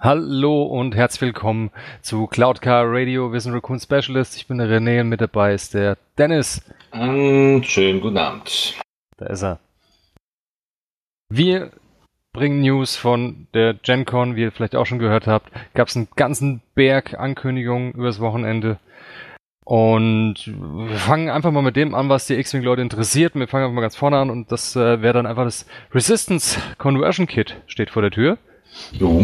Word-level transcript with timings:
Hallo 0.00 0.62
und 0.62 0.94
herzlich 0.94 1.22
willkommen 1.22 1.72
zu 2.02 2.28
Cloudcar 2.28 2.84
Radio. 2.86 3.32
Wir 3.32 3.40
sind 3.40 3.52
Raccoon 3.52 3.80
Specialist. 3.80 4.36
Ich 4.36 4.46
bin 4.46 4.58
der 4.58 4.68
René 4.68 5.00
und 5.00 5.08
mit 5.08 5.20
dabei 5.20 5.52
ist 5.54 5.74
der 5.74 5.98
Dennis. 6.16 6.62
Um, 6.92 7.64
schönen 7.64 8.00
guten 8.00 8.16
Abend. 8.16 8.78
Da 9.16 9.26
ist 9.26 9.42
er. 9.42 9.58
Wir 11.30 11.72
bringen 12.32 12.60
News 12.60 12.94
von 12.94 13.48
der 13.54 13.74
GenCon, 13.74 14.36
wie 14.36 14.42
ihr 14.42 14.52
vielleicht 14.52 14.76
auch 14.76 14.86
schon 14.86 15.00
gehört 15.00 15.26
habt. 15.26 15.50
Gab 15.74 15.88
es 15.88 15.96
einen 15.96 16.06
ganzen 16.14 16.62
Berg 16.76 17.18
Ankündigungen 17.18 17.90
übers 17.90 18.20
Wochenende. 18.20 18.78
Und 19.64 20.36
wir 20.46 20.96
fangen 20.96 21.28
einfach 21.28 21.50
mal 21.50 21.62
mit 21.62 21.74
dem 21.74 21.96
an, 21.96 22.08
was 22.08 22.28
die 22.28 22.34
X-Wing-Leute 22.34 22.82
interessiert. 22.82 23.34
Wir 23.34 23.48
fangen 23.48 23.64
einfach 23.64 23.74
mal 23.74 23.80
ganz 23.80 23.96
vorne 23.96 24.18
an 24.18 24.30
und 24.30 24.52
das 24.52 24.76
äh, 24.76 25.02
wäre 25.02 25.14
dann 25.14 25.26
einfach 25.26 25.44
das 25.44 25.66
Resistance 25.92 26.60
Conversion 26.78 27.26
Kit 27.26 27.56
steht 27.66 27.90
vor 27.90 28.02
der 28.02 28.12
Tür. 28.12 28.38
Jo. 28.92 29.22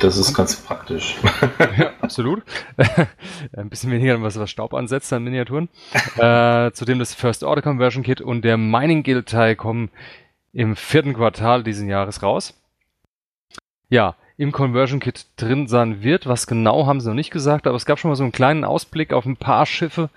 Das 0.00 0.16
ist 0.16 0.32
ganz 0.32 0.54
praktisch. 0.56 1.16
ja, 1.76 1.90
absolut. 2.00 2.42
Ein 3.56 3.68
bisschen 3.68 3.90
weniger, 3.90 4.22
was, 4.22 4.38
was 4.38 4.50
Staub 4.50 4.74
ansetzt 4.74 5.12
an 5.12 5.24
Miniaturen. 5.24 5.68
äh, 6.16 6.70
zudem 6.72 7.00
das 7.00 7.14
First 7.14 7.42
Order 7.42 7.62
Conversion 7.62 8.04
Kit 8.04 8.20
und 8.20 8.42
der 8.42 8.56
Mining 8.56 9.02
Guild 9.02 9.28
Teil 9.28 9.56
kommen 9.56 9.90
im 10.52 10.76
vierten 10.76 11.14
Quartal 11.14 11.64
diesen 11.64 11.88
Jahres 11.88 12.22
raus. 12.22 12.54
Ja, 13.88 14.14
im 14.36 14.52
Conversion 14.52 15.00
Kit 15.00 15.26
drin 15.36 15.66
sein 15.66 16.02
wird. 16.02 16.26
Was 16.26 16.46
genau 16.46 16.86
haben 16.86 17.00
sie 17.00 17.08
noch 17.08 17.14
nicht 17.14 17.32
gesagt, 17.32 17.66
aber 17.66 17.76
es 17.76 17.86
gab 17.86 17.98
schon 17.98 18.10
mal 18.10 18.16
so 18.16 18.22
einen 18.22 18.32
kleinen 18.32 18.64
Ausblick 18.64 19.12
auf 19.12 19.26
ein 19.26 19.36
paar 19.36 19.66
Schiffe, 19.66 20.10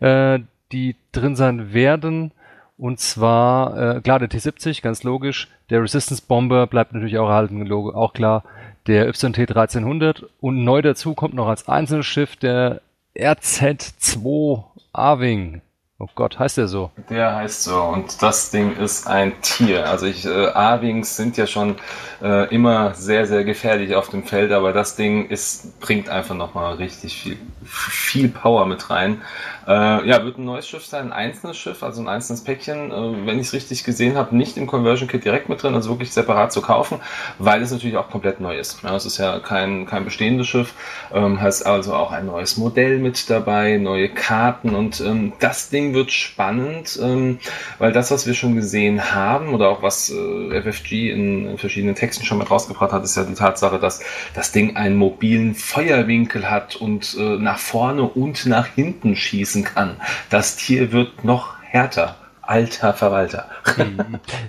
äh, 0.00 0.40
die 0.72 0.96
drin 1.12 1.36
sein 1.36 1.72
werden. 1.72 2.32
Und 2.76 2.98
zwar, 2.98 3.96
äh, 3.96 4.00
klar, 4.00 4.18
der 4.18 4.28
T-70, 4.28 4.82
ganz 4.82 5.04
logisch. 5.04 5.48
Der 5.68 5.82
Resistance 5.82 6.22
Bomber 6.26 6.66
bleibt 6.66 6.94
natürlich 6.94 7.18
auch 7.18 7.28
erhalten, 7.28 7.70
auch 7.70 8.12
klar 8.12 8.42
der 8.90 9.08
YT 9.08 9.24
1300 9.24 10.26
und 10.40 10.64
neu 10.64 10.82
dazu 10.82 11.14
kommt 11.14 11.34
noch 11.34 11.46
als 11.46 11.68
einzelnes 11.68 12.06
Schiff 12.06 12.34
der 12.34 12.82
RZ2 13.16 14.64
Arwing. 14.92 15.62
Oh 16.02 16.08
Gott, 16.14 16.38
heißt 16.38 16.56
der 16.56 16.66
so? 16.66 16.90
Der 17.10 17.36
heißt 17.36 17.64
so 17.64 17.78
und 17.78 18.22
das 18.22 18.50
Ding 18.50 18.74
ist 18.74 19.06
ein 19.06 19.38
Tier. 19.42 19.86
Also 19.86 20.06
ich, 20.06 20.24
äh, 20.24 20.46
A-Wings 20.46 21.14
sind 21.14 21.36
ja 21.36 21.46
schon 21.46 21.76
äh, 22.22 22.48
immer 22.54 22.94
sehr, 22.94 23.26
sehr 23.26 23.44
gefährlich 23.44 23.94
auf 23.94 24.08
dem 24.08 24.24
Feld, 24.24 24.50
aber 24.50 24.72
das 24.72 24.96
Ding 24.96 25.28
ist, 25.28 25.78
bringt 25.78 26.08
einfach 26.08 26.34
nochmal 26.34 26.76
richtig 26.76 27.20
viel, 27.20 27.36
viel 27.66 28.30
Power 28.30 28.64
mit 28.64 28.88
rein. 28.88 29.20
Äh, 29.66 30.08
ja, 30.08 30.24
wird 30.24 30.38
ein 30.38 30.46
neues 30.46 30.66
Schiff 30.66 30.86
sein, 30.86 31.12
ein 31.12 31.12
einzelnes 31.12 31.58
Schiff, 31.58 31.82
also 31.82 32.00
ein 32.00 32.08
einzelnes 32.08 32.42
Päckchen, 32.42 32.90
äh, 32.90 33.26
wenn 33.26 33.38
ich 33.38 33.48
es 33.48 33.52
richtig 33.52 33.84
gesehen 33.84 34.16
habe, 34.16 34.34
nicht 34.34 34.56
im 34.56 34.66
Conversion 34.66 35.06
Kit 35.06 35.24
direkt 35.24 35.50
mit 35.50 35.62
drin, 35.62 35.74
also 35.74 35.90
wirklich 35.90 36.12
separat 36.12 36.50
zu 36.50 36.62
kaufen, 36.62 36.98
weil 37.38 37.60
es 37.60 37.70
natürlich 37.70 37.98
auch 37.98 38.08
komplett 38.08 38.40
neu 38.40 38.58
ist. 38.58 38.82
Ja, 38.82 38.96
es 38.96 39.04
ist 39.04 39.18
ja 39.18 39.38
kein, 39.38 39.84
kein 39.86 40.04
bestehendes 40.04 40.48
Schiff, 40.48 40.72
ähm, 41.12 41.40
heißt 41.40 41.66
also 41.66 41.94
auch 41.94 42.10
ein 42.10 42.26
neues 42.26 42.56
Modell 42.56 42.98
mit 42.98 43.28
dabei, 43.28 43.76
neue 43.76 44.08
Karten 44.08 44.74
und 44.74 45.00
ähm, 45.02 45.34
das 45.40 45.68
Ding 45.68 45.89
wird 45.94 46.12
spannend, 46.12 46.98
ähm, 47.02 47.38
weil 47.78 47.92
das, 47.92 48.10
was 48.10 48.26
wir 48.26 48.34
schon 48.34 48.56
gesehen 48.56 49.14
haben 49.14 49.54
oder 49.54 49.68
auch 49.68 49.82
was 49.82 50.10
äh, 50.10 50.62
FFG 50.62 51.10
in, 51.10 51.46
in, 51.46 51.58
verschiedenen 51.58 51.94
Texten 51.94 52.24
schon 52.24 52.38
mit 52.38 52.50
rausgebracht 52.50 52.92
hat, 52.92 53.04
ist 53.04 53.16
ja 53.16 53.24
die 53.24 53.34
Tatsache, 53.34 53.78
dass 53.78 54.00
das 54.34 54.52
Ding 54.52 54.76
einen 54.76 54.96
mobilen 54.96 55.54
Feuerwinkel 55.54 56.50
hat 56.50 56.76
und 56.76 57.16
äh, 57.18 57.36
nach 57.38 57.58
vorne 57.58 58.02
und 58.02 58.46
nach 58.46 58.66
hinten 58.66 59.16
schießen 59.16 59.64
kann. 59.64 59.96
Das 60.30 60.56
Tier 60.56 60.92
wird 60.92 61.24
noch 61.24 61.60
härter. 61.62 62.16
Alter 62.50 62.94
Verwalter. 62.94 63.48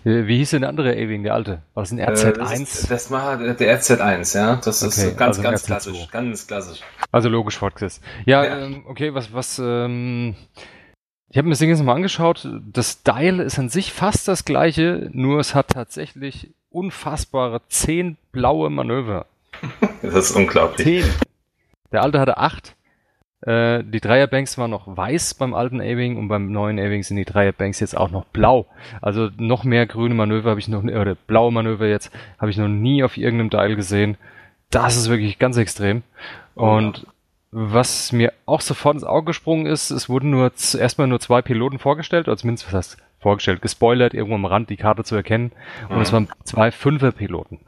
Wie, 0.04 0.28
wie 0.28 0.38
hieß 0.38 0.50
denn 0.50 0.62
der 0.62 0.70
andere 0.70 0.94
A-Wing, 0.94 1.22
der 1.22 1.36
alte? 1.36 1.62
War 1.76 1.84
das 1.84 1.92
ein 1.92 2.00
RZ1? 2.00 2.26
Äh, 2.26 2.34
das, 2.34 2.88
das 2.90 3.12
war 3.12 3.38
der 3.38 3.80
RZ1, 3.80 4.36
ja. 4.36 4.56
Das 4.56 4.82
okay, 4.82 5.10
ist 5.10 5.18
ganz, 5.18 5.38
also 5.38 5.42
ganz 5.44 5.64
klassisch. 5.64 6.08
Ganz 6.10 6.48
klassisch. 6.48 6.80
Also 7.12 7.30
logisch 7.30 7.60
fortgesetzt. 7.60 8.02
Ja, 8.26 8.44
ja. 8.44 8.58
Ähm, 8.58 8.86
okay, 8.88 9.14
was, 9.14 9.32
was, 9.34 9.62
ähm, 9.64 10.34
ich 11.32 11.38
habe 11.38 11.48
mir 11.48 11.54
das 11.54 11.60
Ding 11.60 11.70
jetzt 11.70 11.82
mal 11.82 11.96
angeschaut. 11.96 12.46
Das 12.74 13.04
Dial 13.04 13.40
ist 13.40 13.58
an 13.58 13.70
sich 13.70 13.94
fast 13.94 14.28
das 14.28 14.44
gleiche, 14.44 15.10
nur 15.14 15.40
es 15.40 15.56
hat 15.56 15.70
tatsächlich 15.70 16.50
unfassbare 16.70 17.62
zehn 17.70 18.18
blaue 18.32 18.70
Manöver. 18.70 19.26
Das 20.02 20.14
ist 20.14 20.32
unglaublich. 20.36 20.86
Zehn. 20.86 21.14
Der 21.92 22.02
alte 22.02 22.20
hatte 22.20 22.38
acht. 22.38 22.76
Äh, 23.42 23.84
die 23.84 24.02
Dreierbanks 24.02 24.58
waren 24.58 24.72
noch 24.72 24.98
weiß 24.98 25.36
beim 25.36 25.54
alten 25.54 25.80
A-Wing 25.80 26.18
und 26.18 26.28
beim 26.28 26.52
neuen 26.52 26.80
A-Wing 26.80 27.04
sind 27.04 27.18
die 27.18 27.26
Dreierbanks 27.26 27.80
jetzt 27.80 27.96
auch 27.96 28.12
noch 28.12 28.26
blau. 28.26 28.66
Also 29.02 29.30
noch 29.38 29.64
mehr 29.64 29.86
grüne 29.86 30.16
Manöver 30.16 30.50
habe 30.50 30.60
ich 30.60 30.68
noch, 30.68 30.84
oder 30.84 31.16
blaue 31.16 31.52
Manöver 31.52 31.88
jetzt, 31.88 32.12
habe 32.40 32.52
ich 32.52 32.58
noch 32.58 32.68
nie 32.68 33.04
auf 33.04 33.16
irgendeinem 33.16 33.52
Dial 33.52 33.76
gesehen. 33.76 34.18
Das 34.70 34.98
ist 34.98 35.10
wirklich 35.10 35.40
ganz 35.40 35.56
extrem. 35.56 36.04
Und 36.56 37.08
was 37.52 38.12
mir 38.12 38.32
auch 38.46 38.62
sofort 38.62 38.96
ins 38.96 39.04
Auge 39.04 39.26
gesprungen 39.26 39.66
ist, 39.66 39.92
es 39.92 40.08
wurden 40.08 40.30
nur 40.30 40.52
erstmal 40.78 41.08
nur 41.08 41.20
zwei 41.20 41.42
Piloten 41.42 41.80
vorgestellt, 41.80 42.28
oder 42.28 42.38
zumindest 42.38 42.68
was 42.68 42.74
heißt 42.74 42.98
vorgestellt, 43.20 43.62
gespoilert, 43.62 44.14
irgendwo 44.14 44.36
am 44.36 44.46
Rand 44.46 44.70
die 44.70 44.78
Karte 44.78 45.04
zu 45.04 45.16
erkennen. 45.16 45.52
Und 45.90 45.98
mhm. 45.98 46.02
es 46.02 46.14
waren 46.14 46.30
zwei 46.44 46.72
Fünfer-Piloten. 46.72 47.60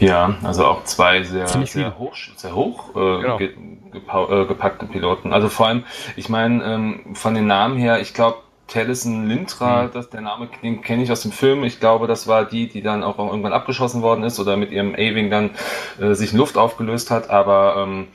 Ja, 0.00 0.36
also 0.42 0.64
auch 0.64 0.84
zwei 0.84 1.22
sehr, 1.22 1.46
sehr 1.46 1.98
hoch, 1.98 2.16
sehr 2.36 2.54
hoch 2.54 2.90
äh, 2.90 3.20
genau. 3.20 3.36
ge, 3.36 3.50
äh, 3.52 4.46
gepackte 4.46 4.86
Piloten. 4.86 5.32
Also 5.32 5.48
vor 5.48 5.68
allem, 5.68 5.84
ich 6.16 6.28
meine, 6.28 6.64
ähm, 6.64 7.14
von 7.14 7.34
den 7.34 7.46
Namen 7.46 7.76
her, 7.76 8.00
ich 8.00 8.14
glaube, 8.14 8.38
Taliesin 8.66 9.28
Lintra, 9.28 9.84
mhm. 9.84 9.90
das, 9.92 10.08
der 10.08 10.22
Name, 10.22 10.48
den 10.62 10.80
kenne 10.80 11.02
ich 11.02 11.12
aus 11.12 11.20
dem 11.20 11.32
Film. 11.32 11.64
Ich 11.64 11.80
glaube, 11.80 12.06
das 12.06 12.26
war 12.26 12.46
die, 12.46 12.66
die 12.66 12.80
dann 12.80 13.02
auch 13.02 13.18
irgendwann 13.18 13.52
abgeschossen 13.52 14.00
worden 14.00 14.24
ist 14.24 14.40
oder 14.40 14.56
mit 14.56 14.72
ihrem 14.72 14.94
A-Wing 14.94 15.30
dann 15.30 15.50
äh, 16.00 16.14
sich 16.14 16.32
in 16.32 16.38
Luft 16.38 16.56
aufgelöst 16.56 17.10
hat. 17.10 17.28
Aber 17.28 17.76
ähm, 17.86 18.08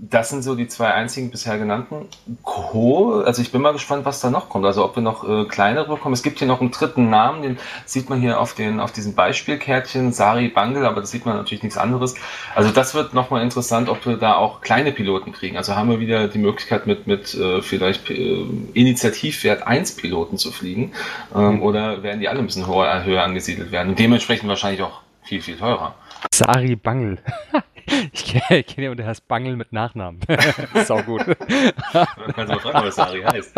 das 0.00 0.30
sind 0.30 0.42
so 0.42 0.54
die 0.54 0.68
zwei 0.68 0.92
einzigen 0.92 1.30
bisher 1.30 1.58
genannten. 1.58 2.06
Co, 2.44 3.20
also 3.20 3.42
ich 3.42 3.50
bin 3.50 3.60
mal 3.60 3.72
gespannt, 3.72 4.04
was 4.04 4.20
da 4.20 4.30
noch 4.30 4.48
kommt. 4.48 4.64
Also 4.64 4.84
ob 4.84 4.94
wir 4.94 5.02
noch 5.02 5.28
äh, 5.28 5.44
kleinere 5.46 5.88
bekommen. 5.88 6.12
Es 6.12 6.22
gibt 6.22 6.38
hier 6.38 6.46
noch 6.46 6.60
einen 6.60 6.70
dritten 6.70 7.10
Namen, 7.10 7.42
den 7.42 7.58
sieht 7.84 8.08
man 8.08 8.20
hier 8.20 8.38
auf 8.38 8.54
den 8.54 8.78
auf 8.78 8.92
diesem 8.92 9.14
Beispielkärtchen, 9.14 10.12
Sari 10.12 10.48
Bangel, 10.48 10.86
aber 10.86 11.00
das 11.00 11.10
sieht 11.10 11.26
man 11.26 11.36
natürlich 11.36 11.64
nichts 11.64 11.76
anderes. 11.76 12.14
Also 12.54 12.70
das 12.70 12.94
wird 12.94 13.12
nochmal 13.12 13.42
interessant, 13.42 13.88
ob 13.88 14.06
wir 14.06 14.16
da 14.16 14.36
auch 14.36 14.60
kleine 14.60 14.92
Piloten 14.92 15.32
kriegen. 15.32 15.56
Also 15.56 15.74
haben 15.74 15.90
wir 15.90 15.98
wieder 15.98 16.28
die 16.28 16.38
Möglichkeit 16.38 16.86
mit 16.86 17.08
mit 17.08 17.34
äh, 17.34 17.60
vielleicht 17.60 18.08
äh, 18.08 18.44
Initiativwert 18.74 19.66
1 19.66 19.96
Piloten 19.96 20.38
zu 20.38 20.52
fliegen 20.52 20.92
ähm, 21.34 21.56
mhm. 21.56 21.62
oder 21.62 22.04
werden 22.04 22.20
die 22.20 22.28
alle 22.28 22.38
ein 22.38 22.46
bisschen 22.46 22.68
höher, 22.68 23.02
höher 23.04 23.24
angesiedelt 23.24 23.72
werden 23.72 23.90
und 23.90 23.98
dementsprechend 23.98 24.48
wahrscheinlich 24.48 24.82
auch 24.82 25.00
viel 25.24 25.42
viel 25.42 25.56
teurer. 25.56 25.94
Sari 26.32 26.76
Bangel. 26.76 27.18
Ich 28.12 28.24
kenne 28.24 28.62
kenn 28.62 28.82
jemanden, 28.82 28.98
der 28.98 29.06
heißt 29.06 29.28
Bangel 29.28 29.56
mit 29.56 29.72
Nachnamen. 29.72 30.20
Sau 30.84 31.02
gut. 31.02 31.26
Man 31.26 32.32
kann 32.34 32.48
mal 32.48 32.60
fragen, 32.60 32.86
was 32.86 32.96
Sari 32.96 33.22
heißt. 33.22 33.54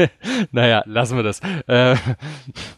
naja, 0.52 0.82
lassen 0.86 1.16
wir 1.16 1.22
das. 1.22 1.40
Äh, 1.66 1.96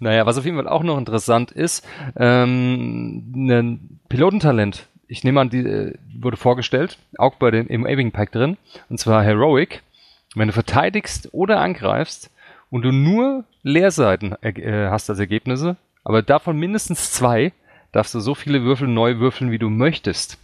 naja, 0.01 0.27
was 0.27 0.39
auf 0.39 0.45
jeden 0.45 0.57
Fall 0.57 0.69
auch 0.69 0.83
noch 0.83 0.99
interessant 0.99 1.51
ist, 1.51 1.87
ähm, 2.17 3.33
ein 3.35 4.01
Pilotentalent. 4.09 4.87
Ich 5.09 5.25
nehme 5.25 5.41
an, 5.41 5.51
die 5.51 5.59
äh, 5.59 5.95
wurde 6.19 6.37
vorgestellt, 6.37 6.99
auch 7.19 7.35
bei 7.37 7.51
dem 7.51 7.67
im 7.67 7.85
Aving 7.85 8.13
Pack 8.13 8.33
drin, 8.33 8.57
und 8.89 8.99
zwar 8.99 9.23
Heroic. 9.23 9.83
Wenn 10.35 10.49
du 10.49 10.55
verteidigst 10.55 11.29
oder 11.33 11.61
angreifst 11.61 12.31
und 12.71 12.83
du 12.83 12.93
nur 12.93 13.45
Leerseiten 13.63 14.35
äh, 14.43 14.89
hast 14.89 15.11
als 15.11 15.19
Ergebnisse, 15.19 15.77
aber 16.05 16.23
davon 16.23 16.59
mindestens 16.59 17.13
zwei, 17.13 17.53
darfst 17.93 18.15
du 18.15 18.21
so 18.21 18.35
viele 18.35 18.63
Würfel 18.63 18.89
neu 18.89 19.19
würfeln, 19.19 19.51
wie 19.51 19.59
du 19.59 19.69
möchtest. 19.69 20.39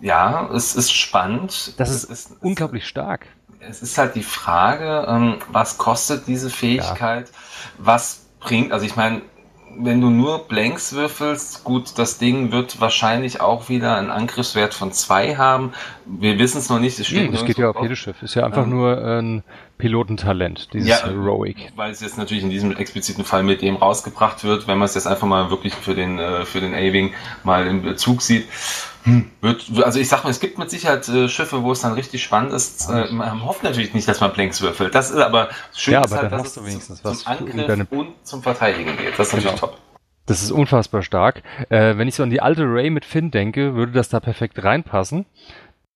Ja, 0.00 0.50
es 0.52 0.74
ist 0.74 0.92
spannend. 0.92 1.74
Das 1.78 1.90
ist, 1.90 2.04
ist 2.04 2.36
unglaublich 2.40 2.86
stark. 2.86 3.26
Es 3.60 3.80
ist 3.80 3.96
halt 3.96 4.14
die 4.14 4.22
Frage, 4.22 5.06
ähm, 5.08 5.38
was 5.48 5.78
kostet 5.78 6.26
diese 6.26 6.50
Fähigkeit? 6.50 7.28
Ja. 7.28 7.34
Was 7.78 8.26
bringt, 8.40 8.72
also 8.72 8.84
ich 8.84 8.96
meine, 8.96 9.22
wenn 9.78 10.00
du 10.00 10.10
nur 10.10 10.46
Blanks 10.46 10.92
würfelst, 10.92 11.64
gut, 11.64 11.98
das 11.98 12.18
Ding 12.18 12.52
wird 12.52 12.80
wahrscheinlich 12.80 13.40
auch 13.40 13.68
wieder 13.68 13.96
einen 13.96 14.10
Angriffswert 14.10 14.74
von 14.74 14.92
zwei 14.92 15.36
haben. 15.36 15.72
Wir 16.06 16.38
wissen 16.38 16.58
es 16.58 16.68
noch 16.68 16.78
nicht. 16.78 16.98
Das, 16.98 17.06
steht 17.06 17.26
hm, 17.26 17.32
das 17.32 17.44
geht 17.44 17.58
ja 17.58 17.70
auf 17.70 17.80
jedes 17.82 17.98
Schiff. 17.98 18.22
Ist 18.22 18.34
ja 18.34 18.44
einfach 18.44 18.64
ähm, 18.64 18.70
nur 18.70 18.98
ein 18.98 19.42
Pilotentalent, 19.78 20.72
dieses 20.72 20.88
ja, 20.88 21.04
Heroic. 21.04 21.72
Weil 21.76 21.90
es 21.90 22.00
jetzt 22.00 22.18
natürlich 22.18 22.44
in 22.44 22.50
diesem 22.50 22.76
expliziten 22.76 23.24
Fall 23.24 23.42
mit 23.42 23.62
dem 23.62 23.76
rausgebracht 23.76 24.44
wird, 24.44 24.68
wenn 24.68 24.78
man 24.78 24.86
es 24.86 24.94
jetzt 24.94 25.06
einfach 25.06 25.26
mal 25.26 25.50
wirklich 25.50 25.74
für 25.74 25.94
den, 25.94 26.18
äh, 26.18 26.44
für 26.44 26.60
den 26.60 26.74
A-Wing 26.74 27.12
mal 27.42 27.66
in 27.66 27.82
Bezug 27.82 28.22
sieht. 28.22 28.46
Hm, 29.04 29.30
wird, 29.42 29.70
also 29.82 30.00
ich 30.00 30.08
sag 30.08 30.24
mal, 30.24 30.30
es 30.30 30.40
gibt 30.40 30.56
mit 30.58 30.70
Sicherheit 30.70 31.06
äh, 31.08 31.28
Schiffe, 31.28 31.62
wo 31.62 31.72
es 31.72 31.82
dann 31.82 31.92
richtig 31.92 32.22
spannend 32.22 32.52
ist. 32.52 32.88
Äh, 32.88 33.12
man 33.12 33.44
hofft 33.44 33.62
natürlich 33.62 33.92
nicht, 33.92 34.08
dass 34.08 34.20
man 34.20 34.32
Blanks 34.32 34.62
würfelt. 34.62 34.94
Das 34.94 35.10
ist 35.10 35.18
aber 35.18 35.50
schön, 35.74 35.92
ja, 35.92 36.02
aber 36.02 36.16
halt, 36.16 36.32
dass 36.32 36.56
es 36.56 36.86
zum, 36.86 36.96
zum 36.96 37.26
Angriff 37.26 37.66
deine... 37.66 37.86
und 37.90 38.14
zum 38.26 38.42
Verteidigen 38.42 38.96
geht. 38.96 39.18
Das 39.18 39.28
ist 39.28 39.32
genau. 39.32 39.44
natürlich 39.44 39.60
top. 39.60 39.78
Das 40.26 40.42
ist 40.42 40.50
unfassbar 40.52 41.02
stark. 41.02 41.42
Äh, 41.68 41.98
wenn 41.98 42.08
ich 42.08 42.14
so 42.14 42.22
an 42.22 42.30
die 42.30 42.40
alte 42.40 42.62
Ray 42.62 42.88
mit 42.88 43.04
Finn 43.04 43.30
denke, 43.30 43.74
würde 43.74 43.92
das 43.92 44.08
da 44.08 44.20
perfekt 44.20 44.64
reinpassen. 44.64 45.26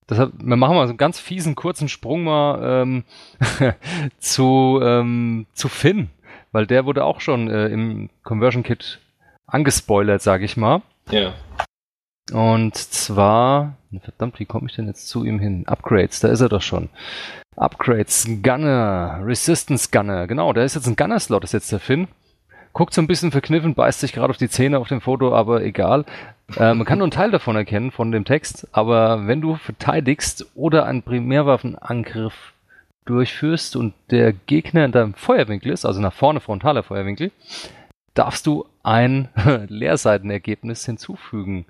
Deshalb, 0.08 0.32
wir 0.38 0.56
machen 0.56 0.76
mal 0.76 0.86
so 0.86 0.90
einen 0.90 0.98
ganz 0.98 1.18
fiesen, 1.18 1.54
kurzen 1.54 1.88
Sprung 1.88 2.24
mal 2.24 2.82
ähm, 2.82 3.04
zu, 4.18 4.80
ähm, 4.82 5.46
zu 5.54 5.68
Finn, 5.68 6.10
weil 6.52 6.66
der 6.66 6.84
wurde 6.84 7.04
auch 7.04 7.20
schon 7.22 7.48
äh, 7.48 7.68
im 7.68 8.10
Conversion 8.22 8.62
Kit 8.62 9.00
angespoilert, 9.46 10.20
sage 10.20 10.44
ich 10.44 10.58
mal. 10.58 10.82
Ja. 11.10 11.32
Und 12.32 12.76
zwar, 12.76 13.74
verdammt, 14.02 14.38
wie 14.38 14.44
komme 14.44 14.68
ich 14.68 14.76
denn 14.76 14.86
jetzt 14.86 15.08
zu 15.08 15.24
ihm 15.24 15.38
hin? 15.38 15.66
Upgrades, 15.66 16.20
da 16.20 16.28
ist 16.28 16.40
er 16.40 16.48
doch 16.48 16.62
schon. 16.62 16.88
Upgrades, 17.56 18.28
Gunner, 18.42 19.20
Resistance 19.24 19.88
Gunner, 19.90 20.26
genau, 20.26 20.52
da 20.52 20.62
ist 20.62 20.74
jetzt 20.74 20.86
ein 20.86 20.96
Gunner-Slot, 20.96 21.44
ist 21.44 21.52
jetzt 21.52 21.72
der 21.72 21.80
Finn. 21.80 22.08
Guckt 22.72 22.94
so 22.94 23.00
ein 23.00 23.06
bisschen 23.06 23.32
verkniffen, 23.32 23.74
beißt 23.74 24.00
sich 24.00 24.12
gerade 24.12 24.30
auf 24.30 24.36
die 24.36 24.48
Zähne 24.48 24.78
auf 24.78 24.88
dem 24.88 25.00
Foto, 25.00 25.34
aber 25.34 25.62
egal. 25.62 26.04
Äh, 26.56 26.74
man 26.74 26.84
kann 26.84 26.98
nur 26.98 27.06
einen 27.06 27.12
Teil 27.12 27.30
davon 27.30 27.56
erkennen, 27.56 27.90
von 27.90 28.12
dem 28.12 28.24
Text, 28.24 28.68
aber 28.72 29.26
wenn 29.26 29.40
du 29.40 29.56
verteidigst 29.56 30.46
oder 30.54 30.86
einen 30.86 31.02
Primärwaffenangriff 31.02 32.52
durchführst 33.06 33.74
und 33.74 33.94
der 34.10 34.32
Gegner 34.32 34.84
in 34.84 34.92
deinem 34.92 35.14
Feuerwinkel 35.14 35.72
ist, 35.72 35.86
also 35.86 36.00
nach 36.00 36.12
vorne 36.12 36.40
frontaler 36.40 36.82
Feuerwinkel, 36.82 37.32
darfst 38.14 38.46
du 38.46 38.66
ein 38.82 39.28
Leerseitenergebnis 39.68 40.84
hinzufügen. 40.84 41.64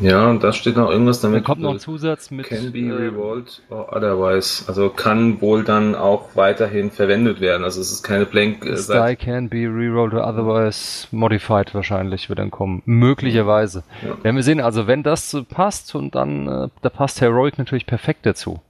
Ja, 0.00 0.30
und 0.30 0.42
da 0.42 0.52
steht 0.52 0.76
noch 0.76 0.90
irgendwas 0.90 1.20
damit. 1.20 1.42
Da 1.42 1.44
kommt 1.44 1.60
noch 1.60 1.72
ein 1.72 1.78
Zusatz 1.78 2.30
mit. 2.30 2.46
Can 2.46 2.72
be 2.72 2.80
äh, 2.80 2.92
revolved 2.92 3.62
or 3.68 3.94
otherwise. 3.94 4.64
Also 4.66 4.88
kann 4.90 5.40
wohl 5.40 5.64
dann 5.64 5.94
auch 5.94 6.30
weiterhin 6.34 6.90
verwendet 6.90 7.40
werden. 7.40 7.62
Also 7.62 7.80
es 7.80 7.92
ist 7.92 8.02
keine 8.02 8.26
blank. 8.26 8.64
Äh, 8.64 8.76
die 8.76 9.16
can 9.16 9.48
be 9.48 9.66
rerolled 9.68 10.14
or 10.14 10.26
otherwise 10.26 11.06
modified 11.10 11.74
wahrscheinlich 11.74 12.28
wird 12.28 12.38
dann 12.38 12.50
kommen. 12.50 12.82
Möglicherweise. 12.84 13.84
Ja. 14.02 14.22
Werden 14.24 14.36
wir 14.36 14.42
sehen. 14.42 14.60
Also 14.60 14.86
wenn 14.86 15.02
das 15.02 15.36
passt 15.50 15.94
und 15.94 16.14
dann, 16.14 16.48
äh, 16.48 16.68
da 16.80 16.88
passt 16.88 17.20
Heroic 17.20 17.58
natürlich 17.58 17.86
perfekt 17.86 18.24
dazu. 18.24 18.60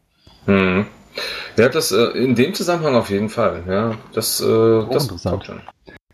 Hm. 0.47 0.87
Ja, 1.57 1.69
das 1.69 1.93
äh, 1.93 2.05
in 2.19 2.35
dem 2.35 2.55
Zusammenhang 2.55 2.95
auf 2.95 3.11
jeden 3.11 3.29
Fall. 3.29 3.65
Ja, 3.69 3.95
das, 4.15 4.41
äh, 4.41 4.45
oh, 4.45 4.89
das 4.91 5.05
interessant. 5.05 5.45
Schon. 5.45 5.61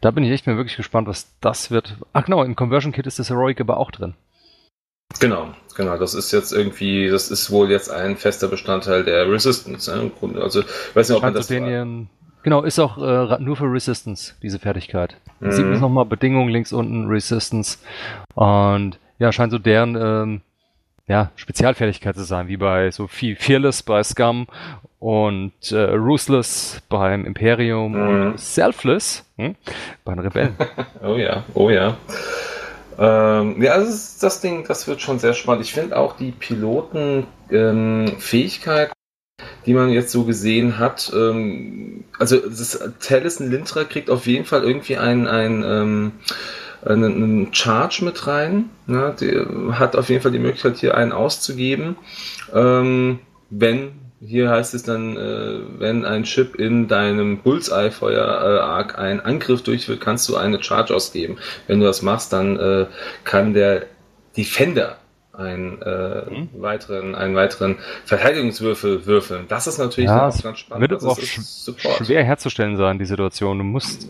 Da 0.01 0.11
bin 0.11 0.23
ich 0.23 0.31
echt 0.31 0.47
mal 0.47 0.57
wirklich 0.57 0.77
gespannt, 0.77 1.09
was 1.09 1.33
das 1.41 1.71
wird. 1.71 1.97
Ach 2.13 2.25
genau, 2.25 2.43
im 2.45 2.57
Conversion 2.57 2.93
Kit 2.93 3.07
ist 3.07 3.19
das 3.19 3.31
Heroic 3.31 3.61
aber 3.61 3.79
auch 3.79 3.91
drin. 3.91 4.15
Genau, 5.21 5.55
genau. 5.75 5.97
Das 5.97 6.15
ist 6.15 6.33
jetzt 6.33 6.53
irgendwie, 6.53 7.09
das 7.09 7.31
ist 7.31 7.51
wohl 7.51 7.71
jetzt 7.71 7.91
ein 7.91 8.17
fester 8.17 8.49
Bestandteil 8.49 9.05
der 9.05 9.31
Resistance. 9.31 9.91
Ne? 9.91 10.13
Also, 10.41 10.61
ich 10.61 10.97
weiß 10.97 11.09
nicht, 11.09 11.17
ob 11.17 11.23
man 11.23 11.35
das. 11.35 11.49
Genau, 12.45 12.63
ist 12.63 12.79
auch 12.79 12.99
äh, 12.99 13.43
nur 13.43 13.57
für 13.57 13.71
Resistance, 13.71 14.35
diese 14.43 14.59
Fertigkeit. 14.59 15.17
Mhm. 15.41 15.53
Sieht 15.53 15.67
man 15.67 15.81
nochmal 15.81 16.05
Bedingungen 16.05 16.49
links 16.49 16.73
unten, 16.73 17.07
Resistance. 17.07 17.79
Und 18.35 18.99
ja, 19.19 19.33
scheint 19.33 19.51
so 19.51 19.59
deren 19.59 19.97
ähm, 19.97 20.41
ja, 21.09 21.31
Spezialfertigkeit 21.37 22.15
zu 22.15 22.25
sein, 22.25 22.49
wie 22.49 22.57
bei 22.57 22.91
so 22.91 23.07
viel 23.07 23.35
Fearless 23.35 23.83
bei 23.83 24.03
Scum 24.03 24.47
und 24.99 25.73
äh, 25.73 25.95
Ruthless 25.95 26.83
beim 26.89 27.25
Imperium 27.25 27.93
mhm. 27.93 28.01
und 28.09 28.41
Selfless 28.41 29.25
hm, 29.37 29.57
bei 30.05 30.15
den 30.15 30.21
Rebellen. 30.21 30.57
oh 31.03 31.17
ja, 31.17 31.45
oh 31.55 31.71
ja. 31.71 31.97
Ähm, 32.99 33.63
ja, 33.63 33.79
das, 33.79 33.89
ist 33.89 34.23
das 34.23 34.41
Ding, 34.41 34.65
das 34.67 34.89
wird 34.89 35.01
schon 35.01 35.19
sehr 35.19 35.35
spannend. 35.35 35.65
Ich 35.65 35.73
finde 35.73 35.97
auch 35.97 36.17
die 36.17 36.33
Pilotenfähigkeit, 36.33 38.89
ähm, 38.89 38.95
die 39.67 39.75
man 39.75 39.91
jetzt 39.91 40.11
so 40.11 40.25
gesehen 40.25 40.79
hat, 40.79 41.13
ähm, 41.15 42.05
also 42.19 42.39
das 42.39 42.79
Taliesin 43.01 43.51
Lintra 43.51 43.85
kriegt 43.85 44.11
auf 44.11 44.27
jeden 44.27 44.45
Fall 44.45 44.65
irgendwie 44.65 44.97
ein, 44.97 45.29
ein 45.29 45.63
ähm, 45.65 46.13
einen, 46.85 47.23
einen 47.23 47.55
Charge 47.55 48.05
mit 48.05 48.27
rein. 48.27 48.71
Ne? 48.87 49.15
Die 49.21 49.73
hat 49.73 49.97
auf 49.97 50.09
jeden 50.09 50.23
Fall 50.23 50.33
die 50.33 50.39
Möglichkeit, 50.39 50.79
hier 50.79 50.97
einen 50.97 51.13
auszugeben, 51.13 51.97
ähm, 52.55 53.19
wenn 53.51 53.93
hier 54.21 54.51
heißt 54.51 54.75
es 54.75 54.83
dann, 54.83 55.17
äh, 55.17 55.61
wenn 55.79 56.05
ein 56.05 56.25
Chip 56.25 56.57
in 56.57 56.89
deinem 56.89 57.39
Bullseye-Feuer-Arc 57.39 58.95
äh, 58.95 59.01
einen 59.01 59.21
Angriff 59.21 59.63
durchführt, 59.63 60.01
kannst 60.01 60.29
du 60.29 60.37
eine 60.37 60.63
Charge 60.63 60.95
ausgeben. 60.95 61.39
Wenn 61.67 61.81
du 61.81 61.87
das 61.87 62.03
machst, 62.03 62.33
dann 62.33 62.59
äh, 62.59 62.87
kann 63.25 63.55
der 63.55 63.87
Defender 64.37 64.99
einen, 65.33 65.81
äh, 65.83 66.23
mhm. 66.29 66.49
weiteren, 66.55 67.15
einen 67.15 67.37
weiteren 67.37 67.77
Verteidigungswürfel 68.05 69.07
würfeln. 69.07 69.47
Das 69.49 69.69
ist 69.69 69.79
natürlich 69.79 70.11
ja, 70.11 70.19
ganz 70.19 70.59
spannend. 70.59 70.91
Wird 70.91 71.05
auch 71.05 71.19
sch 71.19 71.41
schwer 72.05 72.25
herzustellen 72.25 72.77
sein, 72.77 72.99
die 72.99 73.07
Situation. 73.07 73.59
Du 73.59 73.65
musst 73.65 74.09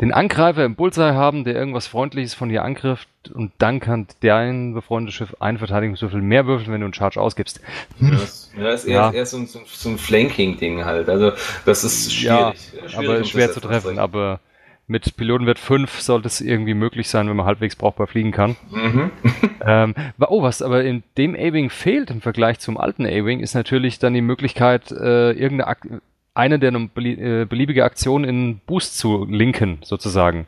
den 0.00 0.12
Angreifer 0.12 0.64
im 0.64 0.74
Bullseye 0.74 1.14
haben, 1.14 1.44
der 1.44 1.54
irgendwas 1.54 1.86
Freundliches 1.86 2.34
von 2.34 2.50
dir 2.50 2.62
angreift 2.62 3.08
und 3.32 3.52
dann 3.58 3.80
kann 3.80 4.06
dein 4.20 4.74
befreundetes 4.74 5.14
Schiff 5.14 5.36
einen 5.40 5.58
Verteidigungswürfel 5.58 6.20
mehr 6.20 6.46
würfeln, 6.46 6.72
wenn 6.72 6.80
du 6.80 6.86
einen 6.86 6.94
Charge 6.94 7.20
ausgibst. 7.20 7.60
Ja, 7.98 8.10
das, 8.10 8.52
ja, 8.56 8.70
ist 8.70 8.84
eher, 8.84 8.94
ja. 8.94 9.12
eher 9.12 9.26
so, 9.26 9.42
so, 9.46 9.60
so 9.66 9.88
ein 9.88 9.98
Flanking-Ding 9.98 10.84
halt. 10.84 11.08
Also 11.08 11.32
das 11.64 11.82
ist 11.82 12.12
schwierig. 12.14 12.72
Ja, 12.82 12.88
schwierig 12.88 13.08
aber 13.08 13.24
schwer 13.24 13.52
zu 13.52 13.60
treffen, 13.60 13.98
aber 13.98 14.40
mit 14.86 15.16
Pilotenwert 15.16 15.58
5 15.58 16.00
sollte 16.00 16.28
es 16.28 16.40
irgendwie 16.40 16.74
möglich 16.74 17.08
sein, 17.08 17.28
wenn 17.28 17.36
man 17.36 17.46
halbwegs 17.46 17.74
brauchbar 17.74 18.06
fliegen 18.06 18.32
kann. 18.32 18.56
Mhm. 18.70 19.10
ähm, 19.66 19.94
oh, 20.20 20.42
was 20.42 20.62
aber 20.62 20.84
in 20.84 21.02
dem 21.16 21.34
A-Wing 21.34 21.70
fehlt 21.70 22.10
im 22.10 22.20
Vergleich 22.20 22.60
zum 22.60 22.78
alten 22.78 23.04
A-Wing, 23.06 23.40
ist 23.40 23.54
natürlich 23.54 23.98
dann 23.98 24.14
die 24.14 24.20
Möglichkeit, 24.20 24.92
äh, 24.92 25.32
irgendeine 25.32 25.66
Ak 25.66 25.88
eine 26.36 26.58
der 26.58 26.72
äh, 26.72 27.44
beliebige 27.44 27.84
Aktion 27.84 28.24
in 28.24 28.60
Boost 28.66 28.98
zu 28.98 29.24
linken, 29.24 29.78
sozusagen. 29.82 30.46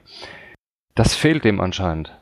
Das 0.95 1.15
fehlt 1.15 1.45
dem 1.45 1.61
anscheinend. 1.61 2.13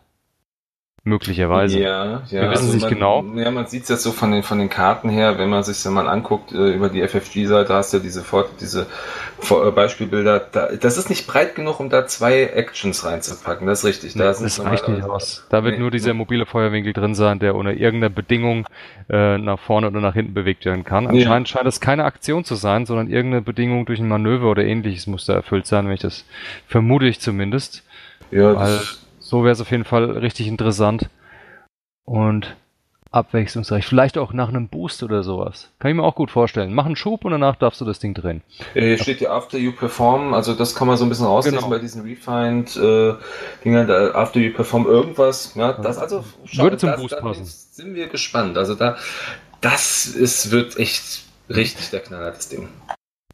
Möglicherweise. 1.06 1.78
Ja, 1.78 2.04
ja. 2.04 2.42
Wir 2.42 2.50
wissen 2.50 2.64
also 2.64 2.72
nicht 2.72 2.82
man, 2.82 2.92
genau. 2.92 3.24
Ja, 3.36 3.52
man 3.52 3.68
sieht 3.68 3.84
es 3.84 3.90
jetzt 3.90 4.02
so 4.02 4.10
von 4.10 4.32
den, 4.32 4.42
von 4.42 4.58
den 4.58 4.68
Karten 4.68 5.08
her, 5.08 5.38
wenn 5.38 5.48
man 5.48 5.62
sich 5.62 5.84
ja 5.84 5.92
mal 5.92 6.08
anguckt, 6.08 6.50
äh, 6.50 6.72
über 6.72 6.88
die 6.88 7.06
FFG-Seite 7.06 7.72
hast 7.72 7.92
du 7.92 7.98
ja 7.98 8.02
diese, 8.02 8.24
diese 8.60 8.86
äh, 9.48 9.70
Beispielbilder. 9.70 10.40
Da, 10.40 10.70
das 10.74 10.98
ist 10.98 11.08
nicht 11.08 11.28
breit 11.28 11.54
genug, 11.54 11.78
um 11.78 11.90
da 11.90 12.08
zwei 12.08 12.46
Actions 12.46 13.04
reinzupacken. 13.04 13.68
Das 13.68 13.84
ist 13.84 13.84
richtig. 13.84 14.14
Da 14.14 14.32
nee, 14.32 14.42
das 14.42 14.64
reicht 14.64 14.88
nicht 14.88 15.04
aus. 15.04 15.46
Da 15.48 15.62
wird 15.62 15.74
nee, 15.74 15.80
nur 15.80 15.92
dieser 15.92 16.12
mobile 16.12 16.44
Feuerwinkel 16.44 16.92
drin 16.92 17.14
sein, 17.14 17.38
der 17.38 17.54
ohne 17.54 17.74
irgendeine 17.74 18.10
Bedingung 18.10 18.66
äh, 19.08 19.38
nach 19.38 19.60
vorne 19.60 19.86
oder 19.86 20.00
nach 20.00 20.14
hinten 20.14 20.34
bewegt 20.34 20.64
werden 20.64 20.82
kann. 20.82 21.06
Anscheinend 21.06 21.48
ja. 21.48 21.56
scheint 21.56 21.68
es 21.68 21.80
keine 21.80 22.02
Aktion 22.02 22.42
zu 22.42 22.56
sein, 22.56 22.84
sondern 22.84 23.08
irgendeine 23.08 23.42
Bedingung 23.42 23.86
durch 23.86 24.00
ein 24.00 24.08
Manöver 24.08 24.50
oder 24.50 24.64
ähnliches 24.64 25.06
muss 25.06 25.24
da 25.24 25.34
erfüllt 25.34 25.68
sein, 25.68 25.86
wenn 25.86 25.94
ich 25.94 26.00
das 26.00 26.24
vermute 26.66 27.06
ich 27.06 27.20
zumindest. 27.20 27.84
Ja, 28.32 28.54
das 28.54 29.05
so 29.26 29.42
wäre 29.42 29.52
es 29.52 29.60
auf 29.60 29.72
jeden 29.72 29.84
Fall 29.84 30.04
richtig 30.04 30.46
interessant. 30.46 31.10
Und 32.04 32.54
abwechslungsreich. 33.10 33.86
Vielleicht 33.86 34.18
auch 34.18 34.32
nach 34.32 34.48
einem 34.48 34.68
Boost 34.68 35.02
oder 35.02 35.22
sowas. 35.22 35.70
Kann 35.78 35.90
ich 35.90 35.96
mir 35.96 36.04
auch 36.04 36.14
gut 36.14 36.30
vorstellen. 36.30 36.74
Mach 36.74 36.86
einen 36.86 36.96
Schub 36.96 37.24
und 37.24 37.32
danach 37.32 37.56
darfst 37.56 37.80
du 37.80 37.84
das 37.84 37.98
Ding 37.98 38.14
drehen. 38.14 38.42
Hier 38.74 38.82
äh, 38.82 38.98
steht 38.98 39.20
ja 39.20 39.30
After 39.30 39.58
You 39.58 39.72
Perform, 39.72 40.34
also 40.34 40.54
das 40.54 40.74
kann 40.74 40.86
man 40.86 40.96
so 40.96 41.04
ein 41.04 41.08
bisschen 41.08 41.26
rauslesen 41.26 41.58
genau. 41.58 41.70
bei 41.70 41.78
diesen 41.78 42.02
Refined 42.02 42.76
äh, 42.76 43.14
After 44.12 44.38
You 44.38 44.52
Perform 44.52 44.86
irgendwas. 44.86 45.54
Ja, 45.54 45.72
das 45.72 45.98
also 45.98 46.24
schau, 46.44 46.64
würde 46.64 46.76
zum 46.76 46.90
das, 46.90 47.00
Boost 47.00 47.18
passen. 47.18 47.44
Sind 47.44 47.94
wir 47.94 48.06
gespannt. 48.08 48.58
Also 48.58 48.74
da, 48.74 48.96
das 49.60 50.06
ist, 50.06 50.50
wird 50.50 50.78
echt 50.78 51.24
richtig 51.48 51.90
der 51.90 52.00
Knaller, 52.00 52.30
das 52.30 52.48
Ding. 52.48 52.68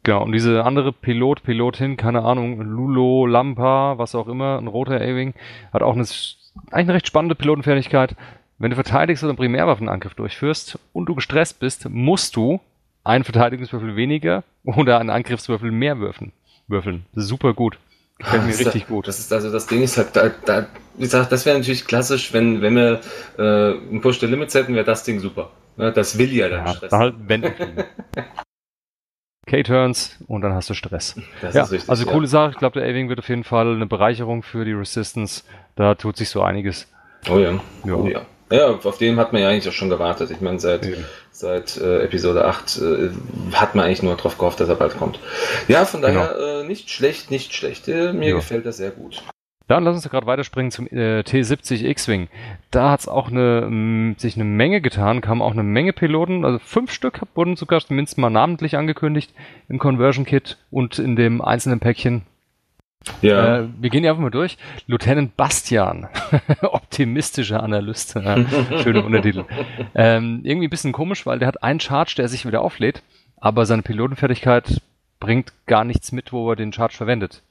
Genau, 0.03 0.23
und 0.23 0.33
diese 0.33 0.65
andere 0.65 0.91
Pilot, 0.91 1.43
Pilotin, 1.43 1.95
keine 1.95 2.23
Ahnung, 2.23 2.59
Lulo, 2.59 3.25
Lampa, 3.25 3.97
was 3.97 4.15
auch 4.15 4.27
immer, 4.27 4.57
ein 4.57 4.67
roter 4.67 4.95
A-Wing, 4.95 5.33
hat 5.71 5.81
auch 5.81 5.93
eine, 5.93 6.03
eigentlich 6.03 6.73
eine 6.73 6.93
recht 6.93 7.07
spannende 7.07 7.35
Pilotenfertigkeit. 7.35 8.15
Wenn 8.59 8.69
du 8.69 8.75
verteidigst 8.75 9.23
oder 9.23 9.31
einen 9.31 9.37
Primärwaffenangriff 9.37 10.13
durchführst 10.13 10.77
und 10.91 11.05
du 11.07 11.15
gestresst 11.15 11.59
bist, 11.59 11.89
musst 11.89 12.35
du 12.35 12.59
einen 13.05 13.23
Verteidigungswürfel 13.23 13.95
weniger 13.95 14.43
oder 14.63 14.99
einen 14.99 15.09
Angriffswürfel 15.09 15.71
mehr 15.71 15.99
würfeln. 15.99 16.33
würfeln. 16.67 17.05
Super 17.13 17.53
gut. 17.53 17.77
Gefällt 18.19 18.43
mir 18.43 18.59
richtig 18.59 18.83
da, 18.83 18.89
gut. 18.89 19.07
Das 19.07 19.19
ist 19.19 19.33
also 19.33 19.51
das 19.51 19.67
Ding 19.67 19.81
ist 19.81 19.97
halt, 19.97 20.15
da, 20.15 20.29
da 20.45 20.67
wie 20.97 21.03
gesagt, 21.03 21.31
das 21.31 21.45
wäre 21.45 21.57
natürlich 21.57 21.87
klassisch, 21.87 22.31
wenn, 22.31 22.61
wenn 22.61 22.75
wir 22.75 23.01
äh, 23.37 23.41
einen 23.89 24.01
Push 24.01 24.19
the 24.19 24.27
Limits 24.27 24.53
hätten, 24.53 24.75
wäre 24.75 24.85
das 24.85 25.03
Ding 25.03 25.19
super. 25.19 25.51
Ja, 25.77 25.91
das 25.91 26.17
will 26.17 26.31
ja 26.31 26.49
dann 26.49 26.67
ja, 26.67 26.73
Stress. 26.73 26.91
Da 26.91 26.99
halt 26.99 27.15
wenden 27.27 27.53
K-Turns 29.45 30.17
und 30.27 30.41
dann 30.41 30.53
hast 30.53 30.69
du 30.69 30.73
Stress. 30.73 31.15
Das 31.41 31.53
ja, 31.53 31.63
richtig, 31.63 31.89
also 31.89 32.05
coole 32.05 32.25
ja. 32.25 32.29
Sache. 32.29 32.51
Ich 32.51 32.57
glaube, 32.57 32.79
der 32.79 32.89
A-Wing 32.89 33.09
wird 33.09 33.19
auf 33.19 33.29
jeden 33.29 33.43
Fall 33.43 33.75
eine 33.75 33.85
Bereicherung 33.85 34.41
für 34.41 34.63
die 34.63 34.71
Resistance. 34.71 35.43
Da 35.75 35.95
tut 35.95 36.17
sich 36.17 36.29
so 36.29 36.41
einiges. 36.41 36.87
Oh 37.29 37.37
ja. 37.37 37.59
Ja. 37.83 37.93
Oh 37.93 38.07
ja. 38.07 38.21
ja 38.51 38.67
auf 38.67 38.97
den 38.97 39.17
hat 39.17 39.33
man 39.33 39.41
ja 39.41 39.49
eigentlich 39.49 39.67
auch 39.67 39.73
schon 39.73 39.89
gewartet. 39.89 40.31
Ich 40.31 40.39
meine, 40.39 40.59
seit, 40.59 40.85
ja. 40.85 40.95
seit 41.31 41.77
äh, 41.77 42.03
Episode 42.03 42.45
8 42.45 42.77
äh, 42.77 43.09
hat 43.53 43.75
man 43.75 43.85
eigentlich 43.85 44.03
nur 44.03 44.15
darauf 44.15 44.37
gehofft, 44.37 44.59
dass 44.61 44.69
er 44.69 44.75
bald 44.75 44.97
kommt. 44.97 45.19
Ja, 45.67 45.83
von 45.83 46.01
daher 46.01 46.33
genau. 46.35 46.61
äh, 46.61 46.63
nicht 46.63 46.89
schlecht, 46.89 47.29
nicht 47.29 47.53
schlecht. 47.53 47.87
Äh, 47.89 48.13
mir 48.13 48.33
gefällt 48.35 48.65
das 48.65 48.77
sehr 48.77 48.91
gut. 48.91 49.23
Dann 49.67 49.85
lass 49.85 49.95
uns 49.95 50.09
gerade 50.09 50.27
weiterspringen 50.27 50.71
zum 50.71 50.87
äh, 50.87 51.21
T70 51.21 51.85
X-Wing. 51.85 52.27
Da 52.69 52.91
hat 52.91 53.01
es 53.01 53.07
auch 53.07 53.29
eine, 53.29 53.61
m, 53.61 54.15
sich 54.17 54.35
eine 54.35 54.43
Menge 54.43 54.81
getan, 54.81 55.21
kamen 55.21 55.41
auch 55.41 55.53
eine 55.53 55.63
Menge 55.63 55.93
Piloten, 55.93 56.43
also 56.43 56.59
fünf 56.59 56.91
Stück 56.91 57.21
wurden 57.33 57.55
sogar 57.55 57.79
zumindest 57.79 58.17
mal 58.17 58.29
namentlich 58.29 58.77
angekündigt 58.77 59.33
im 59.69 59.79
Conversion 59.79 60.25
Kit 60.25 60.57
und 60.69 60.99
in 60.99 61.15
dem 61.15 61.41
einzelnen 61.41 61.79
Päckchen. 61.79 62.23
Ja. 63.21 63.59
Äh, 63.59 63.67
wir 63.79 63.89
gehen 63.89 64.05
einfach 64.05 64.21
mal 64.21 64.31
durch. 64.31 64.57
Lieutenant 64.87 65.35
Bastian, 65.37 66.07
optimistischer 66.61 67.63
Analyst, 67.63 68.13
schöne 68.83 69.03
Untertitel. 69.03 69.45
Ähm, 69.95 70.41
irgendwie 70.43 70.67
ein 70.67 70.71
bisschen 70.71 70.93
komisch, 70.93 71.25
weil 71.25 71.39
der 71.39 71.47
hat 71.47 71.63
einen 71.63 71.79
Charge, 71.79 72.15
der 72.17 72.27
sich 72.27 72.45
wieder 72.45 72.61
auflädt, 72.61 73.01
aber 73.37 73.65
seine 73.65 73.81
Pilotenfertigkeit 73.81 74.81
bringt 75.19 75.53
gar 75.67 75.85
nichts 75.85 76.11
mit, 76.11 76.33
wo 76.33 76.49
er 76.51 76.55
den 76.55 76.73
Charge 76.73 76.95
verwendet. 76.95 77.43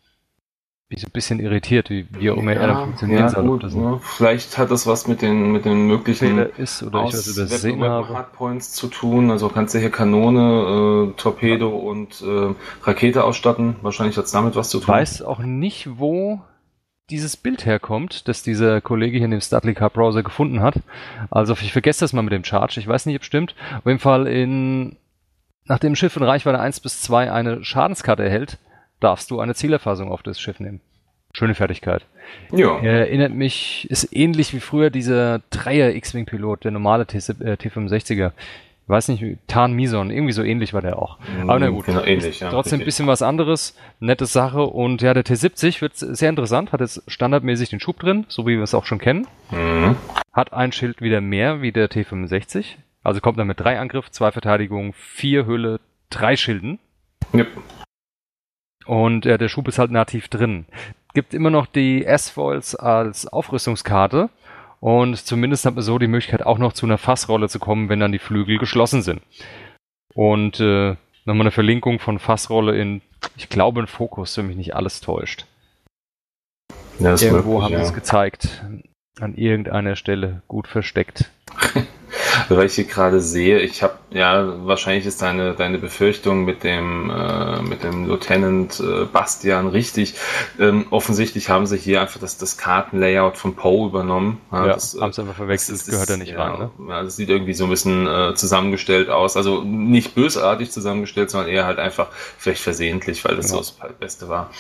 Bin 0.93 0.99
so 1.01 1.07
ein 1.07 1.13
bisschen 1.13 1.41
irritiert, 1.41 1.89
wie, 1.89 2.07
wie 2.11 2.27
immer 2.27 2.53
ja, 2.53 2.61
er 2.61 2.77
funktionieren 2.77 3.23
ja, 3.23 3.29
soll. 3.31 3.47
Gut, 3.47 3.63
ja. 3.63 3.99
Vielleicht 4.03 4.59
hat 4.59 4.71
das 4.71 4.87
was 4.87 5.09
mit 5.09 5.23
den, 5.23 5.51
mit 5.51 5.65
den 5.65 5.87
möglichen 5.87 6.39
ist 6.39 6.83
oder 6.83 7.05
ich 7.05 7.15
was 7.15 7.27
übersehen 7.29 7.83
habe. 7.83 8.09
Hardpoints 8.11 8.73
zu 8.73 8.89
tun. 8.89 9.31
Also 9.31 9.49
kannst 9.49 9.75
du 9.75 9.79
hier 9.79 9.91
Kanone, 9.91 11.13
äh, 11.13 11.17
Torpedo 11.17 11.71
und 11.71 12.21
äh, 12.21 12.55
Rakete 12.83 13.25
ausstatten. 13.25 13.77
Wahrscheinlich 13.81 14.19
hat 14.19 14.27
es 14.27 14.33
damit 14.33 14.55
was 14.55 14.69
zu 14.69 14.81
tun. 14.81 14.83
Ich 14.83 14.89
weiß 14.89 15.23
auch 15.23 15.39
nicht, 15.39 15.99
wo 15.99 16.43
dieses 17.09 17.39
Bild 17.39 17.65
herkommt, 17.65 18.29
das 18.29 18.43
dieser 18.43 18.83
Kollege 18.83 19.17
hier 19.17 19.25
in 19.25 19.31
dem 19.31 19.41
Studley 19.41 19.73
Car 19.73 19.89
Browser 19.89 20.23
gefunden 20.23 20.61
hat. 20.61 20.75
Also 21.31 21.55
ich 21.55 21.73
vergesse 21.73 22.01
das 22.01 22.13
mal 22.13 22.23
mit 22.23 22.35
dem 22.35 22.45
Charge. 22.45 22.79
Ich 22.79 22.87
weiß 22.87 23.07
nicht, 23.07 23.17
ob 23.17 23.23
es 23.23 23.27
stimmt. 23.27 23.55
Auf 23.79 23.87
jeden 23.87 23.99
Fall 23.99 24.27
in 24.27 24.97
nachdem 25.65 25.93
ein 25.93 25.97
Schiff 25.97 26.17
in 26.19 26.23
Reichweite 26.23 26.61
1 26.61 26.81
bis 26.81 27.01
2 27.01 27.33
eine 27.33 27.65
Schadenskarte 27.65 28.25
erhält, 28.25 28.59
darfst 29.03 29.31
du 29.31 29.41
eine 29.41 29.55
Zielerfassung 29.55 30.11
auf 30.11 30.23
das 30.23 30.41
Schiff 30.41 30.61
nehmen. 30.61 30.81
Schöne 31.35 31.55
Fertigkeit. 31.55 32.05
Ja. 32.53 32.79
Er 32.81 33.01
erinnert 33.01 33.33
mich, 33.33 33.91
ist 33.91 34.15
ähnlich 34.15 34.53
wie 34.53 34.61
früher 34.61 34.91
dieser 34.91 35.41
Dreier 35.51 35.95
X-Wing-Pilot, 35.95 36.65
der 36.65 36.73
normale 36.73 37.07
T 37.07 37.17
äh, 37.17 37.55
T65er. 37.55 38.33
Ich 38.85 38.89
weiß 38.89 39.09
nicht, 39.09 39.39
Tan 39.47 39.73
Mison, 39.73 40.11
irgendwie 40.11 40.33
so 40.33 40.43
ähnlich 40.43 40.75
war 40.75 40.83
der 40.83 40.99
auch. 40.99 41.19
Aber 41.43 41.59
na 41.59 41.69
gut, 41.69 41.87
genau, 41.87 42.03
ähnlich, 42.03 42.41
ja, 42.41 42.51
trotzdem 42.51 42.81
ein 42.81 42.85
bisschen 42.85 43.07
was 43.07 43.23
anderes, 43.23 43.79
nette 44.01 44.27
Sache. 44.27 44.63
Und 44.63 45.01
ja, 45.01 45.15
der 45.15 45.25
T70 45.25 45.81
wird 45.81 45.97
sehr 45.97 46.29
interessant, 46.29 46.73
hat 46.73 46.81
jetzt 46.81 47.03
standardmäßig 47.07 47.71
den 47.71 47.81
Schub 47.81 48.01
drin, 48.01 48.27
so 48.29 48.47
wie 48.47 48.57
wir 48.57 48.65
es 48.65 48.75
auch 48.75 48.85
schon 48.85 48.99
kennen. 48.99 49.27
Mhm. 49.51 49.97
Hat 50.33 50.53
ein 50.53 50.73
Schild 50.73 51.01
wieder 51.01 51.21
mehr 51.21 51.63
wie 51.63 51.73
der 51.73 51.89
T65. 51.89 52.77
Also 53.05 53.21
kommt 53.21 53.39
er 53.39 53.45
mit 53.45 53.61
drei 53.61 53.79
Angriff, 53.79 54.11
zwei 54.11 54.33
Verteidigung, 54.33 54.93
vier 54.95 55.47
Hülle, 55.47 55.81
drei 56.11 56.37
Schilden. 56.37 56.79
Yep. 57.33 57.49
Und 58.87 59.27
äh, 59.27 59.39
der 59.39 59.49
Schub 59.49 59.69
ist 59.69 59.79
halt 59.79 59.91
nativ 59.91 60.29
drin. 60.29 60.67
Gibt 61.15 61.35
immer 61.35 61.51
noch 61.51 61.67
die 61.67 62.05
S-Foils 62.05 62.75
als 62.75 63.27
Aufrüstungskarte. 63.27 64.31
Und 64.81 65.17
zumindest 65.17 65.65
hat 65.65 65.75
man 65.75 65.85
so 65.85 65.99
die 65.99 66.09
Möglichkeit, 66.09 66.45
auch 66.45 66.59
noch 66.59 66.73
zu 66.73 66.87
einer 66.87 66.99
Fassrolle 66.99 67.49
zu 67.49 67.59
kommen, 67.59 67.89
wenn 67.89 68.01
dann 68.01 68.13
die 68.13 68.19
Flügel 68.19 68.59
geschlossen 68.59 69.03
sind. 69.03 69.23
Und 70.15 70.59
äh, 70.59 70.97
nochmal 71.25 71.43
eine 71.43 71.51
Verlinkung 71.53 71.99
von 72.01 72.19
Fassrolle 72.19 72.77
in, 72.77 73.01
ich 73.37 73.49
glaube, 73.49 73.81
in 73.81 73.87
Fokus, 73.87 74.37
wenn 74.37 74.49
mich 74.49 74.57
nicht 74.57 74.75
alles 74.75 75.01
täuscht. 75.01 75.47
Ja, 76.99 77.15
Irgendwo 77.15 77.63
haben 77.63 77.77
sie 77.77 77.83
es 77.83 77.95
gezeigt. 77.95 78.65
An 79.21 79.35
irgendeiner 79.35 79.97
Stelle 79.97 80.43
gut 80.49 80.67
versteckt. 80.67 81.31
weil 82.49 82.67
ich 82.67 82.75
hier 82.75 82.85
gerade 82.85 83.21
sehe, 83.21 83.61
ich 83.61 83.83
habe, 83.83 83.95
ja, 84.11 84.67
wahrscheinlich 84.67 85.07
ist 85.07 85.23
deine, 85.23 85.55
deine 85.55 85.79
Befürchtung 85.79 86.45
mit 86.45 86.65
dem, 86.65 87.11
äh, 87.11 87.63
mit 87.63 87.83
dem 87.83 88.07
Lieutenant 88.07 88.81
äh, 88.81 89.05
Bastian 89.05 89.69
richtig. 89.69 90.15
Ähm, 90.59 90.87
offensichtlich 90.91 91.49
haben 91.49 91.67
sie 91.67 91.77
hier 91.77 92.01
einfach 92.01 92.21
das, 92.21 92.39
das 92.39 92.57
Kartenlayout 92.57 93.37
von 93.37 93.55
Poe 93.55 93.89
übernommen. 93.89 94.41
Ja, 94.51 94.67
ja 94.67 94.73
das, 94.75 94.97
haben 95.01 95.13
sie 95.13 95.23
einfach 95.23 95.37
verwechselt, 95.37 95.79
das, 95.79 95.87
das 95.87 95.93
gehört 95.93 96.11
ja 96.11 96.17
nicht 96.17 96.37
rein. 96.37 96.59
Ne? 96.59 96.71
Ja, 96.89 97.03
das 97.03 97.17
sieht 97.17 97.29
irgendwie 97.29 97.55
so 97.55 97.65
ein 97.65 97.71
bisschen 97.71 98.07
äh, 98.07 98.35
zusammengestellt 98.35 99.09
aus. 99.09 99.37
Also 99.37 99.63
nicht 99.63 100.15
bösartig 100.15 100.71
zusammengestellt, 100.71 101.31
sondern 101.31 101.51
eher 101.51 101.67
halt 101.67 101.79
einfach 101.79 102.09
vielleicht 102.39 102.63
versehentlich, 102.63 103.25
weil 103.25 103.37
das 103.37 103.47
ja. 103.47 103.53
so 103.53 103.59
das 103.59 103.77
Beste 103.99 104.29
war. 104.29 104.51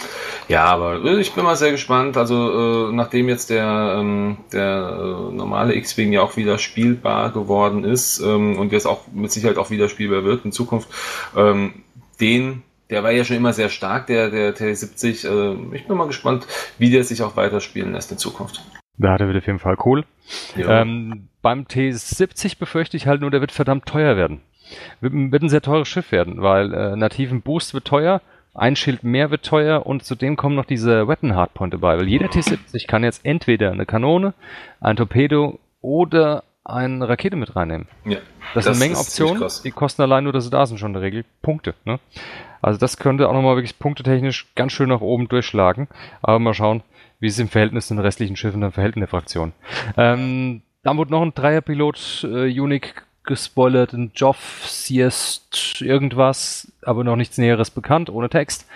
Ja, 0.48 0.64
aber 0.64 1.04
äh, 1.04 1.20
ich 1.20 1.32
bin 1.32 1.44
mal 1.44 1.56
sehr 1.56 1.70
gespannt. 1.70 2.16
Also 2.16 2.88
äh, 2.88 2.92
nachdem 2.92 3.28
jetzt 3.28 3.50
der, 3.50 3.96
ähm, 3.98 4.38
der 4.52 4.98
äh, 4.98 5.34
normale 5.34 5.74
X-Wing 5.74 6.12
ja 6.12 6.22
auch 6.22 6.36
wieder 6.36 6.58
spielbar 6.58 7.30
geworden 7.30 7.51
geworden 7.52 7.84
ist 7.84 8.20
ähm, 8.20 8.58
und 8.58 8.72
jetzt 8.72 8.86
auch 8.86 9.02
mit 9.12 9.30
Sicherheit 9.30 9.58
auch 9.58 9.70
wieder 9.70 9.88
spielbar 9.88 10.24
wird 10.24 10.44
in 10.44 10.52
Zukunft, 10.52 10.88
ähm, 11.36 11.82
den 12.20 12.62
der 12.90 13.02
war 13.02 13.10
ja 13.10 13.24
schon 13.24 13.38
immer 13.38 13.54
sehr 13.54 13.70
stark, 13.70 14.06
der, 14.06 14.28
der 14.28 14.54
T70. 14.54 15.26
Äh, 15.26 15.76
ich 15.76 15.86
bin 15.86 15.96
mal 15.96 16.06
gespannt, 16.06 16.46
wie 16.76 16.90
der 16.90 17.04
sich 17.04 17.22
auch 17.22 17.36
weiterspielen 17.36 17.94
lässt 17.94 18.12
in 18.12 18.18
Zukunft. 18.18 18.62
Da 18.98 19.12
hat 19.12 19.22
er 19.22 19.30
wieder 19.30 19.38
auf 19.38 19.46
jeden 19.46 19.60
Fall 19.60 19.78
cool. 19.86 20.04
Ja. 20.56 20.82
Ähm, 20.82 21.28
beim 21.40 21.62
T70 21.62 22.58
befürchte 22.58 22.98
ich 22.98 23.06
halt 23.06 23.22
nur, 23.22 23.30
der 23.30 23.40
wird 23.40 23.50
verdammt 23.50 23.86
teuer 23.86 24.18
werden. 24.18 24.42
Wird, 25.00 25.14
wird 25.14 25.42
ein 25.42 25.48
sehr 25.48 25.62
teures 25.62 25.88
Schiff 25.88 26.12
werden, 26.12 26.42
weil 26.42 26.74
äh, 26.74 26.94
nativen 26.94 27.40
Boost 27.40 27.72
wird 27.72 27.86
teuer, 27.86 28.20
ein 28.52 28.76
Schild 28.76 29.04
mehr 29.04 29.30
wird 29.30 29.46
teuer 29.46 29.86
und 29.86 30.04
zudem 30.04 30.36
kommen 30.36 30.54
noch 30.54 30.66
diese 30.66 31.08
Weapon 31.08 31.34
Hardpoint 31.34 31.72
dabei, 31.72 31.96
weil 31.96 32.08
jeder 32.08 32.26
T70 32.26 32.86
kann 32.86 33.04
jetzt 33.04 33.24
entweder 33.24 33.72
eine 33.72 33.86
Kanone, 33.86 34.34
ein 34.82 34.96
Torpedo 34.96 35.58
oder 35.80 36.44
eine 36.64 37.08
Rakete 37.08 37.36
mit 37.36 37.56
reinnehmen. 37.56 37.88
Ja, 38.04 38.18
das, 38.54 38.64
das 38.64 38.78
sind 38.78 38.78
Mengenoptionen, 38.78 39.48
die 39.64 39.70
kosten 39.70 40.02
allein 40.02 40.24
nur, 40.24 40.32
dass 40.32 40.44
sie 40.44 40.50
da 40.50 40.66
sind 40.66 40.78
schon 40.78 40.90
in 40.90 40.94
der 40.94 41.02
Regel 41.02 41.24
Punkte. 41.42 41.74
Ne? 41.84 41.98
Also 42.60 42.78
das 42.78 42.96
könnte 42.96 43.28
auch 43.28 43.32
nochmal 43.32 43.56
wirklich 43.56 43.78
punktetechnisch 43.78 44.54
ganz 44.54 44.72
schön 44.72 44.88
nach 44.88 45.00
oben 45.00 45.28
durchschlagen. 45.28 45.88
Aber 46.22 46.38
mal 46.38 46.54
schauen, 46.54 46.82
wie 47.18 47.26
es 47.26 47.38
im 47.38 47.48
Verhältnis 47.48 47.88
zu 47.88 47.94
den 47.94 48.00
restlichen 48.00 48.36
Schiffen 48.36 48.60
dann 48.60 48.72
verhält 48.72 48.96
in 48.96 49.00
der 49.00 49.08
Fraktion. 49.08 49.52
Ähm, 49.96 50.62
dann 50.82 50.96
wurde 50.96 51.10
noch 51.12 51.22
ein 51.22 51.34
Dreierpilot 51.34 52.24
äh, 52.24 52.60
Unique 52.60 53.04
gespoilert, 53.24 53.92
ein 53.92 54.10
Joff, 54.14 54.64
Siest, 54.66 55.80
irgendwas, 55.80 56.72
aber 56.82 57.04
noch 57.04 57.16
nichts 57.16 57.38
Näheres 57.38 57.70
bekannt, 57.70 58.10
ohne 58.10 58.28
Text. 58.28 58.66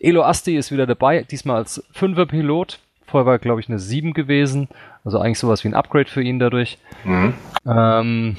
Elo 0.00 0.24
Asti 0.24 0.56
ist 0.56 0.72
wieder 0.72 0.86
dabei, 0.86 1.22
diesmal 1.22 1.56
als 1.56 1.84
Fünferpilot. 1.92 2.80
Vorher 2.91 2.91
war, 3.14 3.38
glaube 3.38 3.60
ich, 3.60 3.68
eine 3.68 3.78
7 3.78 4.12
gewesen. 4.12 4.68
Also 5.04 5.18
eigentlich 5.18 5.38
sowas 5.38 5.64
wie 5.64 5.68
ein 5.68 5.74
Upgrade 5.74 6.08
für 6.08 6.22
ihn 6.22 6.38
dadurch. 6.38 6.78
Mhm. 7.04 7.34
Ähm, 7.66 8.36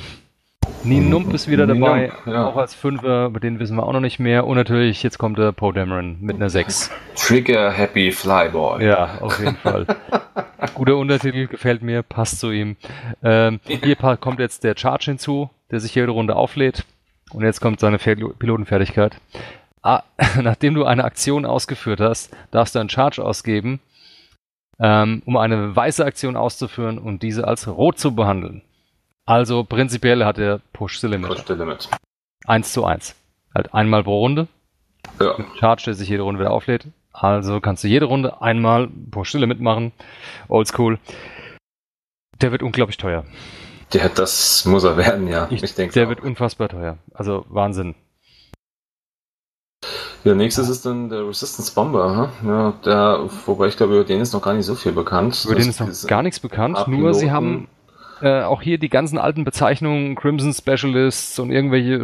Nien 0.83 1.09
Nump 1.09 1.33
ist 1.33 1.49
wieder 1.49 1.65
dabei, 1.65 2.11
ja. 2.25 2.47
auch 2.47 2.57
als 2.57 2.73
Fünfer, 2.73 3.27
über 3.27 3.39
den 3.39 3.59
wissen 3.59 3.77
wir 3.77 3.83
auch 3.83 3.93
noch 3.93 4.01
nicht 4.01 4.19
mehr. 4.19 4.45
Und 4.45 4.57
natürlich, 4.57 5.01
jetzt 5.03 5.17
kommt 5.17 5.37
der 5.37 5.51
Poe 5.51 5.73
Dameron 5.73 6.17
mit 6.19 6.35
einer 6.35 6.49
6. 6.49 6.91
Trigger 7.15 7.71
Happy 7.71 8.11
Flyboy. 8.11 8.83
Ja, 8.85 9.17
auf 9.21 9.39
jeden 9.39 9.55
Fall. 9.55 9.85
Guter 10.73 10.97
Untertitel, 10.97 11.47
gefällt 11.47 11.83
mir, 11.83 12.03
passt 12.03 12.39
zu 12.39 12.51
ihm. 12.51 12.75
Ähm, 13.23 13.59
hier 13.65 13.95
kommt 13.95 14.39
jetzt 14.39 14.63
der 14.63 14.75
Charge 14.77 15.05
hinzu, 15.05 15.49
der 15.71 15.79
sich 15.79 15.95
jede 15.95 16.11
Runde 16.11 16.35
auflädt. 16.35 16.85
Und 17.31 17.43
jetzt 17.43 17.61
kommt 17.61 17.79
seine 17.79 17.97
Pilotenfertigkeit. 17.97 19.15
Ah, 19.81 20.03
nachdem 20.41 20.73
du 20.75 20.85
eine 20.85 21.03
Aktion 21.03 21.45
ausgeführt 21.45 21.99
hast, 21.99 22.35
darfst 22.51 22.75
du 22.75 22.79
einen 22.79 22.89
Charge 22.89 23.23
ausgeben 23.23 23.79
ähm, 24.79 25.21
um 25.25 25.37
eine 25.37 25.75
weiße 25.75 26.05
Aktion 26.05 26.35
auszuführen 26.35 26.97
und 26.97 27.23
diese 27.23 27.47
als 27.47 27.67
rot 27.67 27.99
zu 27.99 28.15
behandeln. 28.15 28.63
Also 29.25 29.63
prinzipiell 29.63 30.25
hat 30.25 30.37
er 30.37 30.59
Push 30.73 30.99
the 30.99 31.07
Limit. 31.07 31.29
Push 31.29 31.45
the 31.47 31.53
Limit. 31.53 31.89
1 32.45 32.73
zu 32.73 32.85
1. 32.85 33.15
Halt 33.55 33.73
einmal 33.73 34.03
pro 34.03 34.19
Runde. 34.19 34.47
Ja. 35.19 35.35
Charge, 35.59 35.83
der 35.85 35.93
sich 35.93 36.09
jede 36.09 36.23
Runde 36.23 36.39
wieder 36.39 36.51
auflädt. 36.51 36.87
Also 37.13 37.61
kannst 37.61 37.83
du 37.83 37.87
jede 37.87 38.05
Runde 38.05 38.41
einmal 38.41 38.89
Push 39.11 39.31
the 39.31 39.37
Limit 39.37 39.61
machen. 39.61 39.93
Oldschool. 40.49 40.99
Der 42.41 42.51
wird 42.51 42.63
unglaublich 42.63 42.97
teuer. 42.97 43.23
Der, 43.93 44.09
das 44.09 44.65
muss 44.65 44.83
er 44.83 44.97
werden, 44.97 45.27
ja. 45.27 45.47
Ich, 45.51 45.61
ich 45.61 45.75
denke. 45.75 45.93
Der 45.93 46.05
auch. 46.05 46.09
wird 46.09 46.21
unfassbar 46.21 46.67
teuer. 46.67 46.97
Also 47.13 47.45
Wahnsinn. 47.47 47.95
Ja, 50.23 50.33
nächstes 50.33 50.69
ist 50.69 50.85
dann 50.85 51.09
der 51.09 51.27
Resistance 51.27 51.73
Bomber. 51.73 52.31
Hm? 52.41 52.49
Ja, 52.49 52.73
der, 52.85 53.19
wobei 53.45 53.67
ich 53.67 53.77
glaube, 53.77 53.95
über 53.95 54.03
den 54.03 54.21
ist 54.21 54.33
noch 54.33 54.41
gar 54.41 54.53
nicht 54.53 54.65
so 54.65 54.75
viel 54.75 54.93
bekannt. 54.93 55.43
Über 55.45 55.55
den 55.55 55.69
ist 55.69 55.79
noch 55.79 56.07
gar 56.07 56.23
nichts 56.23 56.39
bekannt, 56.39 56.87
nur 56.87 57.13
sie 57.13 57.31
haben 57.31 57.67
äh, 58.23 58.43
auch 58.43 58.61
hier 58.61 58.77
die 58.77 58.87
ganzen 58.87 59.17
alten 59.17 59.43
Bezeichnungen, 59.43 60.15
Crimson 60.15 60.53
Specialists 60.53 61.39
und 61.39 61.51
irgendwelche 61.51 62.03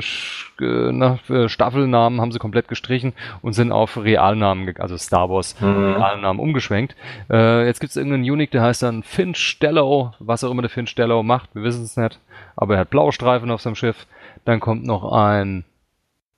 äh, 0.60 0.92
na, 0.92 1.18
äh, 1.30 1.48
Staffelnamen 1.48 2.20
haben 2.20 2.34
sie 2.34 2.40
komplett 2.40 2.68
gestrichen 2.68 3.14
und 3.42 3.54
sind 3.54 3.72
auf 3.72 3.96
Realnamen, 3.96 4.76
also 4.80 4.98
Star 4.98 5.30
Wars 5.30 5.56
mhm. 5.62 5.94
Realnamen 5.94 6.42
umgeschwenkt. 6.42 6.96
Äh, 7.30 7.66
jetzt 7.66 7.80
gibt 7.80 7.92
es 7.92 7.96
irgendeinen 7.96 8.30
Unique, 8.30 8.52
der 8.52 8.64
heißt 8.64 8.84
dann 8.84 9.04
Finn 9.04 9.34
Stello, 9.34 10.12
was 10.20 10.44
auch 10.44 10.52
immer 10.52 10.62
der 10.62 10.70
Finn 10.70 10.88
Stello 10.88 11.24
macht, 11.24 11.56
wir 11.56 11.64
wissen 11.64 11.86
es 11.86 11.96
nicht, 11.96 12.20
aber 12.58 12.74
er 12.74 12.82
hat 12.82 12.90
blaue 12.90 13.14
Streifen 13.14 13.50
auf 13.50 13.62
seinem 13.62 13.76
Schiff. 13.76 14.06
Dann 14.44 14.60
kommt 14.60 14.84
noch 14.84 15.12
ein 15.14 15.64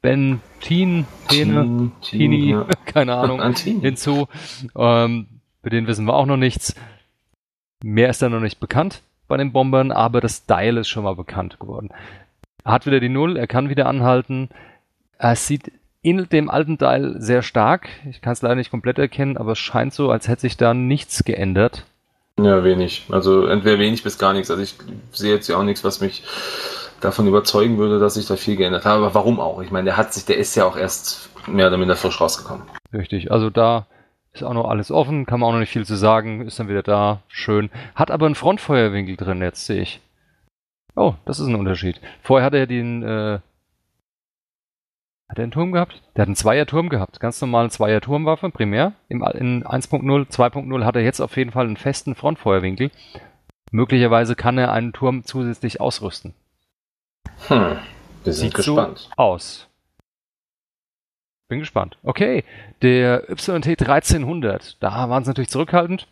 Ben 0.01 0.41
Teen, 0.61 1.05
Tene, 1.27 1.91
Tini, 2.01 2.51
ja. 2.51 2.65
keine 2.85 3.15
Ahnung, 3.15 3.41
hinzu. 3.55 4.27
Ähm, 4.75 5.27
bei 5.61 5.69
denen 5.69 5.87
wissen 5.87 6.05
wir 6.05 6.15
auch 6.15 6.25
noch 6.25 6.37
nichts. 6.37 6.75
Mehr 7.83 8.09
ist 8.09 8.21
da 8.21 8.29
noch 8.29 8.39
nicht 8.39 8.59
bekannt 8.59 9.01
bei 9.27 9.37
den 9.37 9.51
Bombern, 9.51 9.91
aber 9.91 10.19
das 10.19 10.45
Dial 10.45 10.77
ist 10.77 10.89
schon 10.89 11.03
mal 11.03 11.15
bekannt 11.15 11.59
geworden. 11.59 11.89
Er 12.63 12.73
hat 12.73 12.85
wieder 12.85 12.99
die 12.99 13.09
Null, 13.09 13.37
er 13.37 13.47
kann 13.47 13.69
wieder 13.69 13.87
anhalten. 13.87 14.49
Er 15.17 15.35
sieht 15.35 15.71
in 16.01 16.27
dem 16.29 16.49
alten 16.49 16.77
Dial 16.77 17.15
sehr 17.19 17.43
stark. 17.43 17.87
Ich 18.09 18.21
kann 18.21 18.33
es 18.33 18.41
leider 18.41 18.55
nicht 18.55 18.71
komplett 18.71 18.97
erkennen, 18.97 19.37
aber 19.37 19.53
es 19.53 19.59
scheint 19.59 19.93
so, 19.93 20.09
als 20.11 20.27
hätte 20.27 20.41
sich 20.41 20.57
da 20.57 20.73
nichts 20.73 21.23
geändert. 21.23 21.85
Ja, 22.39 22.63
wenig. 22.63 23.05
Also 23.09 23.45
entweder 23.45 23.77
wenig 23.77 24.03
bis 24.03 24.17
gar 24.17 24.33
nichts. 24.33 24.49
Also 24.49 24.63
ich 24.63 24.75
sehe 25.11 25.33
jetzt 25.33 25.47
ja 25.47 25.57
auch 25.57 25.63
nichts, 25.63 25.83
was 25.83 26.01
mich 26.01 26.23
davon 27.01 27.27
überzeugen 27.27 27.77
würde, 27.77 27.99
dass 27.99 28.13
sich 28.13 28.25
da 28.27 28.35
viel 28.35 28.55
geändert 28.55 28.85
hat. 28.85 28.97
Aber 28.97 29.13
warum 29.13 29.39
auch? 29.39 29.61
Ich 29.61 29.71
meine, 29.71 29.85
der 29.85 29.97
hat 29.97 30.13
sich, 30.13 30.25
der 30.25 30.37
ist 30.37 30.55
ja 30.55 30.65
auch 30.65 30.77
erst 30.77 31.29
mehr 31.47 31.67
oder 31.67 31.77
minder 31.77 31.95
frisch 31.95 32.21
rausgekommen. 32.21 32.63
Richtig, 32.93 33.31
also 33.31 33.49
da 33.49 33.87
ist 34.33 34.43
auch 34.43 34.53
noch 34.53 34.69
alles 34.69 34.91
offen, 34.91 35.25
kann 35.25 35.39
man 35.39 35.49
auch 35.49 35.53
noch 35.53 35.59
nicht 35.59 35.71
viel 35.71 35.85
zu 35.85 35.95
sagen, 35.95 36.45
ist 36.45 36.59
dann 36.59 36.69
wieder 36.69 36.83
da, 36.83 37.21
schön. 37.27 37.69
Hat 37.95 38.11
aber 38.11 38.25
einen 38.25 38.35
Frontfeuerwinkel 38.35 39.17
drin, 39.17 39.41
jetzt 39.41 39.65
sehe 39.65 39.81
ich. 39.81 39.99
Oh, 40.95 41.15
das 41.25 41.39
ist 41.39 41.47
ein 41.47 41.55
Unterschied. 41.55 41.99
Vorher 42.21 42.45
hatte 42.45 42.57
er 42.57 42.67
den, 42.67 43.03
äh, 43.03 43.39
Hat 45.29 45.37
er 45.39 45.43
einen 45.43 45.51
Turm 45.51 45.71
gehabt? 45.71 46.01
Der 46.15 46.23
hat 46.23 46.27
einen 46.27 46.35
Zweier-Turm 46.35 46.89
gehabt. 46.89 47.21
Ganz 47.21 47.39
normale 47.39 47.69
Zweier-Turmwaffe, 47.69 48.49
primär. 48.49 48.93
Im, 49.07 49.23
in 49.23 49.63
1.0, 49.63 50.29
2.0 50.29 50.83
hat 50.83 50.95
er 50.97 51.03
jetzt 51.03 51.21
auf 51.21 51.37
jeden 51.37 51.51
Fall 51.51 51.65
einen 51.65 51.77
festen 51.77 52.15
Frontfeuerwinkel. 52.15 52.91
Möglicherweise 53.71 54.35
kann 54.35 54.57
er 54.57 54.73
einen 54.73 54.91
Turm 54.91 55.23
zusätzlich 55.23 55.79
ausrüsten. 55.79 56.33
Hm, 57.47 57.77
wir 58.23 58.33
sind 58.33 58.47
Sieht 58.47 58.53
gespannt. 58.55 58.99
so 58.99 59.09
aus. 59.17 59.67
Bin 61.49 61.59
gespannt. 61.59 61.97
Okay, 62.03 62.43
der 62.81 63.29
YT 63.29 63.81
1300, 63.81 64.81
da 64.81 65.09
waren 65.09 65.23
sie 65.23 65.29
natürlich 65.31 65.49
zurückhaltend. 65.49 66.07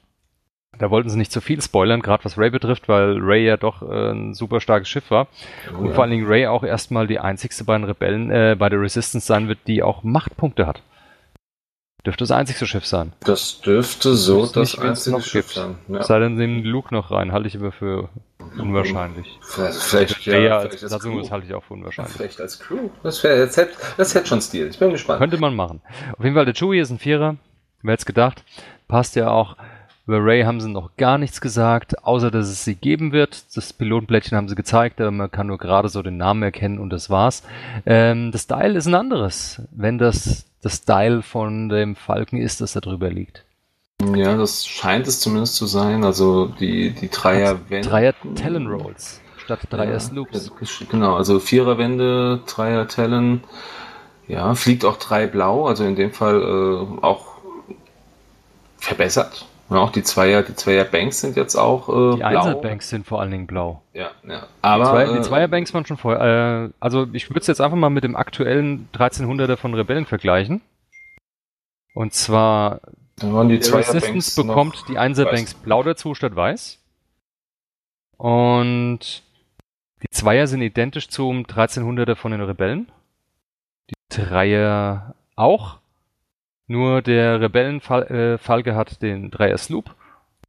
Da 0.78 0.92
wollten 0.92 1.10
sie 1.10 1.18
nicht 1.18 1.32
zu 1.32 1.42
viel 1.42 1.62
spoilern, 1.62 2.02
gerade 2.02 2.24
was 2.26 2.38
Ray 2.38 2.52
betrifft, 2.52 2.88
weil 2.88 3.18
Ray 3.20 3.46
ja 3.46 3.58
doch 3.58 3.82
äh, 3.82 4.12
ein 4.12 4.34
super 4.34 4.62
starkes 4.62 4.88
Schiff 4.88 5.10
war. 5.12 5.28
Oh, 5.74 5.80
Und 5.80 5.88
ja. 5.88 5.94
vor 5.94 6.04
allen 6.04 6.12
Dingen 6.12 6.28
Ray 6.28 6.48
auch 6.48 6.64
erstmal 6.64 7.08
die 7.08 7.20
einzigste 7.20 7.64
bei 7.64 7.76
den 7.78 7.86
Rebellen, 7.86 8.30
äh, 8.32 8.56
bei 8.58 8.70
der 8.70 8.80
Resistance 8.80 9.26
sein 9.26 9.48
wird, 9.48 9.60
die 9.68 9.82
auch 9.82 10.04
Machtpunkte 10.04 10.68
hat. 10.68 10.82
Dürfte 12.06 12.24
das 12.24 12.32
einzigste 12.32 12.66
Schiff 12.66 12.86
sein. 12.86 13.14
Das 13.22 13.60
dürfte 13.62 14.16
so 14.16 14.44
Wüsste 14.44 14.60
das 14.62 14.78
nicht, 14.78 14.86
einzige 14.86 15.22
Schiff 15.22 15.48
gibt. 15.48 15.56
sein. 15.56 15.78
Ja. 15.90 16.04
Sei 16.04 16.20
denn, 16.20 16.36
nehmen 16.36 16.64
Luke 16.64 16.94
noch 16.94 17.12
rein, 17.12 17.34
halte 17.34 17.48
ich 17.50 17.58
aber 17.58 17.72
für 17.74 18.10
unwahrscheinlich. 18.58 19.28
Vielleicht, 19.42 20.14
vielleicht, 20.14 20.26
ja, 20.26 20.60
als 20.60 20.76
vielleicht 20.78 20.94
als 20.94 21.04
Crew. 21.04 21.20
das 21.22 21.32
halte 21.32 21.48
ich 21.48 21.54
auch 21.54 21.64
für 21.64 21.74
unwahrscheinlich. 21.74 22.14
Vielleicht 22.16 22.40
als 22.42 22.60
Crew. 22.60 22.90
Das, 23.04 23.22
wär, 23.24 23.46
das, 23.46 23.58
hätte, 23.58 23.74
das 23.98 24.16
hätte 24.16 24.28
schon 24.28 24.42
Stil. 24.42 24.68
Ich 24.68 24.80
bin 24.80 24.92
gespannt. 24.92 25.20
Könnte 25.20 25.38
man 25.40 25.56
machen. 25.56 25.82
Auf 26.18 26.24
jeden 26.24 26.36
Fall, 26.36 26.46
der 26.46 26.54
Chewie 26.56 26.80
ist 26.80 26.90
ein 26.90 27.00
Vierer. 27.00 27.36
Wer 27.82 27.92
hätte 27.94 28.02
es 28.02 28.06
gedacht? 28.06 28.44
Passt 28.88 29.16
ja 29.16 29.30
auch. 29.30 29.58
Über 30.10 30.26
Ray 30.26 30.42
haben 30.42 30.60
sie 30.60 30.70
noch 30.70 30.90
gar 30.98 31.20
nichts 31.20 31.40
gesagt, 31.40 32.04
außer 32.04 32.32
dass 32.32 32.48
es 32.48 32.66
sie 32.66 32.74
geben 32.74 33.12
wird. 33.12 33.44
Das 33.56 33.74
Pilotenblättchen 33.74 34.36
haben 34.36 34.50
sie 34.50 34.56
gezeigt, 34.56 35.00
aber 35.00 35.12
man 35.12 35.30
kann 35.30 35.46
nur 35.46 35.60
gerade 35.60 35.88
so 35.88 36.02
den 36.02 36.18
Namen 36.18 36.42
erkennen 36.42 36.80
und 36.80 36.90
das 36.90 37.12
war's. 37.12 37.44
Ähm, 37.86 38.32
das 38.32 38.42
Style 38.42 38.76
ist 38.76 38.88
ein 38.88 38.96
anderes, 38.96 39.62
wenn 39.70 40.00
das 40.00 40.48
das 40.64 40.78
Style 40.78 41.22
von 41.22 41.70
dem 41.70 41.96
Falken 41.96 42.42
ist, 42.42 42.60
das 42.60 42.74
da 42.74 42.80
drüber 42.80 43.12
liegt. 43.12 43.46
Ja, 44.16 44.36
das 44.36 44.66
scheint 44.66 45.08
es 45.08 45.20
zumindest 45.20 45.54
zu 45.54 45.68
sein. 45.68 46.04
Also 46.04 46.48
die, 46.60 46.90
die 46.90 47.12
Dreierwände. 47.12 47.88
Dreier 47.88 48.16
Talon 48.34 48.66
Rolls 48.66 49.22
statt 49.44 49.60
Dreier 49.70 49.92
Ja, 49.92 50.00
Sloops. 50.00 50.52
Genau, 50.90 51.18
also 51.18 51.40
Viererwände, 51.40 52.40
Dreier 52.48 52.88
Talon. 52.88 53.44
Ja, 54.28 54.56
fliegt 54.56 54.86
auch 54.86 54.98
drei 54.98 55.28
blau, 55.28 55.68
also 55.68 55.84
in 55.84 55.96
dem 55.96 56.12
Fall 56.12 56.42
äh, 56.42 57.06
auch 57.06 57.28
verbessert. 58.80 59.46
Ja, 59.70 59.78
auch 59.78 59.92
die 59.92 60.04
Zweier, 60.04 60.42
die 60.42 60.56
Zweier 60.56 60.84
Banks 60.84 61.22
sind 61.22 61.36
jetzt 61.36 61.56
auch 61.56 61.90
äh, 61.90 62.16
Die 62.16 62.18
blau. 62.18 62.28
Einzelbanks 62.28 62.90
sind 62.90 63.06
vor 63.06 63.22
allen 63.22 63.32
Dingen 63.32 63.48
blau. 63.48 63.84
Ja, 63.94 64.12
ja. 64.28 64.40
Die, 64.42 64.46
Aber 64.64 64.86
zwei, 64.86 65.04
äh, 65.04 65.14
die 65.14 65.22
Zweierbanks 65.22 65.74
waren 65.74 65.86
schon 65.86 65.98
vorher. 65.98 66.66
Äh, 66.66 66.74
also 66.80 67.08
ich 67.14 67.30
würde 67.30 67.42
es 67.42 67.48
jetzt 67.48 67.62
einfach 67.62 67.78
mal 67.78 67.90
mit 67.90 68.04
dem 68.04 68.16
aktuellen 68.16 68.90
1300er 68.94 69.58
von 69.58 69.74
Rebellen 69.76 70.06
vergleichen. 70.06 70.62
Und 71.94 72.14
zwar 72.14 72.82
da 73.18 73.32
waren 73.34 73.50
die 73.50 73.60
Zweier 73.60 73.80
Resistance 73.80 74.42
bekommt 74.42 74.86
die 74.88 74.98
Einzelbanks 74.98 75.54
weiß. 75.54 75.62
blau 75.62 75.84
dazu 75.84 76.16
statt 76.16 76.36
weiß. 76.36 76.80
Und 78.18 79.24
die 80.02 80.10
Zweier 80.10 80.48
sind 80.48 80.62
identisch 80.62 81.10
zum 81.10 81.44
1300er 81.44 82.16
von 82.16 82.32
den 82.32 82.42
Rebellen. 82.42 82.92
Die 83.90 83.96
Dreier 84.10 85.16
auch. 85.36 85.80
Nur 86.70 87.02
der 87.02 87.42
Rebellenfalke 87.42 88.70
äh, 88.70 88.74
hat 88.76 89.02
den 89.02 89.32
Dreier 89.32 89.58
Sloop 89.58 89.96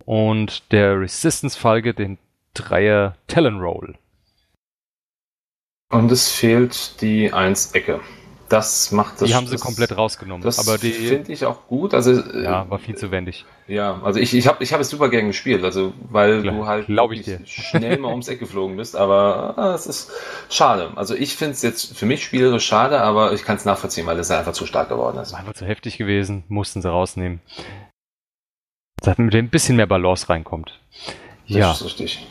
und 0.05 0.71
der 0.71 1.01
Resistance 1.01 1.59
Falke 1.59 1.95
den 1.95 2.19
Dreier 2.53 3.17
Talon 3.27 3.59
Roll. 3.59 3.97
Und 5.91 6.13
es 6.13 6.31
fehlt 6.31 7.01
die 7.01 7.33
Eins-Ecke. 7.33 8.01
Das 8.51 8.93
macht 8.93 9.23
das. 9.23 9.29
Die 9.29 9.35
haben 9.35 9.47
sie 9.47 9.53
das, 9.53 9.63
komplett 9.63 9.97
rausgenommen. 9.97 10.43
Das 10.43 10.59
aber 10.59 10.77
die 10.77 10.91
finde 10.91 11.33
ich 11.33 11.47
auch 11.47 11.67
gut. 11.69 11.95
Also 11.95 12.21
äh, 12.21 12.45
ja, 12.45 12.69
war 12.69 12.79
viel 12.79 12.97
zu 12.97 13.11
wendig. 13.11 13.47
Ja, 13.71 14.01
also 14.03 14.19
ich, 14.19 14.35
ich 14.35 14.49
habe 14.49 14.65
ich 14.65 14.73
hab 14.73 14.81
es 14.81 14.91
super 14.91 15.09
gern 15.11 15.29
gespielt, 15.29 15.63
also 15.63 15.93
weil 16.11 16.43
Klar, 16.43 16.55
du 16.57 16.67
halt 16.67 16.87
glaub 16.87 17.13
ich 17.13 17.25
wirklich 17.25 17.53
schnell 17.55 17.99
mal 17.99 18.11
ums 18.11 18.27
Eck 18.27 18.41
geflogen 18.41 18.77
bist, 18.77 18.97
aber 18.97 19.57
ah, 19.57 19.75
es 19.75 19.87
ist 19.87 20.11
schade. 20.49 20.91
Also 20.97 21.15
ich 21.15 21.37
finde 21.37 21.53
es 21.53 21.63
jetzt 21.63 21.97
für 21.97 22.05
mich 22.05 22.25
spielerisch 22.25 22.67
schade, 22.67 23.01
aber 23.01 23.33
ich 23.33 23.45
kann 23.45 23.55
es 23.59 23.65
nachvollziehen, 23.65 24.07
weil 24.07 24.19
es 24.19 24.29
einfach 24.33 24.55
zu 24.55 24.67
stark 24.67 24.89
geworden 24.89 25.19
ist. 25.19 25.35
Einfach 25.35 25.53
zu 25.53 25.67
heftig 25.67 25.99
gewesen, 25.99 26.43
mussten 26.49 26.83
sie 26.83 26.91
rausnehmen. 26.91 27.41
Damit 29.03 29.19
mit 29.21 29.35
dem 29.35 29.45
ein 29.45 29.51
bisschen 29.51 29.77
mehr 29.77 29.87
Balance 29.87 30.29
reinkommt. 30.29 30.81
Ja, 31.47 31.69
Das 31.69 31.81
ist 31.81 31.87
richtig. 31.87 32.27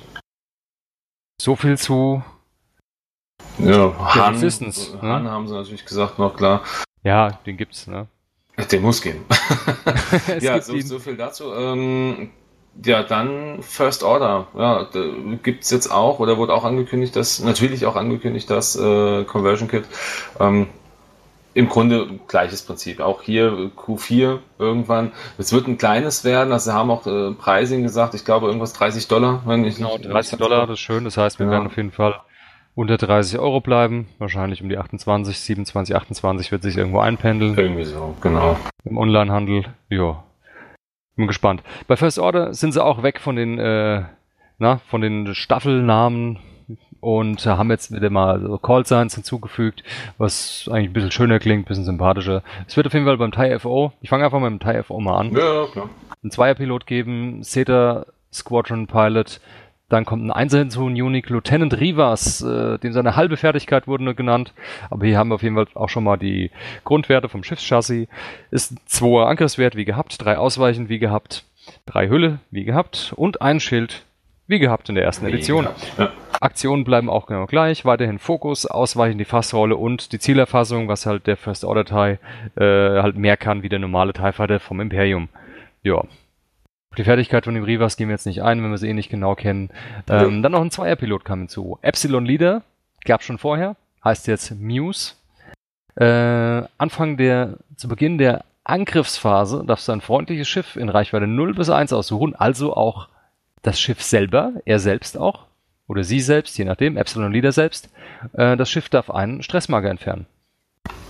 so 1.42 1.56
viel 1.56 1.78
zu. 1.78 2.22
Ja, 3.60 3.94
Han, 4.13 4.34
Resistance, 4.34 4.94
ne? 4.98 5.02
Han 5.02 5.30
haben 5.30 5.48
sie 5.48 5.54
natürlich 5.54 5.86
gesagt, 5.86 6.20
noch 6.20 6.36
klar. 6.36 6.63
Ja, 7.04 7.32
den 7.46 7.56
gibt's, 7.56 7.88
ne? 7.88 8.08
Der 8.72 8.80
muss 8.80 9.02
gehen. 9.02 9.24
es 10.28 10.43
ja, 10.43 10.54
gibt 10.56 10.65
so, 10.65 10.80
so 10.80 11.00
viel 11.00 11.15
dazu. 11.17 11.54
Ähm, 11.54 12.30
ja, 12.86 13.04
dann 13.04 13.62
First 13.62 14.04
Order. 14.04 14.48
Ja, 14.58 14.86
da 14.91 15.00
gibt's 15.43 15.69
jetzt 15.72 15.91
auch 15.91 16.19
oder 16.19 16.38
wurde 16.38 16.54
auch 16.54 16.63
angekündigt, 16.63 17.15
dass 17.15 17.39
natürlich 17.43 17.86
auch 17.86 17.95
angekündigt, 17.95 18.50
dass 18.50 18.76
äh, 18.76 19.24
Conversion 19.26 19.67
Kit 19.67 19.86
ähm, 20.39 20.67
im 21.56 21.67
Grunde 21.67 22.08
gleiches 22.28 22.62
Prinzip. 22.62 23.02
Auch 23.02 23.22
hier 23.22 23.72
Q4 23.76 24.38
irgendwann. 24.60 25.12
Es 25.38 25.52
wird 25.52 25.67
ein 25.67 25.78
kleines 25.78 26.24
werden. 26.24 26.54
Also 26.54 26.69
sie 26.72 26.76
haben 26.76 26.91
auch 26.91 27.06
äh, 27.08 27.32
Pricing 27.34 27.84
gesagt. 27.84 28.13
Ich 28.13 28.24
glaube 28.24 28.45
irgendwas 28.48 28.74
30 28.74 29.08
Dollar. 29.08 29.41
Wenn 29.45 29.65
ich 29.65 29.78
Genau, 29.78 29.98
nicht- 29.98 30.10
30 30.10 30.38
Dollar, 30.38 30.67
das 30.67 30.76
ist 30.76 30.80
schön. 30.82 31.04
Das 31.04 31.17
heißt, 31.17 31.39
wir 31.39 31.48
Ja. 31.48 31.54
werden 31.54 31.65
auf 31.67 31.76
jeden 31.76 31.91
Fall 31.91 32.22
unter 32.80 32.96
30 32.98 33.39
Euro 33.39 33.60
bleiben. 33.60 34.08
Wahrscheinlich 34.20 34.63
um 34.63 34.70
die 34.70 34.78
28, 34.78 35.38
27, 35.38 35.96
28 35.98 36.50
wird 36.52 36.63
sich 36.63 36.78
irgendwo 36.78 37.00
einpendeln. 37.00 37.58
Irgendwie 37.58 37.84
so, 37.84 38.15
genau. 38.22 38.58
im 38.86 38.98
Onlinehandel. 38.98 39.65
Ja. 39.89 40.24
Bin 41.18 41.28
gespannt. 41.28 41.62
Bei 41.88 41.98
First 41.98 42.20
Order 42.20 42.54
sind 42.54 42.72
sie 42.72 42.82
auch 42.82 43.04
weg 43.04 43.20
von 43.20 43.36
den, 43.36 43.60
äh, 43.60 44.04
na, 44.60 44.78
von 44.88 45.02
den 45.02 45.36
Staffelnamen 45.36 46.39
und 47.02 47.46
haben 47.46 47.70
jetzt 47.70 47.92
wieder 47.92 48.10
mal 48.10 48.39
so 48.39 48.58
Call 48.58 48.86
Signs 48.86 49.13
hinzugefügt, 49.15 49.84
was 50.18 50.70
eigentlich 50.72 50.89
ein 50.92 50.94
bisschen 50.94 51.12
schöner 51.12 51.39
klingt, 51.39 51.65
ein 51.65 51.68
bisschen 51.68 51.84
sympathischer. 51.84 52.44
Es 52.65 52.78
wird 52.78 52.88
auf 52.88 52.94
jeden 52.94 53.06
Fall 53.06 53.18
beim 53.18 53.34
TIE 53.34 53.60
FO, 53.60 53.92
ich 54.00 54.10
fange 54.10 54.24
einfach 54.24 54.39
mal 54.39 54.50
mit 54.50 54.63
dem 54.63 54.65
TIE 54.65 54.84
FO 54.84 55.02
mal 55.02 55.18
an, 55.18 55.34
Ja, 55.34 55.65
klar. 55.72 55.89
einen 56.24 56.32
Zweierpilot 56.32 56.86
geben, 56.86 57.44
Zeta 57.44 58.06
Squadron 58.32 58.88
Pilot, 58.88 59.42
dann 59.89 60.06
kommt 60.06 60.23
ein 60.23 60.32
Einser 60.32 60.60
hinzu, 60.60 60.88
ein 60.88 61.02
Unique 61.02 61.30
Lieutenant 61.30 61.80
Rivas, 61.80 62.41
äh, 62.41 62.78
dem 62.78 62.93
seine 62.93 63.15
halbe 63.15 63.38
Fertigkeit 63.38 63.88
wurde 63.88 64.04
nur 64.04 64.13
genannt. 64.13 64.54
Aber 64.89 65.06
hier 65.06 65.17
haben 65.17 65.30
wir 65.30 65.36
auf 65.36 65.43
jeden 65.43 65.56
Fall 65.56 65.67
auch 65.73 65.89
schon 65.89 66.04
mal 66.04 66.17
die 66.17 66.52
Grundwerte 66.86 67.28
vom 67.28 67.43
Schiffschassis. 67.43 68.08
Ist 68.52 68.71
ein 68.71 68.80
2er 68.88 69.25
Angriffswert 69.25 69.75
wie 69.75 69.86
gehabt, 69.86 70.23
drei 70.23 70.38
Ausweichen 70.38 70.89
wie 70.89 70.99
gehabt, 70.99 71.43
drei 71.86 72.08
Hülle 72.08 72.39
wie 72.52 72.63
gehabt 72.63 73.13
und 73.15 73.41
ein 73.41 73.60
Schild 73.60 74.06
wie 74.49 74.60
gehabt 74.60 74.89
in 74.89 74.95
der 74.95 75.04
ersten 75.04 75.28
Edition. 75.28 75.67
Ja. 75.97 76.12
Aktionen 76.41 76.84
bleiben 76.84 77.10
auch 77.10 77.28
genau 77.28 77.45
gleich, 77.45 77.86
weiterhin 77.86 78.17
Fokus, 78.17 78.65
Ausweichen, 78.65 79.19
die 79.19 79.25
Fassrolle 79.25 79.75
und 79.75 80.12
die 80.12 80.19
Zielerfassung, 80.19 80.88
was 80.88 81.06
halt 81.06 81.28
der 81.28 81.38
First 81.38 81.63
Order 81.63 81.86
TIE 81.86 82.17
äh, 82.60 83.02
halt 83.02 83.15
mehr 83.15 83.38
kann 83.38 83.62
wie 83.62 83.69
der 83.69 83.80
normale 83.80 84.12
TIE 84.13 84.32
Fighter 84.34 84.60
vom 84.60 84.80
Imperium. 84.80 85.30
Ja. 85.84 86.04
Auf 86.91 86.95
die 86.95 87.04
Fertigkeit 87.04 87.45
von 87.45 87.54
dem 87.54 87.63
Rivas 87.63 87.97
gehen 87.97 88.08
wir 88.08 88.15
jetzt 88.15 88.25
nicht 88.25 88.41
ein, 88.41 88.63
wenn 88.63 88.71
wir 88.71 88.78
sie 88.78 88.89
eh 88.89 88.93
nicht 88.93 89.10
genau 89.10 89.36
kennen. 89.36 89.69
Ähm, 90.10 90.41
Dann 90.41 90.52
noch 90.52 90.62
ein 90.62 90.71
Zweierpilot 90.71 91.23
kam 91.23 91.39
hinzu. 91.39 91.78
Epsilon 91.82 92.25
Leader, 92.25 92.63
gab 93.06 93.21
schon 93.23 93.38
vorher, 93.38 93.75
heißt 94.04 94.28
jetzt 94.28 94.60
Muse. 94.60 95.13
Äh, 95.95 96.63
Anfang 96.78 97.17
der, 97.17 97.58
zu 97.75 97.88
Beginn 97.88 98.17
der 98.17 98.43
Angriffsphase 98.63 99.63
darfst 99.65 99.88
du 99.88 99.91
ein 99.91 100.02
freundliches 100.02 100.47
Schiff 100.47 100.75
in 100.75 100.89
Reichweite 100.89 101.28
0 101.28 101.54
bis 101.54 101.69
1 101.69 101.93
aussuchen, 101.93 102.36
also 102.36 102.75
auch 102.75 103.10
das 103.62 103.80
Schiff 103.80 104.02
selber, 104.02 104.54
er 104.65 104.80
selbst 104.80 105.17
auch, 105.17 105.45
oder 105.88 106.04
sie 106.04 106.21
selbst, 106.21 106.58
je 106.58 106.65
nachdem, 106.65 106.97
Epsilon 106.97 107.32
Leader 107.32 107.52
selbst. 107.52 107.89
Äh, 108.34 108.58
das 108.58 108.69
Schiff 108.69 108.89
darf 108.89 109.10
einen 109.10 109.43
Stressmarker 109.43 109.89
entfernen. 109.89 110.25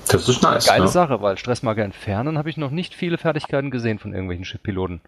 Das 0.10 0.28
ist 0.28 0.42
nice. 0.42 0.68
Geile 0.68 0.86
ne? 0.86 0.88
Sache, 0.88 1.22
weil 1.22 1.38
Stressmarker 1.38 1.84
entfernen 1.84 2.38
habe 2.38 2.50
ich 2.50 2.58
noch 2.58 2.72
nicht 2.72 2.96
viele 2.96 3.18
Fertigkeiten 3.18 3.72
gesehen 3.72 4.00
von 4.00 4.14
irgendwelchen 4.14 4.46
Schiffpiloten. 4.46 5.02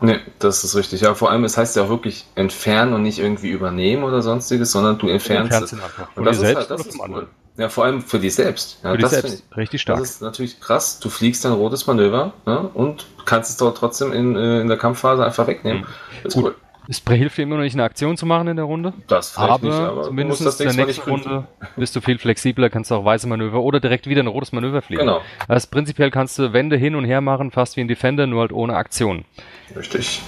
Nee, 0.00 0.18
das 0.38 0.62
ist 0.62 0.76
richtig. 0.76 1.00
Ja, 1.00 1.14
vor 1.14 1.30
allem, 1.30 1.44
es 1.44 1.56
heißt 1.56 1.76
ja 1.76 1.84
auch 1.84 1.88
wirklich 1.88 2.26
entfernen 2.34 2.92
und 2.92 3.02
nicht 3.02 3.18
irgendwie 3.18 3.48
übernehmen 3.50 4.04
oder 4.04 4.20
sonstiges, 4.20 4.70
sondern 4.72 4.98
du 4.98 5.08
entfernst 5.08 5.62
es. 5.62 5.72
ihn 5.72 5.80
einfach. 5.80 6.08
Und 6.08 6.14
Von 6.16 6.24
das 6.24 6.36
dir 6.38 6.42
ist 6.42 6.48
selbst 6.48 6.70
halt, 6.70 6.80
das 6.80 6.86
ist 6.86 7.00
cool. 7.08 7.26
Ja, 7.56 7.70
vor 7.70 7.86
allem 7.86 8.02
für 8.02 8.18
dich 8.18 8.34
selbst. 8.34 8.78
Ja, 8.84 8.90
Für 8.90 8.96
dich 8.98 9.02
das 9.04 9.12
selbst. 9.12 9.44
ich- 9.50 9.56
Richtig 9.56 9.80
stark. 9.80 9.98
Das 9.98 10.10
ist 10.10 10.20
natürlich 10.22 10.60
krass. 10.60 11.00
Du 11.00 11.08
fliegst 11.08 11.46
ein 11.46 11.52
rotes 11.52 11.86
Manöver 11.86 12.34
ne, 12.44 12.68
und 12.74 13.06
kannst 13.24 13.50
es 13.50 13.56
dort 13.56 13.78
trotzdem 13.78 14.12
in, 14.12 14.36
äh, 14.36 14.60
in 14.60 14.68
der 14.68 14.76
Kampfphase 14.76 15.24
einfach 15.24 15.46
wegnehmen. 15.46 15.80
Mhm. 15.82 15.86
Das 16.22 16.34
ist 16.34 16.42
Gut. 16.42 16.44
cool. 16.44 16.54
Es 16.88 17.02
hilft 17.04 17.36
dir 17.38 17.42
immer 17.42 17.56
noch 17.56 17.62
nicht, 17.64 17.72
eine 17.74 17.82
Aktion 17.82 18.16
zu 18.16 18.26
machen 18.26 18.46
in 18.46 18.54
der 18.56 18.66
Runde. 18.66 18.92
Das 19.08 19.30
vielleicht 19.30 19.50
Aber, 19.50 19.66
nicht, 19.66 19.74
aber 19.76 19.96
du 20.02 20.06
zumindest 20.08 20.42
in 20.42 20.48
der 20.58 20.66
nächste 20.66 20.84
nächsten 20.84 21.10
Runde 21.10 21.48
bist 21.76 21.96
du 21.96 22.00
viel 22.00 22.16
flexibler, 22.18 22.70
kannst 22.70 22.92
auch 22.92 23.04
weiße 23.04 23.26
Manöver 23.26 23.60
oder 23.60 23.80
direkt 23.80 24.06
wieder 24.06 24.22
ein 24.22 24.28
rotes 24.28 24.52
Manöver 24.52 24.82
fliegen. 24.82 25.00
Genau, 25.00 25.20
Also 25.48 25.66
prinzipiell 25.68 26.12
kannst 26.12 26.38
du 26.38 26.52
Wände 26.52 26.76
hin 26.76 26.94
und 26.94 27.04
her 27.04 27.20
machen, 27.22 27.50
fast 27.50 27.76
wie 27.76 27.80
ein 27.80 27.88
Defender, 27.88 28.28
nur 28.28 28.42
halt 28.42 28.52
ohne 28.52 28.76
Aktion. 28.76 29.24
Richtig. 29.74 30.22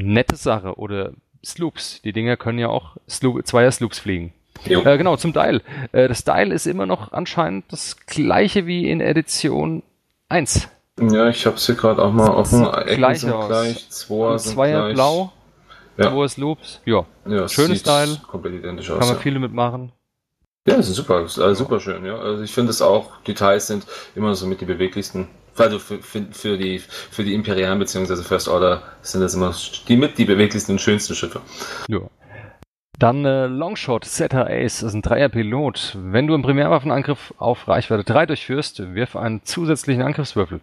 Nette 0.00 0.36
Sache. 0.36 0.74
Oder 0.78 1.12
Sloops. 1.44 2.02
Die 2.02 2.12
Dinger 2.12 2.36
können 2.36 2.58
ja 2.58 2.68
auch 2.68 2.96
Sloop, 3.08 3.46
Zweier 3.46 3.70
Sloops 3.70 3.98
fliegen. 3.98 4.32
Äh, 4.64 4.98
genau, 4.98 5.16
zum 5.16 5.32
Dial. 5.32 5.62
Äh, 5.92 6.08
das 6.08 6.24
Dial 6.24 6.50
ist 6.52 6.66
immer 6.66 6.86
noch 6.86 7.12
anscheinend 7.12 7.72
das 7.72 7.96
gleiche 8.06 8.66
wie 8.66 8.90
in 8.90 9.00
Edition 9.00 9.82
1. 10.28 10.68
Ja, 11.00 11.28
ich 11.28 11.46
habe 11.46 11.56
es 11.56 11.66
hier 11.66 11.76
gerade 11.76 12.02
auch 12.02 12.10
mal 12.12 12.28
offen. 12.30 12.64
Gleich 12.86 13.24
aus. 13.30 13.46
gleich, 13.46 13.88
Zweier 13.88 14.38
sind 14.40 14.52
Zweier 14.54 14.80
gleich. 14.86 14.94
blau, 14.94 15.32
Ja. 15.96 16.10
Zweier 16.10 16.28
Loops. 16.38 16.80
Ja, 16.84 17.06
Ja, 17.24 17.44
es 17.44 17.52
Schönes 17.52 17.80
Style. 17.80 18.20
Komplett 18.26 18.54
identisch 18.54 18.88
kann 18.88 18.96
aus. 18.98 19.06
man 19.06 19.14
Ja, 19.16 19.22
viele 19.22 19.38
mitmachen. 19.38 19.92
ja 20.66 20.76
das 20.76 20.88
ist 20.88 20.96
super, 20.96 21.22
ist 21.22 21.38
also 21.38 21.62
super 21.64 21.78
schön. 21.78 22.04
Ja. 22.04 22.18
Also 22.18 22.42
ich 22.42 22.52
finde 22.52 22.70
es 22.70 22.82
auch, 22.82 23.20
Details 23.22 23.68
sind 23.68 23.86
immer 24.16 24.34
so 24.34 24.46
mit 24.48 24.60
die 24.60 24.64
beweglichsten. 24.64 25.28
Also 25.60 25.78
für, 25.78 25.98
für, 25.98 26.26
für, 26.30 26.58
die, 26.58 26.78
für 26.78 27.24
die 27.24 27.34
Imperialen 27.34 27.78
bzw. 27.78 28.22
First 28.22 28.48
Order 28.48 28.82
sind 29.02 29.20
das 29.20 29.34
immer 29.34 29.54
die 29.88 29.96
mit 29.96 30.18
die 30.18 30.24
beweglichsten 30.24 30.74
und 30.74 30.80
schönsten 30.80 31.14
Schiffe. 31.14 31.40
Ja. 31.88 32.00
Dann 32.98 33.24
äh, 33.24 33.46
Longshot 33.46 34.04
Setter 34.04 34.48
Ace 34.50 34.82
ist 34.82 34.92
ein 34.92 35.02
Dreier-Pilot. 35.02 35.96
Wenn 36.00 36.26
du 36.26 36.34
einen 36.34 36.42
Primärwaffenangriff 36.42 37.32
auf 37.38 37.68
Reichweite 37.68 38.02
3 38.02 38.26
durchführst, 38.26 38.94
wirf 38.94 39.14
einen 39.14 39.44
zusätzlichen 39.44 40.02
Angriffswürfel. 40.02 40.60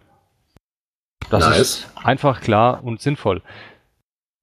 Das 1.30 1.48
Nice. 1.48 1.58
ist 1.58 1.90
einfach, 1.96 2.40
klar 2.42 2.84
und 2.84 3.00
sinnvoll. 3.00 3.42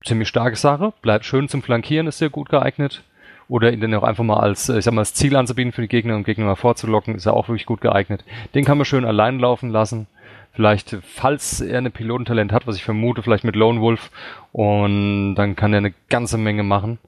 Ziemlich 0.04 0.28
starke 0.28 0.56
Sache. 0.56 0.92
Bleibt 1.02 1.26
schön 1.26 1.48
zum 1.48 1.62
Flankieren, 1.62 2.08
ist 2.08 2.18
sehr 2.18 2.30
gut 2.32 2.50
geeignet. 2.50 3.04
Oder 3.48 3.72
ihn 3.72 3.82
dann 3.82 3.94
auch 3.94 4.04
einfach 4.04 4.24
mal 4.24 4.40
als, 4.40 4.70
äh, 4.70 4.80
ich 4.80 4.86
sag 4.86 4.94
mal, 4.94 5.02
als 5.02 5.14
Ziel 5.14 5.36
anzubieten 5.36 5.72
für 5.72 5.82
die 5.82 5.88
Gegner 5.88 6.16
und 6.16 6.24
Gegner 6.24 6.46
mal 6.46 6.56
vorzulocken, 6.56 7.16
ist 7.16 7.28
er 7.28 7.34
auch 7.34 7.48
wirklich 7.48 7.68
gut 7.68 7.82
geeignet. 7.82 8.26
Den 8.56 8.66
kann 8.66 8.78
man 8.78 8.86
schön 8.86 9.06
allein 9.06 9.38
laufen 9.38 9.70
lassen. 9.70 10.08
Vielleicht, 10.54 10.98
falls 11.02 11.62
er 11.62 11.80
eine 11.80 11.90
Pilotentalent 11.90 12.52
hat, 12.52 12.68
was 12.68 12.76
ich 12.76 12.84
vermute, 12.84 13.24
vielleicht 13.24 13.44
mit 13.44 13.56
Lone 13.56 13.82
Wolf. 13.82 14.12
Und 14.52 15.36
dann 15.36 15.56
kann 15.56 15.74
er 15.74 15.80
eine 15.80 15.94
ganze 16.10 16.38
Menge 16.38 16.62
machen. 16.64 17.00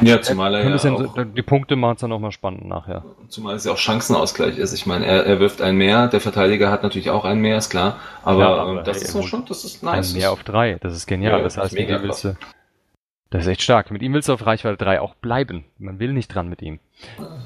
Ja, 0.00 0.22
zumal 0.22 0.54
er 0.54 0.64
ja 0.64 0.92
auch, 0.92 1.14
die 1.36 1.42
Punkte 1.42 1.76
machen 1.76 1.96
es 1.96 2.00
dann 2.00 2.10
nochmal 2.10 2.32
spannend 2.32 2.66
nachher. 2.66 3.04
zumal 3.28 3.56
es 3.56 3.64
ja 3.64 3.72
auch 3.72 3.76
Chancenausgleich 3.76 4.56
ist. 4.56 4.72
Ich 4.72 4.86
meine, 4.86 5.04
er, 5.04 5.26
er 5.26 5.38
wirft 5.38 5.60
ein 5.60 5.76
mehr, 5.76 6.08
der 6.08 6.20
Verteidiger 6.20 6.70
hat 6.70 6.82
natürlich 6.82 7.10
auch 7.10 7.24
ein 7.26 7.40
mehr, 7.40 7.58
ist 7.58 7.68
klar. 7.68 7.98
Aber, 8.22 8.40
Ja, 8.40 8.54
aber 8.54 8.78
ähm, 8.78 8.84
das 8.84 8.98
hey, 8.98 9.04
ist 9.04 9.14
doch 9.14 9.26
schon, 9.26 9.44
das 9.44 9.64
ist 9.64 9.82
Ein 9.82 9.96
nice. 9.96 10.14
mehr 10.14 10.32
auf 10.32 10.44
drei, 10.44 10.78
das 10.80 10.94
ist 10.94 11.06
genial. 11.06 11.38
Ja, 11.38 11.42
das 11.42 11.58
heißt, 11.58 11.74
mega 11.74 11.94
mit 11.94 12.02
ihm 12.04 12.08
willst 12.08 12.24
du, 12.24 12.36
das 13.32 13.42
ist 13.42 13.48
echt 13.48 13.62
stark. 13.62 13.90
Mit 13.90 14.02
ihm 14.02 14.12
willst 14.12 14.28
du 14.28 14.34
auf 14.34 14.44
Reichweite 14.44 14.76
3 14.76 15.00
auch 15.00 15.14
bleiben. 15.14 15.64
Man 15.78 15.98
will 15.98 16.12
nicht 16.12 16.28
dran 16.34 16.50
mit 16.50 16.60
ihm. 16.60 16.80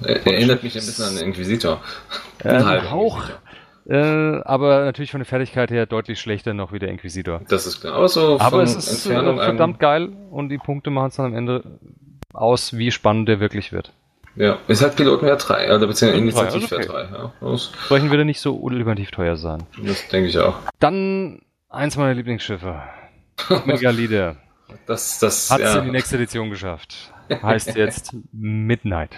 er, 0.02 0.26
er 0.26 0.34
erinnert 0.34 0.64
mich 0.64 0.74
ein 0.74 0.84
bisschen 0.84 1.04
an 1.04 1.14
den 1.14 1.26
Inquisitor. 1.26 1.80
Äh, 2.42 2.48
Ein 2.48 2.64
ein 2.64 2.90
Hauch, 2.90 3.18
Inquisitor. 3.18 3.38
Äh, 3.88 4.40
aber 4.44 4.84
natürlich 4.84 5.10
von 5.10 5.20
der 5.20 5.26
Fertigkeit 5.26 5.70
her 5.70 5.86
deutlich 5.86 6.20
schlechter 6.20 6.54
noch 6.54 6.72
wie 6.72 6.78
der 6.78 6.88
Inquisitor. 6.88 7.40
Das 7.48 7.66
ist 7.66 7.80
klar. 7.80 7.94
Aber 7.94 8.08
so 8.08 8.38
Aber 8.40 8.50
von 8.50 8.60
es 8.62 8.76
ist 8.76 9.06
äh, 9.06 9.14
verdammt 9.14 9.78
geil 9.78 10.10
und 10.30 10.48
die 10.48 10.58
Punkte 10.58 10.90
machen 10.90 11.08
es 11.08 11.16
dann 11.16 11.26
am 11.26 11.34
Ende 11.34 11.78
aus, 12.32 12.76
wie 12.76 12.90
spannend 12.90 13.28
der 13.28 13.40
wirklich 13.40 13.72
wird. 13.72 13.92
Ja, 14.36 14.58
ist 14.68 14.82
halt 14.82 14.96
Pilotenwert 14.96 15.48
3, 15.48 15.74
oder 15.74 15.86
beziehungsweise 15.86 16.22
Initiativwert 16.22 16.90
also 16.90 16.92
3. 16.92 17.02
Ja. 17.02 17.32
Das, 17.40 17.72
Sprechen 17.84 18.10
würde 18.10 18.24
nicht 18.26 18.40
so 18.40 18.54
ultimativ 18.56 19.10
teuer 19.10 19.36
sein. 19.36 19.62
das 19.82 20.08
denke 20.08 20.28
ich 20.28 20.38
auch. 20.38 20.56
Dann 20.78 21.40
eins 21.70 21.96
meiner 21.96 22.12
Lieblingsschiffe. 22.14 22.82
Megalide. 23.64 24.36
Das, 24.86 25.18
das, 25.18 25.50
Hat 25.50 25.60
es 25.60 25.74
ja. 25.74 25.78
in 25.80 25.86
die 25.86 25.90
nächste 25.90 26.16
Edition 26.16 26.50
geschafft. 26.50 27.12
Heißt 27.30 27.74
jetzt 27.76 28.14
Midnight. 28.32 29.16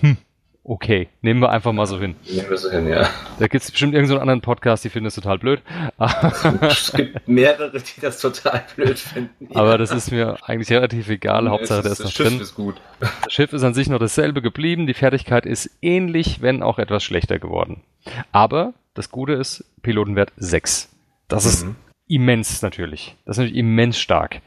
Hm. 0.00 0.18
Okay, 0.66 1.08
nehmen 1.20 1.40
wir 1.42 1.50
einfach 1.50 1.72
mal 1.74 1.84
so 1.84 2.00
hin. 2.00 2.16
Nehmen 2.26 2.48
wir 2.48 2.56
so 2.56 2.70
hin, 2.70 2.88
ja. 2.88 3.06
Da 3.38 3.48
gibt 3.48 3.62
es 3.62 3.70
bestimmt 3.70 3.92
irgendeinen 3.92 4.20
anderen 4.22 4.40
Podcast, 4.40 4.82
die 4.82 4.88
finden 4.88 5.04
das 5.04 5.14
total 5.14 5.38
blöd. 5.38 5.60
Es 6.62 6.90
gibt 6.92 7.28
mehrere, 7.28 7.70
die 7.78 8.00
das 8.00 8.18
total 8.18 8.64
blöd 8.74 8.98
finden. 8.98 9.54
Aber 9.54 9.76
das 9.76 9.90
ist 9.90 10.10
mir 10.10 10.38
eigentlich 10.42 10.70
relativ 10.72 11.10
egal. 11.10 11.44
Ja, 11.44 11.50
Hauptsache, 11.50 11.82
der 11.82 11.92
es 11.92 12.00
ist 12.00 12.04
noch 12.04 12.10
das 12.12 12.16
Schiff 12.16 12.28
drin. 12.28 12.40
ist 12.40 12.54
gut. 12.54 12.80
Das 12.98 13.32
Schiff 13.32 13.52
ist 13.52 13.62
an 13.62 13.74
sich 13.74 13.90
noch 13.90 13.98
dasselbe 13.98 14.40
geblieben. 14.40 14.86
Die 14.86 14.94
Fertigkeit 14.94 15.44
ist 15.44 15.70
ähnlich, 15.82 16.40
wenn 16.40 16.62
auch 16.62 16.78
etwas 16.78 17.04
schlechter 17.04 17.38
geworden. 17.38 17.82
Aber 18.32 18.72
das 18.94 19.10
Gute 19.10 19.34
ist, 19.34 19.64
Pilotenwert 19.82 20.32
6. 20.38 20.88
Das 21.28 21.44
ist 21.44 21.66
Mhm. 21.66 21.76
immens 22.08 22.62
natürlich. 22.62 23.16
Das 23.26 23.36
ist 23.36 23.40
natürlich 23.42 23.58
immens 23.58 23.98
stark. 23.98 24.40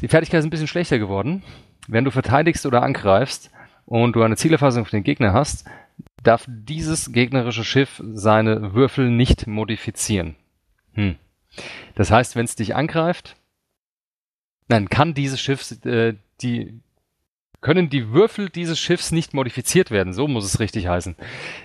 Die 0.00 0.08
Fertigkeit 0.08 0.38
ist 0.40 0.44
ein 0.46 0.50
bisschen 0.50 0.66
schlechter 0.68 0.98
geworden. 0.98 1.42
Wenn 1.88 2.04
du 2.04 2.10
verteidigst 2.10 2.64
oder 2.64 2.82
angreifst 2.82 3.50
und 3.86 4.14
du 4.14 4.22
eine 4.22 4.36
Zielerfassung 4.36 4.82
auf 4.82 4.90
den 4.90 5.04
Gegner 5.04 5.32
hast, 5.32 5.66
darf 6.22 6.46
dieses 6.48 7.12
gegnerische 7.12 7.64
Schiff 7.64 8.02
seine 8.12 8.74
Würfel 8.74 9.10
nicht 9.10 9.46
modifizieren. 9.46 10.36
Hm. 10.94 11.16
Das 11.94 12.10
heißt, 12.10 12.36
wenn 12.36 12.44
es 12.44 12.56
dich 12.56 12.74
angreift, 12.74 13.36
dann 14.68 14.88
kann 14.88 15.14
dieses 15.14 15.40
Schiff 15.40 15.70
äh, 15.84 16.14
die 16.40 16.80
können 17.60 17.88
die 17.88 18.12
Würfel 18.12 18.50
dieses 18.50 18.78
Schiffs 18.78 19.10
nicht 19.10 19.32
modifiziert 19.32 19.90
werden. 19.90 20.12
So 20.12 20.28
muss 20.28 20.44
es 20.44 20.60
richtig 20.60 20.86
heißen. 20.86 21.16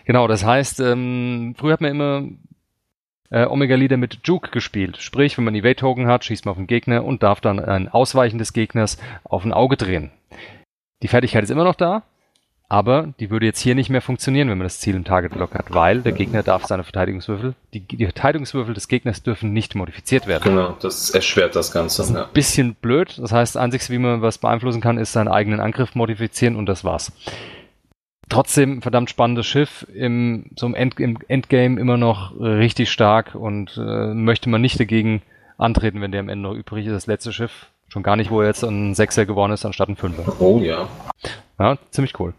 Genau, 0.06 0.28
das 0.28 0.46
heißt, 0.46 0.80
ähm, 0.80 1.56
früher 1.58 1.74
hat 1.74 1.82
man 1.82 1.92
immer 1.92 2.24
äh, 3.30 3.46
Omega 3.46 3.76
Leader 3.76 3.98
mit 3.98 4.20
Juke 4.24 4.50
gespielt. 4.52 4.98
Sprich, 4.98 5.38
wenn 5.38 5.44
man 5.44 5.56
Evade 5.56 5.76
Token 5.76 6.08
hat, 6.08 6.24
schießt 6.24 6.46
man 6.46 6.52
auf 6.52 6.58
den 6.58 6.68
Gegner 6.68 7.04
und 7.04 7.22
darf 7.22 7.42
dann 7.42 7.60
ein 7.60 7.90
Ausweichen 7.90 8.38
des 8.38 8.54
Gegners 8.54 8.98
auf 9.26 9.44
ein 9.44 9.52
Auge 9.52 9.76
drehen. 9.76 10.12
Die 11.02 11.08
Fertigkeit 11.08 11.44
ist 11.44 11.50
immer 11.50 11.64
noch 11.64 11.76
da, 11.76 12.04
aber 12.68 13.14
die 13.20 13.30
würde 13.32 13.46
jetzt 13.46 13.60
hier 13.62 13.74
nicht 13.74 13.90
mehr 13.90 14.02
funktionieren, 14.02 14.50
wenn 14.50 14.58
man 14.58 14.66
das 14.66 14.80
Ziel 14.80 14.96
im 14.96 15.04
Target 15.04 15.34
Block 15.34 15.56
hat, 15.56 15.74
weil 15.74 16.02
der 16.02 16.12
Gegner 16.12 16.44
darf 16.44 16.66
seine 16.66 16.84
Verteidigungswürfel, 16.84 17.56
die, 17.74 17.80
die 17.80 18.06
Verteidigungswürfel 18.06 18.74
des 18.74 18.88
Gegners 18.88 19.24
dürfen 19.24 19.54
nicht 19.54 19.74
modifiziert 19.76 20.28
werden. 20.28 20.44
Genau, 20.44 20.78
das 20.80 21.10
erschwert 21.10 21.56
das 21.56 21.72
Ganze. 21.72 21.98
Das 22.02 22.10
ist 22.10 22.16
Ja. 22.16 22.26
ein 22.26 22.34
bisschen 22.34 22.76
blöd. 22.76 23.18
Das 23.18 23.32
heißt, 23.32 23.56
das 23.56 23.62
Einzige, 23.62 23.90
wie 23.90 23.98
man 23.98 24.22
was 24.22 24.38
beeinflussen 24.38 24.82
kann, 24.82 24.98
ist 24.98 25.14
seinen 25.14 25.30
eigenen 25.30 25.60
Angriff 25.62 25.96
modifizieren 25.96 26.56
und 26.56 26.68
das 26.68 26.84
war's. 26.84 27.12
Trotzdem 28.28 28.74
ein 28.78 28.82
verdammt 28.84 29.10
spannendes 29.10 29.48
Schiff, 29.48 29.88
im, 29.92 30.52
so 30.56 30.68
im, 30.68 30.76
End, 30.76 31.00
im 31.00 31.18
Endgame 31.28 31.80
immer 31.80 31.98
noch 31.98 32.40
äh, 32.40 32.44
richtig 32.46 32.92
stark 32.92 33.34
und 33.34 33.76
äh, 33.78 34.14
möchte 34.14 34.50
man 34.50 34.62
nicht 34.62 34.80
dagegen 34.80 35.24
antreten, 35.58 36.02
wenn 36.02 36.12
der 36.12 36.20
am 36.20 36.30
Ende 36.30 36.44
noch 36.48 36.54
übrig 36.54 36.86
ist, 36.86 36.94
das 36.94 37.08
letzte 37.08 37.34
Schiff. 37.34 37.68
Schon 37.90 38.04
gar 38.04 38.16
nicht, 38.16 38.30
wo 38.30 38.42
er 38.42 38.48
jetzt 38.48 38.64
ein 38.64 38.94
Sechser 38.94 39.26
geworden 39.26 39.52
ist, 39.52 39.66
anstatt 39.66 39.90
ein 39.90 39.96
Fünfer. 39.96 40.40
Oh 40.40 40.60
ja. 40.60 40.88
Ja, 41.60 41.78
ziemlich 41.92 42.20
cool. 42.20 42.34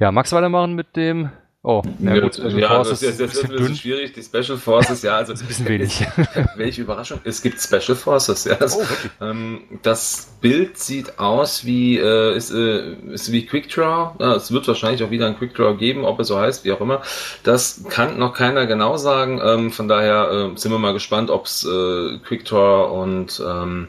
Ja, 0.00 0.10
du 0.10 0.36
weitermachen 0.36 0.74
mit 0.74 0.96
dem... 0.96 1.30
Oh, 1.66 1.80
na 1.98 2.18
gut, 2.20 2.34
Special 2.34 2.58
ja, 2.58 2.68
Forces 2.68 3.00
das, 3.00 3.16
das, 3.16 3.16
das 3.16 3.38
ist 3.38 3.44
ein 3.44 3.56
bisschen 3.56 3.76
schwierig. 3.76 4.12
Die 4.12 4.22
Special 4.22 4.58
Forces, 4.58 5.00
ja, 5.00 5.16
also 5.16 5.32
ein 5.44 5.46
bisschen 5.46 5.66
wenig. 5.66 6.06
welche 6.56 6.82
Überraschung. 6.82 7.20
Es 7.24 7.40
gibt 7.40 7.58
Special 7.58 7.96
Forces, 7.96 8.44
ja. 8.44 8.56
Das, 8.56 8.76
Oh, 8.76 8.84
ähm, 9.24 9.62
das 9.82 10.36
Bild 10.42 10.76
sieht 10.76 11.18
aus 11.18 11.64
wie, 11.64 11.96
äh, 11.96 12.36
ist, 12.36 12.50
äh, 12.50 12.92
ist 13.12 13.32
wie 13.32 13.46
Quick 13.46 13.70
Draw. 13.70 14.14
Ja, 14.18 14.34
es 14.34 14.52
wird 14.52 14.68
wahrscheinlich 14.68 15.02
auch 15.04 15.10
wieder 15.10 15.26
ein 15.26 15.38
Quick 15.38 15.54
Draw 15.54 15.74
geben, 15.78 16.04
ob 16.04 16.20
es 16.20 16.28
so 16.28 16.38
heißt, 16.38 16.66
wie 16.66 16.72
auch 16.72 16.82
immer. 16.82 17.00
Das 17.44 17.82
kann 17.88 18.18
noch 18.18 18.34
keiner 18.34 18.66
genau 18.66 18.98
sagen. 18.98 19.40
Ähm, 19.42 19.70
von 19.70 19.88
daher 19.88 20.52
äh, 20.52 20.58
sind 20.58 20.70
wir 20.70 20.78
mal 20.78 20.92
gespannt, 20.92 21.30
ob 21.30 21.46
es 21.46 21.64
äh, 21.64 22.18
Quick 22.26 22.44
Draw 22.44 22.92
und 22.92 23.42
ähm, 23.42 23.88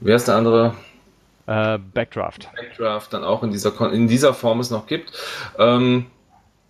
wer 0.00 0.16
ist 0.16 0.28
der 0.28 0.36
andere? 0.36 0.74
Äh, 1.46 1.78
Backdraft. 1.78 2.48
Backdraft 2.54 3.12
dann 3.12 3.24
auch 3.24 3.42
in 3.42 3.52
dieser, 3.52 3.92
in 3.92 4.08
dieser 4.08 4.34
Form 4.34 4.60
es 4.60 4.70
noch 4.70 4.86
gibt. 4.86 5.12
Ähm, 5.58 6.06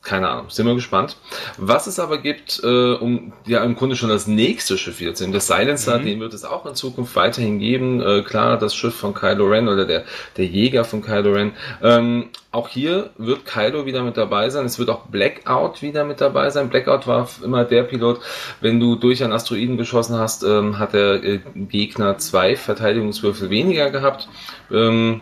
keine 0.07 0.29
Ahnung, 0.29 0.47
sind 0.49 0.66
wir 0.66 0.75
gespannt. 0.77 1.16
Was 1.59 1.88
es 1.88 1.99
aber 1.99 2.19
gibt, 2.19 2.61
äh, 2.62 2.92
um 2.95 3.33
ja 3.45 3.62
im 3.64 3.75
Grunde 3.75 3.97
schon 3.97 4.09
das 4.09 4.29
nächste 4.29 4.79
Schiff 4.79 5.01
wieder 5.01 5.14
zu 5.14 5.25
nehmen, 5.25 5.35
das 5.35 5.49
Silencer, 5.49 5.99
Mhm. 5.99 6.05
den 6.07 6.21
wird 6.21 6.33
es 6.33 6.45
auch 6.45 6.64
in 6.64 6.77
Zukunft 6.77 7.16
weiterhin 7.16 7.59
geben. 7.59 8.01
Äh, 8.01 8.23
klar, 8.23 8.57
das 8.57 8.75
Schiff 8.75 8.95
von 8.95 9.14
Kylo 9.14 9.47
Ren 9.47 9.69
oder 9.69 9.85
der, 9.85 10.05
der 10.37 10.47
Jäger 10.47 10.85
von 10.85 11.03
Kylo 11.03 11.33
Ren. 11.33 11.53
Ähm, 11.83 12.29
auch 12.53 12.69
hier 12.69 13.11
wird 13.19 13.45
Kylo 13.45 13.85
wieder 13.85 14.03
mit 14.03 14.16
dabei 14.16 14.49
sein. 14.49 14.64
Es 14.64 14.79
wird 14.79 14.88
auch 14.90 15.07
Blackout 15.07 15.83
wieder 15.83 16.05
mit 16.05 16.21
dabei 16.21 16.51
sein. 16.51 16.71
Blackout 16.71 17.07
war 17.07 17.29
immer 17.45 17.64
der 17.64 17.83
Pilot, 17.83 18.21
wenn 18.61 18.79
du 18.81 18.95
durch 18.95 19.23
einen 19.25 19.33
Asteroiden 19.33 19.77
geschossen 19.77 20.16
hast, 20.16 20.45
ähm, 20.45 20.79
hat 20.79 20.92
der 20.95 21.23
äh, 21.25 21.40
Gegner 21.55 22.16
zwei 22.19 22.55
Verteidigungswürfel 22.57 23.51
weniger 23.51 23.90
gehabt. 23.90 24.29
Ähm, 24.71 25.21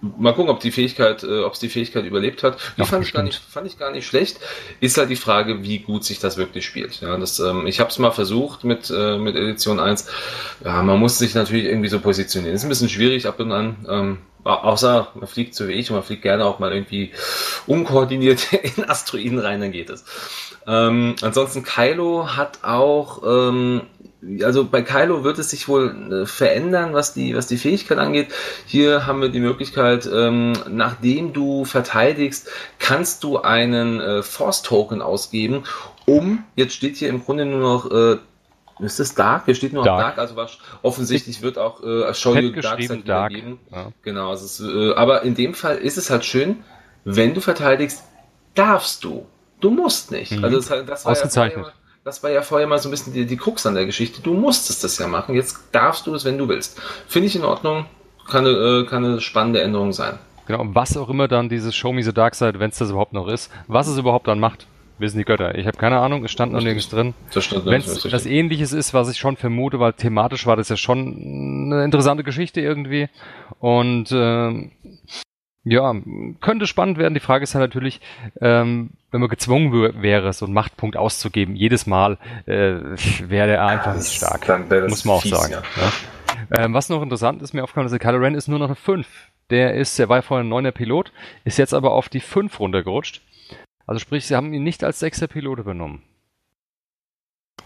mal 0.00 0.32
gucken, 0.34 0.50
ob 0.50 0.60
die 0.60 0.70
Fähigkeit, 0.70 1.22
äh, 1.22 1.40
ob 1.42 1.52
es 1.54 1.58
die 1.60 1.68
Fähigkeit 1.68 2.04
überlebt 2.04 2.42
hat. 2.42 2.58
Die 2.78 2.84
fand 2.84 3.04
ich, 3.06 3.12
gar 3.12 3.22
nicht, 3.22 3.40
fand 3.40 3.66
ich 3.66 3.78
gar 3.78 3.90
nicht 3.90 4.06
schlecht. 4.06 4.38
Ist 4.80 4.96
halt 4.98 5.10
die 5.10 5.16
Frage, 5.16 5.62
wie 5.62 5.78
gut 5.78 6.04
sich 6.04 6.18
das 6.18 6.36
wirklich 6.36 6.64
spielt. 6.66 7.00
Ja, 7.00 7.16
das, 7.16 7.38
ähm, 7.38 7.66
ich 7.66 7.80
habe 7.80 7.90
es 7.90 7.98
mal 7.98 8.10
versucht 8.10 8.64
mit, 8.64 8.90
äh, 8.90 9.18
mit 9.18 9.36
Edition 9.36 9.78
1. 9.80 10.06
Ja, 10.64 10.82
man 10.82 10.98
muss 10.98 11.18
sich 11.18 11.34
natürlich 11.34 11.64
irgendwie 11.64 11.88
so 11.88 12.00
positionieren. 12.00 12.54
Ist 12.54 12.62
ein 12.62 12.68
bisschen 12.68 12.88
schwierig 12.88 13.26
ab 13.26 13.38
und 13.40 13.52
an. 13.52 13.76
Ähm, 13.88 14.18
au- 14.44 14.50
außer 14.50 15.08
man 15.14 15.26
fliegt 15.28 15.54
so 15.54 15.68
wie 15.68 15.72
ich 15.72 15.90
und 15.90 15.96
man 15.96 16.04
fliegt 16.04 16.22
gerne 16.22 16.44
auch 16.44 16.58
mal 16.58 16.72
irgendwie 16.72 17.12
unkoordiniert 17.66 18.52
in 18.76 18.88
Asteroiden 18.88 19.38
rein, 19.38 19.60
dann 19.60 19.72
geht 19.72 19.90
es. 19.90 20.04
Ähm, 20.66 21.16
ansonsten 21.22 21.62
Kylo 21.62 22.36
hat 22.36 22.60
auch, 22.62 23.22
ähm, 23.26 23.82
also 24.42 24.64
bei 24.64 24.82
Kylo 24.82 25.24
wird 25.24 25.38
es 25.38 25.50
sich 25.50 25.68
wohl 25.68 26.12
äh, 26.12 26.26
verändern, 26.26 26.92
was 26.92 27.14
die, 27.14 27.34
was 27.34 27.46
die 27.46 27.56
Fähigkeit 27.56 27.98
angeht. 27.98 28.28
Hier 28.66 29.06
haben 29.06 29.22
wir 29.22 29.30
die 29.30 29.40
Möglichkeit, 29.40 30.08
ähm, 30.12 30.52
nachdem 30.68 31.32
du 31.32 31.64
verteidigst, 31.64 32.48
kannst 32.78 33.24
du 33.24 33.38
einen 33.38 34.00
äh, 34.00 34.22
Force 34.22 34.62
Token 34.62 35.00
ausgeben, 35.00 35.64
um, 36.06 36.44
jetzt 36.56 36.74
steht 36.74 36.96
hier 36.96 37.08
im 37.08 37.24
Grunde 37.24 37.46
nur 37.46 37.60
noch 37.60 37.90
äh, 37.90 38.18
Ist 38.84 39.00
das 39.00 39.14
Dark? 39.14 39.44
Hier 39.46 39.54
steht 39.54 39.72
nur 39.72 39.84
Dark, 39.84 40.00
Dark 40.00 40.18
also 40.18 40.36
was, 40.36 40.58
offensichtlich 40.82 41.40
wird 41.40 41.56
auch 41.56 41.82
äh, 41.82 42.12
Show 42.12 42.34
You 42.34 42.60
Dark 42.60 42.82
Side 42.82 43.02
Dark. 43.04 43.32
geben. 43.32 43.58
Ja. 43.70 43.92
Genau, 44.02 44.32
es 44.32 44.42
ist, 44.42 44.60
äh, 44.60 44.92
aber 44.94 45.22
in 45.22 45.34
dem 45.34 45.54
Fall 45.54 45.78
ist 45.78 45.96
es 45.96 46.10
halt 46.10 46.24
schön, 46.24 46.64
wenn 47.04 47.32
du 47.32 47.40
verteidigst, 47.40 48.04
darfst 48.54 49.04
du. 49.04 49.26
Du 49.60 49.70
musst 49.70 50.10
nicht. 50.10 50.32
Mhm. 50.32 50.44
Also 50.44 50.56
das, 50.56 50.86
das 50.86 51.04
war 51.04 51.12
Ausgezeichnet. 51.12 51.66
Ja 51.66 51.79
das 52.04 52.22
war 52.22 52.30
ja 52.30 52.42
vorher 52.42 52.66
mal 52.66 52.78
so 52.78 52.88
ein 52.88 52.92
bisschen 52.92 53.12
die, 53.12 53.26
die 53.26 53.36
Krux 53.36 53.66
an 53.66 53.74
der 53.74 53.86
Geschichte. 53.86 54.22
Du 54.22 54.34
musstest 54.34 54.82
das 54.84 54.98
ja 54.98 55.06
machen. 55.06 55.34
Jetzt 55.34 55.58
darfst 55.72 56.06
du 56.06 56.14
es, 56.14 56.24
wenn 56.24 56.38
du 56.38 56.48
willst. 56.48 56.80
Finde 57.06 57.28
ich 57.28 57.36
in 57.36 57.44
Ordnung. 57.44 57.86
Kann 58.28 58.46
eine, 58.46 58.56
äh, 58.56 58.86
kann 58.86 59.04
eine 59.04 59.20
spannende 59.20 59.60
Änderung 59.60 59.92
sein. 59.92 60.18
Genau, 60.46 60.60
und 60.60 60.74
was 60.74 60.96
auch 60.96 61.08
immer 61.08 61.28
dann 61.28 61.48
dieses 61.48 61.74
Show 61.74 61.92
Me 61.92 62.02
the 62.02 62.12
Dark 62.12 62.34
Side, 62.34 62.58
wenn 62.58 62.70
es 62.70 62.78
das 62.78 62.90
überhaupt 62.90 63.12
noch 63.12 63.28
ist, 63.28 63.50
was 63.66 63.86
es 63.86 63.98
überhaupt 63.98 64.28
dann 64.28 64.40
macht, 64.40 64.66
wissen 64.98 65.18
die 65.18 65.24
Götter. 65.24 65.56
Ich 65.56 65.66
habe 65.66 65.76
keine 65.76 65.98
Ahnung, 65.98 66.24
es 66.24 66.30
stand 66.30 66.52
noch 66.52 66.62
nirgends 66.62 66.88
drin. 66.88 67.14
Wenn 67.64 67.80
es 67.80 68.02
das 68.02 68.26
ähnliches 68.26 68.72
ist, 68.72 68.94
was 68.94 69.10
ich 69.10 69.18
schon 69.18 69.36
vermute, 69.36 69.80
weil 69.80 69.92
thematisch 69.92 70.46
war 70.46 70.56
das 70.56 70.68
ja 70.68 70.76
schon 70.76 71.70
eine 71.72 71.84
interessante 71.84 72.24
Geschichte 72.24 72.60
irgendwie. 72.60 73.08
Und 73.58 74.10
ähm, 74.12 74.72
ja, 75.64 75.94
könnte 76.40 76.66
spannend 76.66 76.98
werden. 76.98 77.14
Die 77.14 77.20
Frage 77.20 77.42
ist 77.42 77.54
halt 77.54 77.62
natürlich, 77.62 78.00
ähm, 78.40 78.90
wenn 79.10 79.20
man 79.20 79.28
gezwungen 79.28 79.72
wäre, 80.02 80.32
so 80.32 80.46
einen 80.46 80.54
Machtpunkt 80.54 80.96
auszugeben, 80.96 81.54
jedes 81.54 81.86
Mal, 81.86 82.18
äh, 82.46 82.76
wäre 83.28 83.52
er 83.52 83.66
einfach 83.66 83.94
nicht 83.94 84.12
stark. 84.12 84.48
Muss 84.88 85.04
man 85.04 85.16
auch 85.16 85.22
fies, 85.22 85.32
sagen. 85.32 85.52
Ja. 85.52 85.62
Ja. 85.82 86.64
Ähm, 86.64 86.74
was 86.74 86.88
noch 86.88 87.02
interessant 87.02 87.42
ist, 87.42 87.52
mir 87.52 87.62
aufgefallen, 87.62 87.86
ist, 87.86 87.92
der 87.92 87.98
Kylo 87.98 88.18
Ren 88.18 88.34
ist 88.34 88.48
nur 88.48 88.58
noch 88.58 88.66
eine 88.66 88.74
5. 88.74 89.06
Der 89.50 89.74
ist, 89.74 89.98
der 89.98 90.08
war 90.08 90.18
ja 90.18 90.22
vorher 90.22 90.44
ein 90.44 90.52
9er 90.52 90.70
Pilot, 90.70 91.12
ist 91.44 91.58
jetzt 91.58 91.74
aber 91.74 91.92
auf 91.92 92.08
die 92.08 92.20
5 92.20 92.58
runtergerutscht. 92.58 93.20
Also 93.86 93.98
sprich, 93.98 94.26
sie 94.26 94.36
haben 94.36 94.54
ihn 94.54 94.62
nicht 94.62 94.84
als 94.84 95.00
sechster 95.00 95.26
Pilot 95.26 95.58
übernommen. 95.58 96.02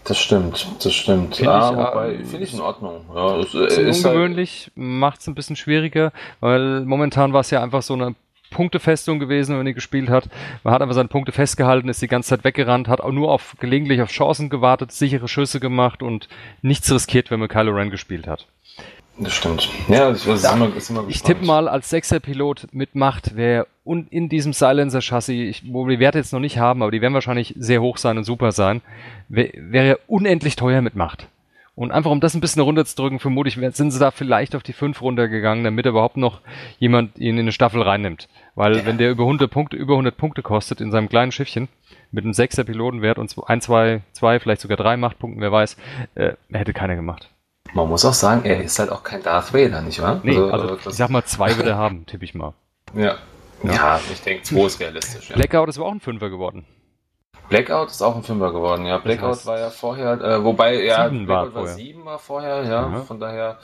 Das 0.03 0.19
stimmt, 0.19 0.67
das 0.83 0.93
stimmt. 0.93 1.37
Finde 1.37 1.51
ah, 1.51 2.07
ich, 2.07 2.19
äh, 2.19 2.23
find 2.23 2.43
ich 2.43 2.53
in 2.53 2.59
Ordnung. 2.59 3.05
Ja, 3.13 3.37
es, 3.37 3.53
ist 3.53 4.05
halt 4.05 4.15
ungewöhnlich, 4.15 4.71
halt 4.75 4.77
macht 4.77 5.21
es 5.21 5.27
ein 5.27 5.35
bisschen 5.35 5.55
schwieriger, 5.55 6.11
weil 6.41 6.81
momentan 6.81 7.33
war 7.33 7.41
es 7.41 7.49
ja 7.49 7.63
einfach 7.63 7.81
so 7.81 7.93
eine 7.93 8.15
Punktefestung 8.51 9.19
gewesen, 9.19 9.57
wenn 9.57 9.67
er 9.67 9.73
gespielt 9.73 10.09
hat. 10.09 10.29
Man 10.63 10.73
hat 10.73 10.81
einfach 10.81 10.95
seine 10.95 11.09
Punkte 11.09 11.31
festgehalten, 11.31 11.89
ist 11.89 12.01
die 12.01 12.07
ganze 12.07 12.29
Zeit 12.29 12.43
weggerannt, 12.43 12.87
hat 12.87 13.01
auch 13.01 13.11
nur 13.11 13.31
auf 13.31 13.55
gelegentlich 13.59 14.01
auf 14.01 14.09
Chancen 14.09 14.49
gewartet, 14.49 14.91
sichere 14.91 15.27
Schüsse 15.27 15.59
gemacht 15.59 16.03
und 16.03 16.29
nichts 16.61 16.91
riskiert, 16.91 17.31
wenn 17.31 17.39
man 17.39 17.49
Kylo 17.49 17.71
Ren 17.71 17.89
gespielt 17.89 18.27
hat. 18.27 18.47
Das 19.17 19.33
stimmt. 19.33 19.69
Ja, 19.87 20.09
das 20.09 20.25
ist 20.25 20.45
immer, 20.45 20.75
ist 20.75 20.89
immer 20.89 21.05
Ich 21.07 21.23
tippe 21.23 21.45
mal, 21.45 21.69
als 21.69 21.89
Sechser-Pilot 21.89 22.67
mit 22.73 22.95
Macht 22.95 23.35
wäre 23.35 23.67
und 23.85 24.11
in 24.11 24.27
diesem 24.27 24.51
Silencer-Chassis, 24.51 25.61
wo 25.67 25.87
wir 25.87 25.95
die 25.95 26.01
Werte 26.01 26.17
jetzt 26.17 26.33
noch 26.33 26.41
nicht 26.41 26.57
haben, 26.57 26.81
aber 26.81 26.91
die 26.91 27.01
werden 27.01 27.13
wahrscheinlich 27.13 27.53
sehr 27.57 27.81
hoch 27.81 27.97
sein 27.97 28.17
und 28.17 28.25
super 28.25 28.51
sein, 28.51 28.81
wäre 29.29 29.51
wär 29.55 29.99
unendlich 30.07 30.57
teuer 30.57 30.81
mit 30.81 30.95
Macht. 30.95 31.27
Und 31.75 31.91
einfach 31.91 32.11
um 32.11 32.21
das 32.21 32.33
ein 32.33 32.41
bisschen 32.41 32.61
runterzudrücken, 32.61 33.19
vermute 33.19 33.49
ich, 33.49 33.75
sind 33.75 33.91
sie 33.91 33.99
da 33.99 34.11
vielleicht 34.11 34.55
auf 34.55 34.63
die 34.63 34.71
5 34.71 35.01
runtergegangen, 35.01 35.65
damit 35.65 35.85
überhaupt 35.85 36.15
noch 36.15 36.39
jemand 36.79 37.17
ihn 37.17 37.35
in 37.35 37.41
eine 37.41 37.51
Staffel 37.51 37.81
reinnimmt. 37.81 38.29
Weil 38.55 38.77
ja. 38.77 38.85
wenn 38.85 38.97
der 38.97 39.11
über 39.11 39.23
100 39.23 39.51
Punkte, 39.51 39.75
über 39.75 39.93
100 39.93 40.15
Punkte 40.15 40.41
kostet 40.41 40.79
in 40.79 40.91
seinem 40.91 41.09
kleinen 41.09 41.33
Schiffchen, 41.33 41.67
mit 42.11 42.23
einem 42.23 42.31
6er 42.31 42.63
Pilotenwert 42.63 43.19
und 43.19 43.33
ein, 43.47 43.59
zwei, 43.59 44.01
zwei, 44.13 44.39
vielleicht 44.39 44.61
sogar 44.61 44.77
drei 44.77 44.95
Machtpunkten, 44.95 45.41
wer 45.41 45.51
weiß, 45.51 45.75
äh, 46.15 46.33
hätte 46.53 46.71
keiner 46.71 46.95
gemacht. 46.95 47.29
Man 47.73 47.89
muss 47.89 48.05
auch 48.05 48.13
sagen, 48.13 48.45
er 48.45 48.63
ist 48.63 48.79
halt 48.79 48.89
auch 48.91 49.03
kein 49.03 49.21
Darth 49.21 49.53
Vader, 49.53 49.81
nicht 49.81 50.01
wahr? 50.01 50.19
Nee, 50.23 50.37
also, 50.37 50.51
also 50.51 50.89
ich 50.89 50.95
sag 50.95 51.09
mal, 51.09 51.23
zwei 51.25 51.57
wird 51.57 51.67
er 51.67 51.77
haben, 51.77 52.05
tippe 52.05 52.23
ich 52.23 52.33
mal. 52.33 52.53
Ja. 52.93 53.15
Ja, 53.63 53.73
ja 53.73 53.99
ich 54.11 54.21
denke, 54.21 54.43
zwei 54.43 54.65
ist 54.65 54.79
realistisch. 54.79 55.29
Ja. 55.29 55.35
Blackout 55.35 55.69
ist 55.69 55.77
aber 55.77 55.87
auch 55.87 55.91
ein 55.91 55.99
Fünfer 55.99 56.29
geworden. 56.29 56.65
Blackout 57.49 57.89
ist 57.89 58.01
auch 58.01 58.15
ein 58.15 58.23
Fünfer 58.23 58.51
geworden, 58.51 58.85
ja. 58.85 58.97
Blackout 58.97 59.31
das 59.31 59.37
heißt, 59.39 59.45
war 59.45 59.59
ja 59.59 59.69
vorher, 59.69 60.21
äh, 60.21 60.43
wobei, 60.43 60.83
ja, 60.83 61.09
sieben 61.09 61.25
Blackout 61.25 61.53
war, 61.53 61.61
war 61.63 61.67
sieben 61.67 62.05
war 62.05 62.19
vorher, 62.19 62.63
ja, 62.63 62.89
ja. 62.89 63.01
von 63.01 63.19
daher. 63.19 63.59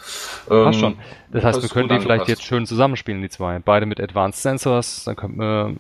Ähm, 0.49 0.65
Passt 0.65 0.79
schon. 0.79 0.97
Das 1.31 1.43
heißt, 1.43 1.61
wir 1.61 1.69
können 1.69 1.89
die 1.89 1.99
vielleicht 1.99 2.27
jetzt 2.27 2.43
schön 2.43 2.65
zusammenspielen, 2.65 3.21
die 3.21 3.29
zwei. 3.29 3.59
Beide 3.59 3.85
mit 3.85 3.99
Advanced 3.99 4.41
Sensors, 4.41 5.03
dann 5.05 5.15
könnten 5.15 5.39
wir 5.39 5.75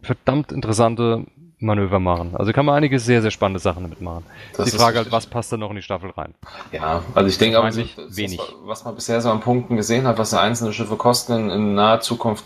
verdammt 0.00 0.52
interessante 0.52 1.26
Manöver 1.62 2.00
machen. 2.00 2.34
Also 2.36 2.52
kann 2.52 2.66
man 2.66 2.76
einige 2.76 2.98
sehr, 2.98 3.22
sehr 3.22 3.30
spannende 3.30 3.60
Sachen 3.60 3.82
damit 3.82 4.00
machen. 4.00 4.24
Das 4.56 4.70
die 4.70 4.76
Frage 4.76 4.98
halt, 4.98 5.12
was 5.12 5.26
passt 5.26 5.52
da 5.52 5.56
noch 5.56 5.70
in 5.70 5.76
die 5.76 5.82
Staffel 5.82 6.10
rein? 6.10 6.34
Ja, 6.72 7.02
also 7.14 7.28
ich 7.28 7.38
denke 7.38 7.60
auch, 7.60 7.64
wenig. 7.64 8.38
Das, 8.38 8.54
was 8.64 8.84
man 8.84 8.94
bisher 8.94 9.20
so 9.20 9.30
an 9.30 9.40
Punkten 9.40 9.76
gesehen 9.76 10.06
hat, 10.06 10.18
was 10.18 10.30
die 10.30 10.36
einzelne 10.36 10.72
Schiffe 10.72 10.96
kosten 10.96 11.32
in, 11.32 11.50
in 11.50 11.74
naher 11.74 12.00
Zukunft, 12.00 12.44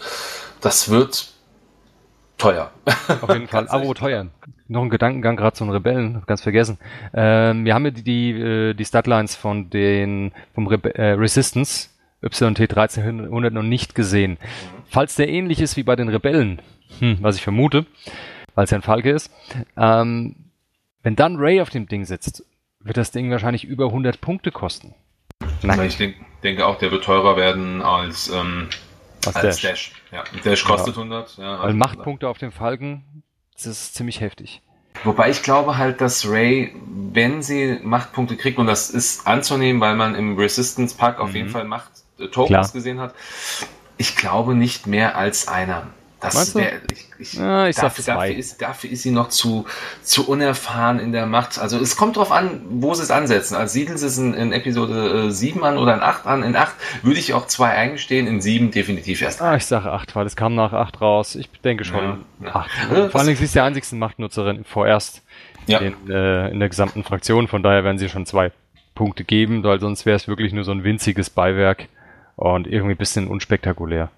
das 0.60 0.90
wird 0.90 1.32
teuer. 2.38 2.70
Auf 3.22 3.32
jeden 3.32 3.48
Fall. 3.48 3.68
Aber 3.68 3.94
teuer. 3.94 4.26
Noch 4.68 4.82
ein 4.82 4.90
Gedankengang 4.90 5.36
gerade 5.36 5.56
zu 5.56 5.64
den 5.64 5.72
Rebellen, 5.72 6.22
ganz 6.26 6.42
vergessen. 6.42 6.78
Ähm, 7.14 7.64
wir 7.64 7.74
haben 7.74 7.84
ja 7.84 7.92
die, 7.92 8.02
die, 8.02 8.30
äh, 8.32 8.74
die 8.74 8.84
Statlines 8.84 9.36
von 9.36 9.70
den 9.70 10.32
vom 10.54 10.66
Rebe 10.66 10.94
äh, 10.94 11.12
Resistance 11.12 11.90
YT 12.22 12.42
1300 12.42 13.52
noch 13.52 13.62
nicht 13.62 13.94
gesehen. 13.94 14.32
Mhm. 14.32 14.36
Falls 14.88 15.14
der 15.16 15.28
ähnlich 15.28 15.60
ist 15.60 15.76
wie 15.76 15.82
bei 15.82 15.96
den 15.96 16.08
Rebellen, 16.08 16.60
hm, 16.98 17.18
was 17.20 17.36
ich 17.36 17.42
vermute, 17.42 17.86
weil 18.56 18.64
es 18.64 18.70
ja 18.70 18.78
ein 18.78 18.82
Falke 18.82 19.12
ist. 19.12 19.30
Ähm, 19.76 20.50
wenn 21.02 21.14
dann 21.14 21.36
Ray 21.36 21.60
auf 21.60 21.70
dem 21.70 21.86
Ding 21.86 22.04
sitzt, 22.04 22.44
wird 22.80 22.96
das 22.96 23.12
Ding 23.12 23.30
wahrscheinlich 23.30 23.64
über 23.64 23.86
100 23.86 24.20
Punkte 24.20 24.50
kosten. 24.50 24.96
Nein. 25.62 25.86
Ich 25.86 25.96
denk, 25.96 26.16
denke 26.42 26.66
auch, 26.66 26.78
der 26.78 26.90
wird 26.90 27.04
teurer 27.04 27.36
werden 27.36 27.82
als, 27.82 28.28
ähm, 28.28 28.68
als, 29.24 29.36
als 29.36 29.60
Dash. 29.60 29.62
Dash. 29.62 29.92
Ja, 30.10 30.24
Dash 30.42 30.64
kostet 30.64 30.96
ja. 30.96 31.02
100. 31.02 31.36
Ja, 31.36 31.62
Weil 31.62 31.74
Machtpunkte 31.74 32.28
auf 32.28 32.38
dem 32.38 32.50
Falken, 32.50 33.22
das 33.54 33.66
ist 33.66 33.94
ziemlich 33.94 34.20
heftig. 34.20 34.62
Wobei 35.04 35.30
ich 35.30 35.42
glaube 35.42 35.76
halt, 35.76 36.00
dass 36.00 36.26
Ray, 36.26 36.74
wenn 37.12 37.42
sie 37.42 37.78
Machtpunkte 37.82 38.36
kriegt, 38.36 38.58
und 38.58 38.66
das 38.66 38.88
ist 38.88 39.26
anzunehmen, 39.26 39.80
weil 39.80 39.94
man 39.94 40.14
im 40.14 40.38
Resistance 40.38 40.96
Pack 40.96 41.20
auf 41.20 41.30
mhm. 41.30 41.36
jeden 41.36 41.48
Fall 41.50 41.64
Macht 41.64 41.90
äh, 42.18 42.26
gesehen 42.72 42.98
hat, 42.98 43.14
ich 43.98 44.16
glaube 44.16 44.54
nicht 44.54 44.86
mehr 44.86 45.16
als 45.16 45.48
einer. 45.48 45.88
Das 46.34 46.54
wär, 46.54 46.72
ich, 46.92 47.06
ich, 47.18 47.32
ja, 47.34 47.66
ich 47.68 47.76
dafür, 47.76 48.04
dafür, 48.04 48.36
ist, 48.36 48.60
dafür 48.60 48.90
ist 48.90 49.02
sie 49.02 49.10
noch 49.10 49.28
zu, 49.28 49.66
zu 50.02 50.28
unerfahren 50.28 50.98
in 50.98 51.12
der 51.12 51.26
Macht. 51.26 51.58
Also 51.58 51.78
es 51.78 51.96
kommt 51.96 52.16
darauf 52.16 52.32
an, 52.32 52.60
wo 52.68 52.94
sie 52.94 53.02
es 53.02 53.10
ansetzen. 53.10 53.54
Also 53.54 53.72
siedeln 53.72 53.98
sie 53.98 54.06
es 54.06 54.18
in, 54.18 54.34
in 54.34 54.52
Episode 54.52 55.30
7 55.30 55.60
äh, 55.60 55.64
an 55.64 55.78
oder 55.78 55.94
in 55.94 56.00
8 56.00 56.26
an. 56.26 56.42
In 56.42 56.56
8 56.56 56.74
würde 57.02 57.18
ich 57.18 57.34
auch 57.34 57.46
2 57.46 57.70
eingestehen, 57.70 58.26
in 58.26 58.40
7 58.40 58.70
definitiv 58.70 59.22
erst. 59.22 59.42
Ah, 59.42 59.56
ich 59.56 59.66
sage 59.66 59.90
8, 59.92 60.14
weil 60.16 60.26
es 60.26 60.36
kam 60.36 60.54
nach 60.54 60.72
8 60.72 61.00
raus. 61.00 61.34
Ich 61.34 61.50
denke 61.62 61.84
schon 61.84 62.24
ja, 62.42 62.54
8. 62.54 62.70
Ja. 62.92 63.08
Vor 63.08 63.20
allem, 63.20 63.34
sie 63.34 63.44
ist 63.44 63.54
die 63.54 63.60
einzigste 63.60 63.96
Machtnutzerin 63.96 64.64
vorerst 64.64 65.22
ja. 65.66 65.78
in, 65.78 65.94
äh, 66.10 66.50
in 66.50 66.60
der 66.60 66.68
gesamten 66.68 67.04
Fraktion. 67.04 67.48
Von 67.48 67.62
daher 67.62 67.84
werden 67.84 67.98
sie 67.98 68.08
schon 68.08 68.26
zwei 68.26 68.52
Punkte 68.94 69.24
geben, 69.24 69.62
weil 69.62 69.80
sonst 69.80 70.06
wäre 70.06 70.16
es 70.16 70.26
wirklich 70.26 70.52
nur 70.52 70.64
so 70.64 70.72
ein 70.72 70.84
winziges 70.84 71.30
Beiwerk 71.30 71.88
und 72.36 72.66
irgendwie 72.66 72.94
ein 72.94 72.98
bisschen 72.98 73.28
unspektakulär. 73.28 74.10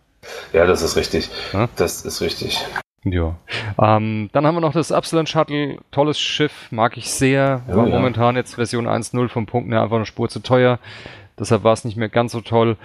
Ja, 0.52 0.66
das 0.66 0.82
ist 0.82 0.96
richtig. 0.96 1.30
Ja? 1.52 1.68
Das 1.76 2.04
ist 2.04 2.20
richtig. 2.20 2.64
Ja. 3.04 3.36
Ähm, 3.80 4.28
dann 4.32 4.46
haben 4.46 4.56
wir 4.56 4.60
noch 4.60 4.72
das 4.72 4.92
Absalon 4.92 5.26
Shuttle. 5.26 5.78
Tolles 5.90 6.18
Schiff, 6.18 6.68
mag 6.70 6.96
ich 6.96 7.10
sehr. 7.10 7.62
War 7.68 7.86
ja. 7.86 7.94
momentan 7.94 8.36
jetzt 8.36 8.56
Version 8.56 8.88
1.0 8.88 9.28
vom 9.28 9.46
Punkt 9.46 9.70
her 9.72 9.82
einfach 9.82 9.96
eine 9.96 10.06
Spur 10.06 10.28
zu 10.28 10.40
teuer. 10.40 10.78
Deshalb 11.38 11.64
war 11.64 11.72
es 11.72 11.84
nicht 11.84 11.96
mehr 11.96 12.08
ganz 12.08 12.32
so 12.32 12.40
toll. 12.40 12.76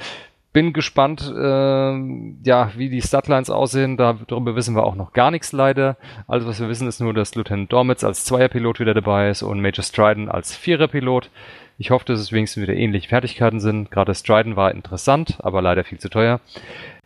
Bin 0.53 0.71
gespannt, 0.71 1.33
äh, 1.35 1.97
ja, 2.43 2.71
wie 2.75 2.89
die 2.89 3.01
Statlines 3.01 3.49
aussehen. 3.49 3.97
Darüber 3.97 4.55
wissen 4.55 4.75
wir 4.75 4.83
auch 4.83 4.93
noch 4.93 5.13
gar 5.13 5.31
nichts 5.31 5.51
leider. 5.51 5.97
Alles, 6.27 6.45
was 6.45 6.59
wir 6.59 6.69
wissen, 6.69 6.87
ist 6.87 7.01
nur, 7.01 7.15
dass 7.15 7.33
Lieutenant 7.33 7.73
Dormitz 7.73 8.03
als 8.03 8.23
Zweierpilot 8.25 8.79
wieder 8.79 8.93
dabei 8.93 9.29
ist 9.29 9.41
und 9.41 9.61
Major 9.61 9.83
Stryden 9.83 10.29
als 10.29 10.55
Viererpilot. 10.55 11.31
Ich 11.79 11.89
hoffe, 11.89 12.05
dass 12.05 12.19
es 12.19 12.31
wenigstens 12.31 12.61
wieder 12.61 12.75
ähnliche 12.75 13.09
Fertigkeiten 13.09 13.59
sind. 13.59 13.89
Gerade 13.89 14.13
Stryden 14.13 14.55
war 14.55 14.71
interessant, 14.71 15.39
aber 15.39 15.63
leider 15.63 15.83
viel 15.83 15.99
zu 15.99 16.09
teuer. 16.09 16.39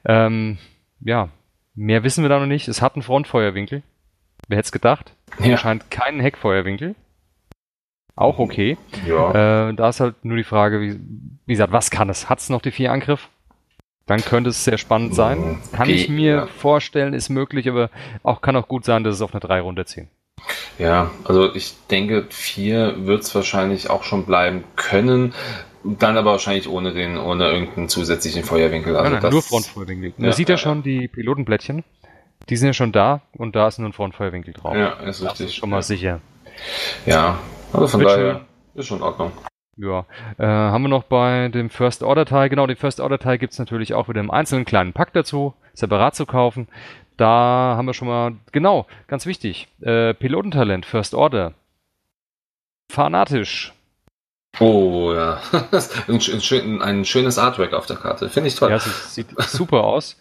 Ähm, 0.05 0.57
ja, 0.99 1.29
mehr 1.75 2.03
wissen 2.03 2.23
wir 2.23 2.29
da 2.29 2.39
noch 2.39 2.45
nicht. 2.47 2.67
Es 2.67 2.81
hat 2.81 2.95
einen 2.95 3.03
Frontfeuerwinkel. 3.03 3.83
Wer 4.47 4.57
hätte 4.57 4.67
es 4.67 4.71
gedacht? 4.71 5.13
Ja. 5.39 5.57
Scheint 5.57 5.91
keinen 5.91 6.19
Heckfeuerwinkel. 6.19 6.95
Auch 8.15 8.39
okay. 8.39 8.77
Ja. 9.05 9.69
Äh, 9.69 9.73
da 9.75 9.89
ist 9.89 9.99
halt 9.99 10.25
nur 10.25 10.37
die 10.37 10.43
Frage, 10.43 10.81
wie, 10.81 10.99
wie 11.45 11.53
gesagt, 11.53 11.71
was 11.71 11.91
kann 11.91 12.09
es? 12.09 12.29
Hat 12.29 12.39
es 12.39 12.49
noch 12.49 12.61
die 12.61 12.71
vier 12.71 12.91
Angriff? 12.91 13.29
Dann 14.07 14.21
könnte 14.21 14.49
es 14.49 14.63
sehr 14.63 14.77
spannend 14.77 15.13
sein. 15.13 15.59
Kann 15.73 15.81
okay, 15.81 15.93
ich 15.93 16.09
mir 16.09 16.31
ja. 16.31 16.47
vorstellen, 16.47 17.13
ist 17.13 17.29
möglich, 17.29 17.69
aber 17.69 17.89
auch 18.23 18.41
kann 18.41 18.55
auch 18.55 18.67
gut 18.67 18.85
sein, 18.85 19.03
dass 19.03 19.15
es 19.15 19.21
auf 19.21 19.33
eine 19.33 19.41
3 19.41 19.59
runterziehen. 19.61 20.09
Ja, 20.79 21.11
also 21.25 21.53
ich 21.53 21.75
denke, 21.91 22.25
4 22.29 23.05
wird 23.05 23.23
es 23.23 23.35
wahrscheinlich 23.35 23.89
auch 23.89 24.03
schon 24.03 24.25
bleiben 24.25 24.63
können. 24.75 25.33
Dann 25.99 26.17
aber 26.17 26.31
wahrscheinlich 26.31 26.67
ohne 26.67 26.93
den, 26.93 27.17
ohne 27.17 27.49
irgendeinen 27.49 27.87
zusätzlichen 27.87 28.43
Feuerwinkel. 28.43 28.95
Also 28.95 29.11
nein, 29.11 29.21
nein, 29.21 29.31
nur 29.31 29.41
Frontfeuerwinkel. 29.41 30.13
Man 30.17 30.27
ja, 30.27 30.33
sieht 30.33 30.49
ja, 30.49 30.53
ja 30.53 30.57
schon 30.57 30.83
die 30.83 31.07
Pilotenblättchen. 31.07 31.83
Die 32.49 32.57
sind 32.57 32.67
ja 32.67 32.73
schon 32.73 32.91
da 32.91 33.21
und 33.33 33.55
da 33.55 33.67
ist 33.67 33.79
nur 33.79 33.89
ein 33.89 33.93
Frontfeuerwinkel 33.93 34.53
drauf. 34.53 34.75
Ja, 34.75 34.89
ist 34.93 35.21
richtig. 35.21 35.29
Das 35.29 35.39
ist 35.41 35.55
schon 35.55 35.69
mal 35.69 35.81
sicher. 35.81 36.19
Ja, 37.05 37.39
also 37.73 37.87
von 37.87 37.99
Wird 38.01 38.11
daher 38.11 38.41
ist 38.75 38.87
schon 38.87 38.97
in 38.97 39.03
Ordnung. 39.03 39.31
Ja, 39.77 40.05
äh, 40.39 40.45
haben 40.45 40.81
wir 40.81 40.89
noch 40.89 41.03
bei 41.03 41.49
dem 41.49 41.69
First 41.69 42.01
Order 42.01 42.25
Teil, 42.25 42.49
genau, 42.49 42.65
den 42.65 42.77
First 42.77 42.99
Order 42.99 43.19
Teil 43.19 43.37
gibt's 43.37 43.59
natürlich 43.59 43.93
auch 43.93 44.09
wieder 44.09 44.19
im 44.19 44.31
einzelnen 44.31 44.65
kleinen 44.65 44.91
Pack 44.91 45.13
dazu, 45.13 45.53
separat 45.73 46.15
zu 46.15 46.25
kaufen. 46.25 46.67
Da 47.15 47.75
haben 47.77 47.85
wir 47.85 47.93
schon 47.93 48.07
mal, 48.07 48.33
genau, 48.51 48.87
ganz 49.07 49.27
wichtig, 49.27 49.67
äh, 49.81 50.15
Pilotentalent, 50.15 50.85
First 50.85 51.13
Order. 51.13 51.53
Fanatisch, 52.89 53.73
Oh 54.59 55.13
ja, 55.13 55.39
ein, 56.07 56.19
ein, 56.19 56.81
ein, 56.81 57.05
schönes 57.05 57.37
Artwork 57.37 57.73
auf 57.73 57.85
der 57.85 57.97
Karte, 57.97 58.29
finde 58.29 58.47
ich 58.47 58.55
toll. 58.55 58.71
Ja, 58.71 58.79
sieht 58.79 59.27
super 59.41 59.83
aus. 59.83 60.17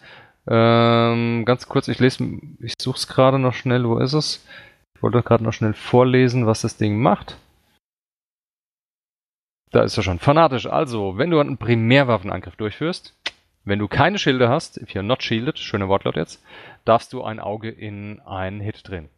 Ähm, 0.47 1.43
ganz 1.45 1.67
kurz, 1.67 1.87
ich 1.87 1.99
lese, 1.99 2.23
ich 2.59 2.73
suche 2.79 2.97
es 2.97 3.07
gerade 3.07 3.39
noch 3.39 3.53
schnell, 3.53 3.87
wo 3.87 3.97
ist 3.97 4.13
es? 4.13 4.45
Ich 4.95 5.03
wollte 5.03 5.21
gerade 5.21 5.43
noch 5.43 5.53
schnell 5.53 5.73
vorlesen, 5.73 6.45
was 6.45 6.61
das 6.61 6.77
Ding 6.77 6.99
macht. 6.99 7.37
Da 9.71 9.83
ist 9.83 9.97
er 9.97 10.03
schon. 10.03 10.19
Fanatisch. 10.19 10.65
Also, 10.65 11.17
wenn 11.17 11.29
du 11.29 11.39
einen 11.39 11.57
Primärwaffenangriff 11.57 12.55
durchführst, 12.55 13.13
wenn 13.65 13.79
du 13.79 13.87
keine 13.87 14.17
Schilde 14.17 14.47
hast, 14.47 14.77
if 14.77 14.91
you're 14.91 15.03
not 15.03 15.21
shielded, 15.21 15.59
schöner 15.59 15.89
Wortlaut 15.89 16.15
jetzt, 16.15 16.41
darfst 16.85 17.11
du 17.11 17.23
ein 17.23 17.39
Auge 17.39 17.69
in 17.69 18.21
einen 18.21 18.61
Hit 18.61 18.87
drehen. 18.87 19.09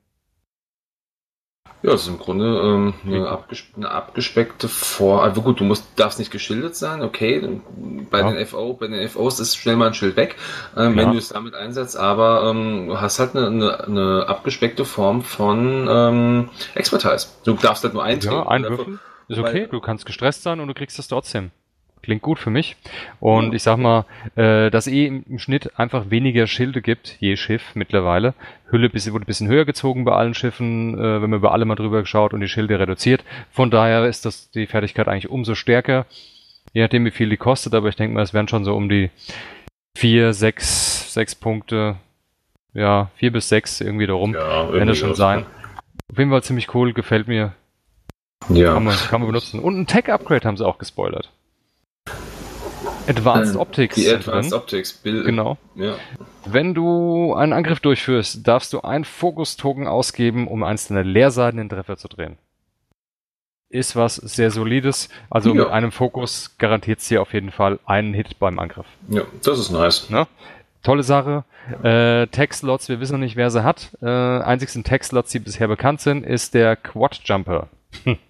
Ja, 1.81 1.91
das 1.91 2.01
ist 2.01 2.07
im 2.09 2.19
Grunde 2.19 2.45
ähm, 2.45 2.93
eine, 3.05 3.29
abges 3.29 3.63
eine, 3.77 3.89
abgespeckte 3.89 4.67
Vor. 4.67 5.23
Also 5.23 5.41
gut, 5.41 5.61
du 5.61 5.63
musst, 5.63 5.85
darfst 5.95 6.19
nicht 6.19 6.31
geschildert 6.31 6.75
sein, 6.75 7.01
okay. 7.01 7.61
Bei 8.11 8.19
ja. 8.19 8.31
den 8.31 8.45
FO, 8.45 8.73
bei 8.73 8.87
den 8.87 9.07
FOs 9.07 9.39
ist 9.39 9.55
schnell 9.55 9.77
mal 9.77 9.87
ein 9.87 9.93
Schild 9.93 10.17
weg, 10.17 10.35
ähm, 10.75 10.97
ja. 10.97 11.03
wenn 11.03 11.11
du 11.13 11.17
es 11.17 11.29
damit 11.29 11.55
einsetzt, 11.55 11.95
aber 11.95 12.49
ähm, 12.49 12.87
du 12.87 12.99
hast 12.99 13.19
halt 13.19 13.35
eine, 13.35 13.47
eine, 13.47 13.83
eine 13.85 14.25
abgespeckte 14.27 14.83
Form 14.83 15.21
von 15.21 15.87
ähm, 15.89 16.49
Expertise. 16.75 17.27
Du 17.45 17.53
darfst 17.53 17.83
halt 17.83 17.93
nur 17.93 18.03
eintreten. 18.03 18.35
Ja, 18.35 18.47
einwürfen. 18.47 18.99
Ist 19.29 19.39
okay, 19.39 19.67
du 19.69 19.79
kannst 19.79 20.05
gestresst 20.05 20.43
sein 20.43 20.59
und 20.59 20.67
du 20.67 20.73
kriegst 20.73 20.97
das 20.97 21.07
trotzdem. 21.07 21.51
Klingt 22.01 22.21
gut 22.21 22.39
für 22.39 22.49
mich. 22.49 22.77
Und 23.19 23.49
ja. 23.49 23.53
ich 23.53 23.63
sag 23.63 23.77
mal, 23.77 24.05
äh, 24.35 24.69
dass 24.69 24.87
eh 24.87 25.05
im, 25.05 25.23
im, 25.29 25.39
Schnitt 25.39 25.77
einfach 25.77 26.09
weniger 26.09 26.47
Schilde 26.47 26.81
gibt, 26.81 27.17
je 27.19 27.35
Schiff 27.35 27.75
mittlerweile. 27.75 28.33
Hülle 28.71 28.89
bis, 28.89 29.11
wurde 29.11 29.25
ein 29.25 29.27
bisschen 29.27 29.49
höher 29.49 29.65
gezogen 29.65 30.05
bei 30.05 30.13
allen 30.13 30.33
Schiffen, 30.33 30.97
äh, 30.97 31.21
wenn 31.21 31.29
man 31.29 31.39
über 31.39 31.51
alle 31.51 31.65
mal 31.65 31.75
drüber 31.75 32.01
geschaut 32.01 32.33
und 32.33 32.39
die 32.39 32.47
Schilde 32.47 32.79
reduziert. 32.79 33.23
Von 33.51 33.69
daher 33.69 34.05
ist 34.05 34.25
das 34.25 34.49
die 34.51 34.67
Fertigkeit 34.67 35.07
eigentlich 35.07 35.29
umso 35.29 35.55
stärker. 35.55 36.05
Je 36.73 36.81
nachdem, 36.81 37.05
wie 37.05 37.11
viel 37.11 37.29
die 37.29 37.37
kostet, 37.37 37.73
aber 37.73 37.89
ich 37.89 37.95
denke 37.95 38.15
mal, 38.15 38.23
es 38.23 38.33
wären 38.33 38.47
schon 38.47 38.63
so 38.63 38.75
um 38.75 38.87
die 38.89 39.09
vier, 39.97 40.33
sechs, 40.33 41.13
sechs 41.13 41.35
Punkte. 41.35 41.97
Ja, 42.73 43.09
vier 43.15 43.31
bis 43.31 43.49
sechs 43.49 43.81
irgendwie 43.81 44.07
darum. 44.07 44.33
Ja, 44.33 44.71
wenn 44.71 44.87
das 44.87 44.97
schon 44.97 45.15
sein. 45.15 45.45
Auf 46.11 46.17
jeden 46.17 46.29
Fall 46.29 46.43
ziemlich 46.43 46.73
cool, 46.73 46.93
gefällt 46.93 47.27
mir. 47.27 47.53
Ja. 48.49 48.73
Kann 48.73 48.83
man, 48.83 48.95
kann 48.95 49.21
man 49.21 49.27
benutzen. 49.27 49.59
Und 49.59 49.77
ein 49.77 49.87
Tech-Upgrade 49.87 50.47
haben 50.47 50.57
sie 50.57 50.65
auch 50.65 50.77
gespoilert. 50.77 51.31
Advanced 53.09 53.55
äh, 53.55 53.57
Optics. 53.57 53.95
Die 53.95 54.09
Advanced 54.09 54.51
drin. 54.51 54.59
Optics, 54.59 54.93
Bild. 54.93 55.25
Genau. 55.25 55.57
Ja. 55.75 55.95
Wenn 56.45 56.73
du 56.73 57.33
einen 57.33 57.53
Angriff 57.53 57.79
durchführst, 57.79 58.47
darfst 58.47 58.73
du 58.73 58.81
einen 58.81 59.05
Fokus-Token 59.05 59.87
ausgeben, 59.87 60.47
um 60.47 60.63
einzelne 60.63 61.03
Leerseiten 61.03 61.59
in 61.59 61.69
Treffer 61.69 61.97
zu 61.97 62.07
drehen. 62.07 62.37
Ist 63.69 63.95
was 63.95 64.15
sehr 64.15 64.49
solides. 64.51 65.09
Also 65.29 65.53
ja. 65.53 65.63
mit 65.63 65.67
einem 65.71 65.91
Fokus 65.91 66.55
garantiert 66.57 67.01
sie 67.01 67.17
auf 67.17 67.33
jeden 67.33 67.51
Fall 67.51 67.79
einen 67.85 68.13
Hit 68.13 68.39
beim 68.39 68.57
Angriff. 68.57 68.87
Ja, 69.09 69.23
das 69.43 69.59
ist 69.59 69.71
nice. 69.71 70.09
Ne? 70.09 70.27
Tolle 70.81 71.03
Sache. 71.03 71.43
Äh, 71.83 72.27
Tech-Slots, 72.27 72.89
wir 72.89 72.99
wissen 72.99 73.13
noch 73.13 73.19
nicht, 73.19 73.35
wer 73.35 73.51
sie 73.51 73.63
hat. 73.63 73.91
Äh, 74.01 74.07
einzigsten 74.07 74.83
Tech-Slots, 74.83 75.31
die 75.31 75.39
bisher 75.39 75.67
bekannt 75.67 76.01
sind, 76.01 76.25
ist 76.25 76.53
der 76.53 76.77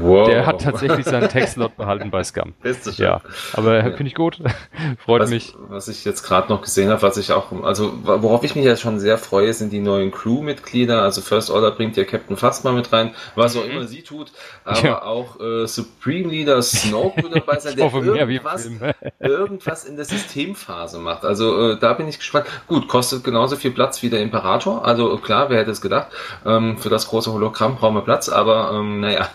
Wow. 0.00 0.28
Der 0.28 0.46
hat 0.46 0.62
tatsächlich 0.62 1.06
seinen 1.06 1.28
Textlot 1.28 1.76
behalten 1.76 2.10
bei 2.10 2.24
Scum. 2.24 2.54
Beste 2.62 2.90
ja, 3.02 3.20
aber 3.52 3.76
ja. 3.76 3.82
finde 3.82 4.06
ich 4.06 4.14
gut. 4.14 4.38
Freut 5.04 5.22
was, 5.22 5.30
mich. 5.30 5.54
Was 5.68 5.88
ich 5.88 6.04
jetzt 6.04 6.22
gerade 6.22 6.48
noch 6.52 6.62
gesehen 6.62 6.90
habe, 6.90 7.02
was 7.02 7.16
ich 7.16 7.32
auch, 7.32 7.52
also 7.62 7.92
worauf 8.02 8.44
ich 8.44 8.54
mich 8.54 8.64
jetzt 8.64 8.80
schon 8.80 8.98
sehr 8.98 9.18
freue, 9.18 9.52
sind 9.54 9.72
die 9.72 9.80
neuen 9.80 10.10
Crewmitglieder. 10.10 11.02
Also 11.02 11.20
First 11.20 11.50
Order 11.50 11.70
bringt 11.70 11.96
ja 11.96 12.04
Captain 12.04 12.36
Phasma 12.36 12.72
mit 12.72 12.92
rein, 12.92 13.14
was 13.34 13.56
auch 13.56 13.64
mhm. 13.64 13.70
immer 13.70 13.86
sie 13.86 14.02
tut, 14.02 14.32
aber 14.64 14.82
ja. 14.82 15.02
auch 15.02 15.40
äh, 15.40 15.66
Supreme 15.66 16.28
Leader 16.28 16.62
Snoke 16.62 17.22
wird 17.22 17.36
dabei 17.36 17.58
sein, 17.60 17.76
der 17.76 17.92
irgendwas, 17.92 18.70
irgendwas 19.20 19.84
in 19.84 19.96
der 19.96 20.04
Systemphase 20.04 20.98
macht. 20.98 21.24
Also 21.24 21.72
äh, 21.72 21.78
da 21.78 21.94
bin 21.94 22.08
ich 22.08 22.18
gespannt. 22.18 22.46
Gut, 22.66 22.88
kostet 22.88 23.24
genauso 23.24 23.56
viel 23.56 23.70
Platz 23.70 24.02
wie 24.02 24.10
der 24.10 24.20
Imperator. 24.20 24.84
Also 24.84 25.16
klar, 25.18 25.50
wer 25.50 25.58
hätte 25.58 25.70
es 25.70 25.80
gedacht? 25.80 26.08
Ähm, 26.44 26.78
für 26.78 26.88
das 26.88 27.08
große 27.08 27.32
Hologramm 27.32 27.76
brauchen 27.76 27.94
wir 27.94 28.02
Platz, 28.02 28.28
aber 28.28 28.72
ähm, 28.74 29.00
naja. 29.00 29.28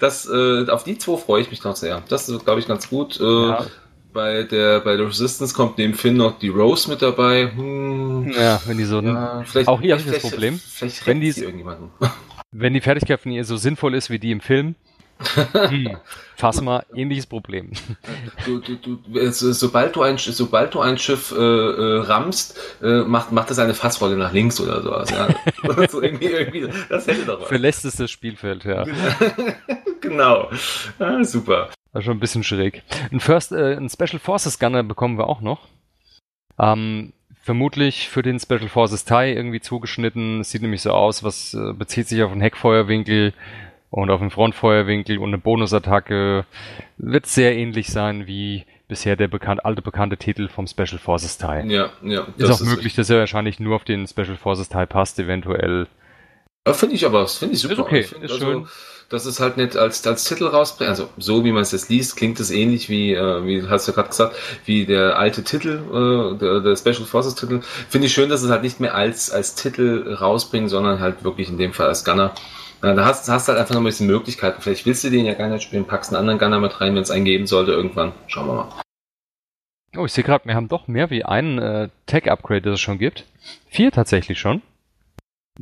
Das, 0.00 0.28
äh, 0.28 0.68
auf 0.68 0.84
die 0.84 0.98
zwei 0.98 1.16
freue 1.16 1.42
ich 1.42 1.50
mich 1.50 1.62
noch 1.64 1.76
sehr. 1.76 2.02
Das 2.08 2.28
wird, 2.28 2.44
glaube 2.44 2.60
ich, 2.60 2.68
ganz 2.68 2.88
gut. 2.88 3.20
Äh, 3.20 3.24
ja. 3.24 3.66
Bei 4.12 4.42
der, 4.42 4.80
bei 4.80 4.96
der 4.96 5.06
Resistance 5.06 5.54
kommt 5.54 5.78
neben 5.78 5.94
Finn 5.94 6.16
noch 6.16 6.38
die 6.40 6.48
Rose 6.48 6.90
mit 6.90 7.00
dabei. 7.00 7.52
Hm. 7.54 8.32
Ja, 8.32 8.60
wenn 8.66 8.76
die 8.76 8.84
so. 8.84 9.00
Ja, 9.00 9.44
auch 9.66 9.80
hier 9.80 9.96
habe 9.96 10.02
ich 10.04 10.10
das 10.10 10.22
Problem. 10.22 10.58
Vielleicht 10.58 11.06
wenn 11.06 11.20
die, 11.20 11.28
irgendjemanden. 11.28 11.90
wenn 12.52 12.74
die 12.74 12.80
Fertigkeit 12.80 13.20
von 13.20 13.30
ihr 13.30 13.44
so 13.44 13.56
sinnvoll 13.56 13.94
ist 13.94 14.10
wie 14.10 14.18
die 14.18 14.32
im 14.32 14.40
Film, 14.40 14.74
hm. 15.52 15.96
Fass 16.36 16.60
mal, 16.62 16.84
ähnliches 16.94 17.26
Problem. 17.26 17.72
Du, 18.46 18.60
du, 18.60 18.76
du, 18.76 19.30
sobald, 19.30 19.94
du 19.94 20.02
ein, 20.02 20.16
sobald 20.16 20.74
du 20.74 20.80
ein 20.80 20.96
Schiff 20.96 21.32
äh, 21.32 21.36
äh, 21.36 22.00
rammst, 22.00 22.58
äh, 22.82 23.02
macht, 23.02 23.30
macht 23.30 23.50
es 23.50 23.58
eine 23.58 23.74
Fassrolle 23.74 24.16
nach 24.16 24.32
links 24.32 24.60
oder 24.60 24.82
sowas. 24.82 25.10
Ja. 25.10 25.28
so 25.88 26.00
irgendwie, 26.00 26.26
irgendwie, 26.26 26.68
das 26.88 27.06
hätte 27.06 27.26
doch 27.26 27.42
was. 27.42 27.48
Verlässt 27.48 27.84
es 27.84 27.96
das 27.96 28.10
Spielfeld, 28.10 28.64
ja. 28.64 28.84
genau. 30.00 30.50
Ah, 30.98 31.22
super. 31.24 31.68
War 31.92 32.02
schon 32.02 32.16
ein 32.16 32.20
bisschen 32.20 32.44
schräg. 32.44 32.82
Ein 33.12 33.20
First, 33.20 33.52
äh, 33.52 33.76
ein 33.76 33.90
Special 33.90 34.18
Forces 34.18 34.58
Gunner 34.58 34.82
bekommen 34.82 35.18
wir 35.18 35.28
auch 35.28 35.42
noch. 35.42 35.68
Ähm, 36.58 37.12
vermutlich 37.42 38.08
für 38.08 38.22
den 38.22 38.38
Special 38.38 38.68
Forces 38.68 39.04
TIE 39.04 39.34
irgendwie 39.34 39.60
zugeschnitten. 39.60 40.40
Es 40.40 40.50
sieht 40.50 40.62
nämlich 40.62 40.82
so 40.82 40.92
aus, 40.92 41.22
was 41.22 41.54
äh, 41.54 41.72
bezieht 41.72 42.08
sich 42.08 42.22
auf 42.22 42.32
einen 42.32 42.40
Heckfeuerwinkel 42.40 43.34
und 43.90 44.10
auf 44.10 44.20
dem 44.20 44.30
Frontfeuerwinkel 44.30 45.18
und 45.18 45.28
eine 45.28 45.38
Bonusattacke 45.38 46.44
wird 46.98 47.26
sehr 47.26 47.56
ähnlich 47.56 47.88
sein 47.88 48.26
wie 48.26 48.64
bisher 48.88 49.16
der 49.16 49.28
bekannt, 49.28 49.64
alte 49.64 49.82
bekannte 49.82 50.16
Titel 50.16 50.48
vom 50.48 50.66
Special 50.66 50.98
Forces 50.98 51.38
Teil. 51.38 51.70
Ja, 51.70 51.90
ja. 52.02 52.26
Ist 52.36 52.50
auch 52.50 52.60
ist 52.60 52.66
möglich, 52.66 52.94
dass 52.94 53.10
er 53.10 53.18
wahrscheinlich 53.18 53.60
nur 53.60 53.76
auf 53.76 53.84
den 53.84 54.06
Special 54.06 54.36
Forces 54.36 54.68
Teil 54.68 54.86
passt, 54.86 55.18
eventuell. 55.18 55.86
Ja, 56.66 56.72
finde 56.72 56.94
ich 56.94 57.06
aber, 57.06 57.26
finde 57.26 57.54
ich 57.54 57.60
super. 57.60 57.74
Ist 57.74 57.78
okay, 57.80 58.02
find, 58.02 58.24
ist 58.24 58.32
also, 58.32 58.46
schön. 58.46 58.68
Dass 59.08 59.24
es 59.24 59.40
halt 59.40 59.56
nicht 59.56 59.76
als, 59.76 60.06
als 60.06 60.22
Titel 60.22 60.46
rausbringt, 60.46 60.88
also 60.88 61.08
so 61.18 61.44
wie 61.44 61.50
man 61.50 61.62
es 61.62 61.72
jetzt 61.72 61.88
liest, 61.88 62.16
klingt 62.16 62.38
es 62.38 62.52
ähnlich 62.52 62.88
wie, 62.88 63.12
äh, 63.12 63.44
wie 63.44 63.66
hast 63.68 63.88
du 63.88 63.92
gerade 63.92 64.08
gesagt, 64.08 64.36
wie 64.66 64.86
der 64.86 65.18
alte 65.18 65.42
Titel, 65.42 65.80
äh, 65.92 66.38
der, 66.38 66.60
der 66.60 66.76
Special 66.76 67.06
Forces 67.06 67.34
Titel. 67.34 67.60
Finde 67.88 68.06
ich 68.06 68.12
schön, 68.12 68.28
dass 68.28 68.42
es 68.42 68.50
halt 68.50 68.62
nicht 68.62 68.78
mehr 68.78 68.94
als, 68.94 69.32
als 69.32 69.56
Titel 69.56 70.14
rausbringen, 70.14 70.68
sondern 70.68 71.00
halt 71.00 71.24
wirklich 71.24 71.48
in 71.48 71.58
dem 71.58 71.72
Fall 71.72 71.88
als 71.88 72.04
Gunner. 72.04 72.34
Ja, 72.82 72.94
da 72.94 73.04
hast, 73.04 73.28
hast 73.28 73.48
halt 73.48 73.58
einfach 73.58 73.74
noch 73.74 73.82
ein 73.82 73.84
bisschen 73.84 74.06
Möglichkeiten. 74.06 74.62
Vielleicht 74.62 74.86
willst 74.86 75.04
du 75.04 75.10
den 75.10 75.26
ja 75.26 75.34
gar 75.34 75.48
nicht 75.48 75.62
spielen, 75.62 75.84
packst 75.84 76.10
einen 76.10 76.20
anderen 76.20 76.38
Gunner 76.38 76.60
mit 76.60 76.80
rein, 76.80 76.94
wenn 76.94 77.02
es 77.02 77.10
einen 77.10 77.24
geben 77.26 77.46
sollte 77.46 77.72
irgendwann. 77.72 78.12
Schauen 78.26 78.46
wir 78.46 78.54
mal. 78.54 78.68
Oh, 79.96 80.06
ich 80.06 80.12
sehe 80.12 80.24
gerade, 80.24 80.46
wir 80.46 80.54
haben 80.54 80.68
doch 80.68 80.88
mehr 80.88 81.10
wie 81.10 81.24
einen 81.24 81.58
äh, 81.58 81.88
Tech-Upgrade, 82.06 82.62
das 82.62 82.74
es 82.74 82.80
schon 82.80 82.98
gibt. 82.98 83.26
Vier 83.68 83.90
tatsächlich 83.90 84.38
schon. 84.38 84.62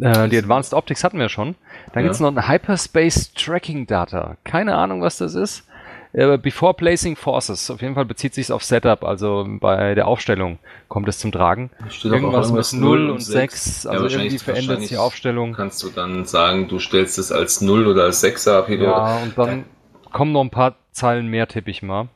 Äh, 0.01 0.29
die 0.29 0.39
Advanced 0.39 0.75
Optics 0.75 1.03
hatten 1.03 1.19
wir 1.19 1.29
schon. 1.29 1.57
Dann 1.93 2.03
ja. 2.03 2.03
gibt 2.03 2.15
es 2.15 2.21
noch 2.21 2.29
ein 2.29 2.49
Hyperspace 2.49 3.33
Tracking 3.33 3.87
Data. 3.87 4.37
Keine 4.45 4.77
Ahnung, 4.77 5.01
was 5.01 5.17
das 5.17 5.35
ist. 5.35 5.65
Äh, 6.13 6.39
before 6.39 6.75
placing 6.75 7.17
forces. 7.17 7.71
Auf 7.71 7.83
jeden 7.83 7.95
Fall 7.95 8.07
bezieht 8.07 8.35
sich 8.35 8.51
auf 8.51 8.65
Setup, 8.65 9.05
also 9.05 9.47
bei 9.61 9.95
der 9.95 10.07
Aufstellung 10.07 10.59
kommt 10.89 11.09
es 11.09 11.19
zum 11.19 11.33
Tragen. 11.33 11.71
Steht 11.91 12.13
irgendwas 12.13 12.51
mit 12.51 12.81
0 12.81 13.11
und 13.11 13.21
6, 13.21 13.87
also 13.87 14.07
ja, 14.07 14.19
irgendwie 14.19 14.39
verändert 14.39 14.81
sich 14.81 14.89
die 14.91 14.97
Aufstellung. 14.97 15.53
Kannst 15.53 15.83
du 15.83 15.91
dann 15.91 16.25
sagen, 16.25 16.69
du 16.69 16.79
stellst 16.79 17.19
es 17.19 17.31
als 17.31 17.61
0 17.61 17.87
oder 17.87 18.05
als 18.05 18.25
6er 18.25 18.59
ab? 18.59 18.69
Ja, 18.71 19.19
und 19.19 19.37
dann 19.37 19.65
kommen 20.11 20.33
noch 20.33 20.43
ein 20.43 20.51
paar 20.51 20.77
Zeilen 20.93 21.29
mehr, 21.29 21.47
tippe 21.47 21.71
ich 21.71 21.83
mal. 21.83 22.09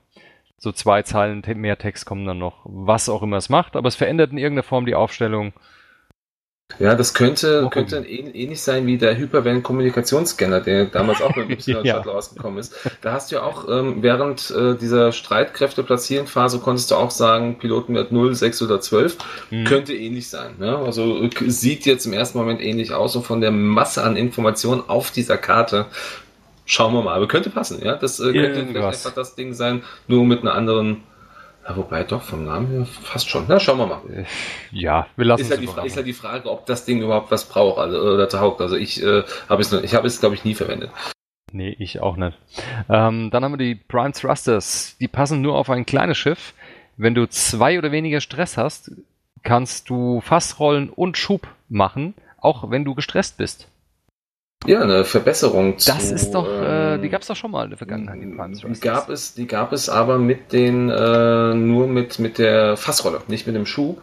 So 0.56 0.72
zwei 0.72 1.02
Zeilen 1.02 1.42
mehr 1.56 1.76
Text 1.76 2.06
kommen 2.06 2.24
dann 2.24 2.38
noch, 2.38 2.60
was 2.64 3.08
auch 3.08 3.22
immer 3.22 3.36
es 3.36 3.48
macht, 3.48 3.76
aber 3.76 3.88
es 3.88 3.96
verändert 3.96 4.30
in 4.30 4.38
irgendeiner 4.38 4.62
Form 4.62 4.86
die 4.86 4.94
Aufstellung. 4.94 5.52
Ja, 6.78 6.94
das 6.94 7.14
könnte, 7.14 7.68
könnte 7.70 7.96
ähnlich 7.96 8.62
sein 8.62 8.86
wie 8.86 8.98
der 8.98 9.16
Hypervan-Kommunikationsscanner, 9.16 10.60
der 10.60 10.86
damals 10.86 11.20
auch 11.22 11.34
mit 11.36 11.50
dem 11.50 11.60
Shuttle 11.74 11.84
ja. 11.84 11.98
rausgekommen 11.98 12.58
ist. 12.58 12.74
Da 13.00 13.12
hast 13.12 13.30
du 13.30 13.36
ja 13.36 13.42
auch 13.42 13.68
ähm, 13.68 14.02
während 14.02 14.50
äh, 14.50 14.74
dieser 14.76 15.12
Streitkräfte-Platzierungsphase 15.12 16.58
konntest 16.58 16.90
du 16.90 16.96
auch 16.96 17.10
sagen, 17.10 17.58
Pilotenwert 17.58 18.12
0, 18.12 18.34
6 18.34 18.62
oder 18.62 18.80
12. 18.80 19.18
Mhm. 19.50 19.64
Könnte 19.64 19.94
ähnlich 19.94 20.28
sein. 20.28 20.54
Ne? 20.58 20.76
Also 20.76 21.28
sieht 21.46 21.86
jetzt 21.86 22.06
im 22.06 22.12
ersten 22.12 22.38
Moment 22.38 22.60
ähnlich 22.60 22.92
aus 22.92 23.16
und 23.16 23.24
von 23.24 23.40
der 23.40 23.50
Masse 23.50 24.02
an 24.02 24.16
Informationen 24.16 24.82
auf 24.86 25.10
dieser 25.10 25.38
Karte 25.38 25.86
schauen 26.64 26.94
wir 26.94 27.02
mal. 27.02 27.14
Aber 27.14 27.28
könnte 27.28 27.50
passen, 27.50 27.82
ja. 27.84 27.96
Das 27.96 28.20
äh, 28.20 28.32
könnte 28.32 28.66
vielleicht 28.66 28.86
einfach 28.86 29.14
das 29.14 29.34
Ding 29.34 29.54
sein, 29.54 29.82
nur 30.08 30.24
mit 30.24 30.40
einer 30.40 30.54
anderen 30.54 31.02
wobei 31.68 32.04
doch, 32.04 32.22
vom 32.22 32.44
Namen 32.44 32.68
her 32.68 32.86
fast 32.86 33.28
schon. 33.28 33.44
Na, 33.48 33.60
schauen 33.60 33.78
wir 33.78 33.86
mal. 33.86 34.02
Ja, 34.70 35.06
wir 35.16 35.24
lassen 35.24 35.42
ist 35.42 35.50
halt, 35.50 35.60
die, 35.60 35.86
ist 35.86 35.96
halt 35.96 36.06
die 36.06 36.12
Frage, 36.12 36.50
ob 36.50 36.66
das 36.66 36.84
Ding 36.84 37.02
überhaupt 37.02 37.30
was 37.30 37.48
braucht 37.48 37.78
also, 37.78 37.98
oder 37.98 38.28
taugt. 38.28 38.60
Also 38.60 38.76
ich 38.76 39.02
äh, 39.02 39.22
habe 39.48 39.62
es, 39.62 39.72
ich 39.72 39.94
habe 39.94 40.06
es, 40.06 40.20
glaube 40.20 40.34
ich, 40.34 40.44
nie 40.44 40.54
verwendet. 40.54 40.90
Nee, 41.52 41.76
ich 41.78 42.00
auch 42.00 42.16
nicht. 42.16 42.38
Ähm, 42.88 43.30
dann 43.30 43.44
haben 43.44 43.52
wir 43.52 43.58
die 43.58 43.74
Prime 43.74 44.12
Thrusters. 44.12 44.96
Die 45.00 45.08
passen 45.08 45.42
nur 45.42 45.56
auf 45.56 45.70
ein 45.70 45.86
kleines 45.86 46.16
Schiff. 46.16 46.54
Wenn 46.96 47.14
du 47.14 47.28
zwei 47.28 47.78
oder 47.78 47.92
weniger 47.92 48.20
Stress 48.20 48.56
hast, 48.56 48.90
kannst 49.42 49.90
du 49.90 50.20
Fassrollen 50.20 50.90
und 50.90 51.18
Schub 51.18 51.46
machen, 51.68 52.14
auch 52.38 52.70
wenn 52.70 52.84
du 52.84 52.94
gestresst 52.94 53.36
bist. 53.36 53.68
Ja, 54.66 54.80
eine 54.80 55.04
Verbesserung. 55.04 55.76
Das 55.84 56.08
zu, 56.08 56.14
ist 56.14 56.30
doch, 56.32 56.46
äh, 56.46 56.98
die 56.98 57.08
gab 57.08 57.22
es 57.22 57.28
doch 57.28 57.36
schon 57.36 57.50
mal 57.50 57.64
in 57.64 57.70
der 57.70 57.78
Vergangenheit. 57.78 58.20
Die 58.22 58.36
gab 58.80 59.08
es, 59.08 59.32
die 59.34 59.46
gab 59.46 59.72
es 59.72 59.88
aber 59.88 60.18
mit 60.18 60.52
den 60.52 60.90
äh, 60.90 61.54
nur 61.54 61.86
mit 61.86 62.18
mit 62.18 62.36
der 62.38 62.76
Fassrolle, 62.76 63.22
nicht 63.28 63.46
mit 63.46 63.56
dem 63.56 63.64
Schub. 63.66 64.02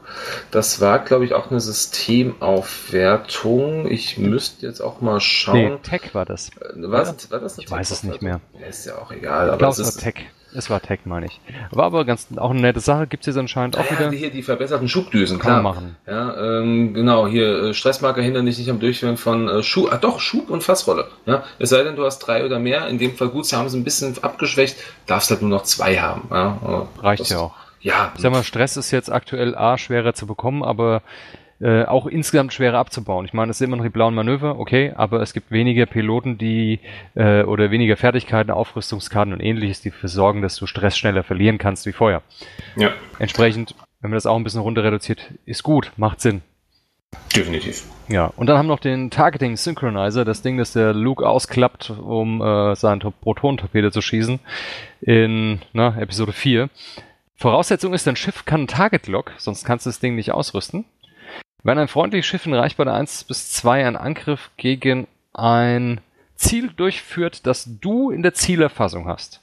Das 0.51 0.79
war, 0.81 0.99
glaube 0.99 1.25
ich, 1.25 1.33
auch 1.33 1.51
eine 1.51 1.59
Systemaufwertung. 1.59 3.89
Ich 3.89 4.17
müsste 4.17 4.65
jetzt 4.65 4.79
auch 4.81 5.01
mal 5.01 5.19
schauen. 5.19 5.55
Nee, 5.55 5.77
Tech 5.83 6.13
war 6.13 6.25
das. 6.25 6.49
Äh, 6.49 6.73
was, 6.75 7.31
war 7.31 7.39
das 7.39 7.57
ich 7.57 7.71
weiß 7.71 7.91
es 7.91 8.03
nicht 8.03 8.21
mehr. 8.21 8.41
ist 8.67 8.85
ja 8.85 8.97
auch 8.97 9.11
egal. 9.11 9.51
Ich 9.51 9.57
glaube, 9.57 9.81
es 9.81 9.95
war 9.95 10.01
Tech. 10.01 10.25
Es 10.53 10.69
war 10.69 10.81
Tech, 10.81 11.01
meine 11.05 11.27
ich. 11.27 11.39
War 11.71 11.85
aber 11.85 12.05
ganz 12.05 12.27
auch 12.37 12.49
eine 12.49 12.61
nette 12.61 12.79
Sache. 12.79 13.07
Gibt 13.07 13.23
es 13.23 13.27
jetzt 13.27 13.37
anscheinend 13.37 13.77
auch 13.77 13.85
ja, 13.85 13.99
wieder. 13.99 14.11
Hier 14.11 14.31
die 14.31 14.41
verbesserten 14.41 14.87
Schubdüsen, 14.87 15.39
klar. 15.39 15.61
machen. 15.61 15.95
Ja, 16.07 16.59
ähm, 16.59 16.93
genau. 16.93 17.27
Hier 17.27 17.63
äh, 17.63 17.73
Stressmarker 17.73 18.21
hindern 18.21 18.45
dich 18.45 18.57
nicht 18.57 18.69
am 18.69 18.79
Durchführen 18.79 19.17
von 19.17 19.47
äh, 19.47 19.63
Schub. 19.63 19.91
Ah, 19.91 19.97
doch 19.97 20.19
Schub 20.19 20.49
und 20.49 20.63
Fassrolle. 20.63 21.07
Ja, 21.25 21.43
es 21.59 21.69
sei 21.69 21.83
denn, 21.83 21.95
du 21.95 22.05
hast 22.05 22.19
drei 22.19 22.45
oder 22.45 22.59
mehr. 22.59 22.87
In 22.87 22.97
dem 22.97 23.15
Fall 23.15 23.29
gut, 23.29 23.45
sie 23.45 23.55
haben 23.55 23.67
es 23.67 23.73
ein 23.73 23.83
bisschen 23.83 24.15
abgeschwächt. 24.21 24.77
Darfst 25.05 25.29
halt 25.29 25.41
nur 25.41 25.51
noch 25.51 25.63
zwei 25.63 25.97
haben. 25.97 26.27
Ja, 26.31 26.87
Reicht 27.01 27.21
das, 27.21 27.29
ja 27.29 27.39
auch. 27.39 27.55
Ja. 27.81 28.11
Ich 28.15 28.21
sag 28.21 28.31
mal, 28.31 28.43
Stress 28.43 28.75
ist 28.77 28.91
jetzt 28.91 29.11
aktuell 29.11 29.55
A 29.55 29.77
schwerer 29.77 30.13
zu 30.13 30.27
bekommen, 30.27 30.63
aber 30.63 31.01
äh, 31.61 31.83
auch 31.83 32.05
insgesamt 32.07 32.53
schwerer 32.53 32.77
abzubauen. 32.77 33.25
Ich 33.25 33.33
meine, 33.33 33.51
es 33.51 33.57
sind 33.57 33.67
immer 33.67 33.77
noch 33.77 33.83
die 33.83 33.89
blauen 33.89 34.15
Manöver, 34.15 34.59
okay, 34.59 34.93
aber 34.95 35.21
es 35.21 35.33
gibt 35.33 35.51
weniger 35.51 35.85
Piloten, 35.85 36.37
die 36.37 36.79
äh, 37.15 37.43
oder 37.43 37.71
weniger 37.71 37.97
Fertigkeiten, 37.97 38.51
Aufrüstungskarten 38.51 39.33
und 39.33 39.41
ähnliches, 39.41 39.81
die 39.81 39.91
dafür 39.91 40.09
sorgen, 40.09 40.41
dass 40.41 40.55
du 40.55 40.67
Stress 40.67 40.97
schneller 40.97 41.23
verlieren 41.23 41.57
kannst 41.57 41.85
wie 41.85 41.91
vorher. 41.91 42.21
Ja. 42.75 42.91
Entsprechend, 43.19 43.75
wenn 44.01 44.11
man 44.11 44.15
das 44.15 44.25
auch 44.25 44.37
ein 44.37 44.43
bisschen 44.43 44.61
runter 44.61 44.83
reduziert, 44.83 45.33
ist 45.45 45.63
gut, 45.63 45.91
macht 45.97 46.21
Sinn. 46.21 46.41
Definitiv. 47.35 47.83
Ja, 48.07 48.25
und 48.35 48.47
dann 48.47 48.57
haben 48.57 48.67
wir 48.67 48.73
noch 48.73 48.79
den 48.79 49.09
Targeting 49.09 49.57
Synchronizer, 49.57 50.25
das 50.25 50.41
Ding, 50.41 50.57
das 50.57 50.73
der 50.73 50.93
Luke 50.93 51.27
ausklappt, 51.27 51.89
um 51.89 52.41
äh, 52.41 52.75
seinen 52.75 52.99
Proton-Torpedo 52.99 53.89
zu 53.89 54.01
schießen 54.01 54.39
in 55.01 55.59
na, 55.73 55.97
Episode 55.99 56.31
4. 56.31 56.69
Voraussetzung 57.35 57.93
ist, 57.93 58.05
dein 58.05 58.15
Schiff 58.15 58.45
kann 58.45 58.61
ein 58.61 58.67
Target 58.67 59.07
Lock, 59.07 59.31
sonst 59.37 59.63
kannst 59.65 59.85
du 59.85 59.89
das 59.89 59.99
Ding 59.99 60.15
nicht 60.15 60.31
ausrüsten. 60.31 60.85
Wenn 61.63 61.77
ein 61.77 61.87
freundliches 61.87 62.25
Schiff 62.25 62.45
in 62.45 62.53
Reichweite 62.53 62.93
1 62.93 63.25
bis 63.25 63.51
2 63.51 63.85
einen 63.85 63.97
Angriff 63.97 64.51
gegen 64.57 65.07
ein 65.33 65.99
Ziel 66.35 66.69
durchführt, 66.69 67.45
das 67.45 67.67
du 67.81 68.11
in 68.11 68.23
der 68.23 68.33
Zielerfassung 68.33 69.07
hast, 69.07 69.41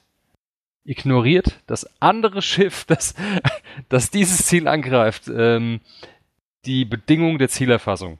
ignoriert 0.84 1.60
das 1.66 1.88
andere 2.00 2.40
Schiff, 2.40 2.84
das, 2.86 3.14
das 3.88 4.10
dieses 4.10 4.46
Ziel 4.46 4.66
angreift, 4.66 5.28
ähm, 5.28 5.80
die 6.64 6.84
Bedingung 6.84 7.38
der 7.38 7.48
Zielerfassung 7.48 8.18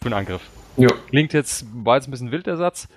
für 0.00 0.06
einen 0.06 0.14
Angriff. 0.14 0.42
Ja. 0.76 0.88
Klingt 1.08 1.32
jetzt, 1.32 1.66
war 1.72 1.96
jetzt 1.96 2.08
ein 2.08 2.10
bisschen 2.10 2.30
wild 2.30 2.46
der 2.46 2.56
Satz. 2.56 2.88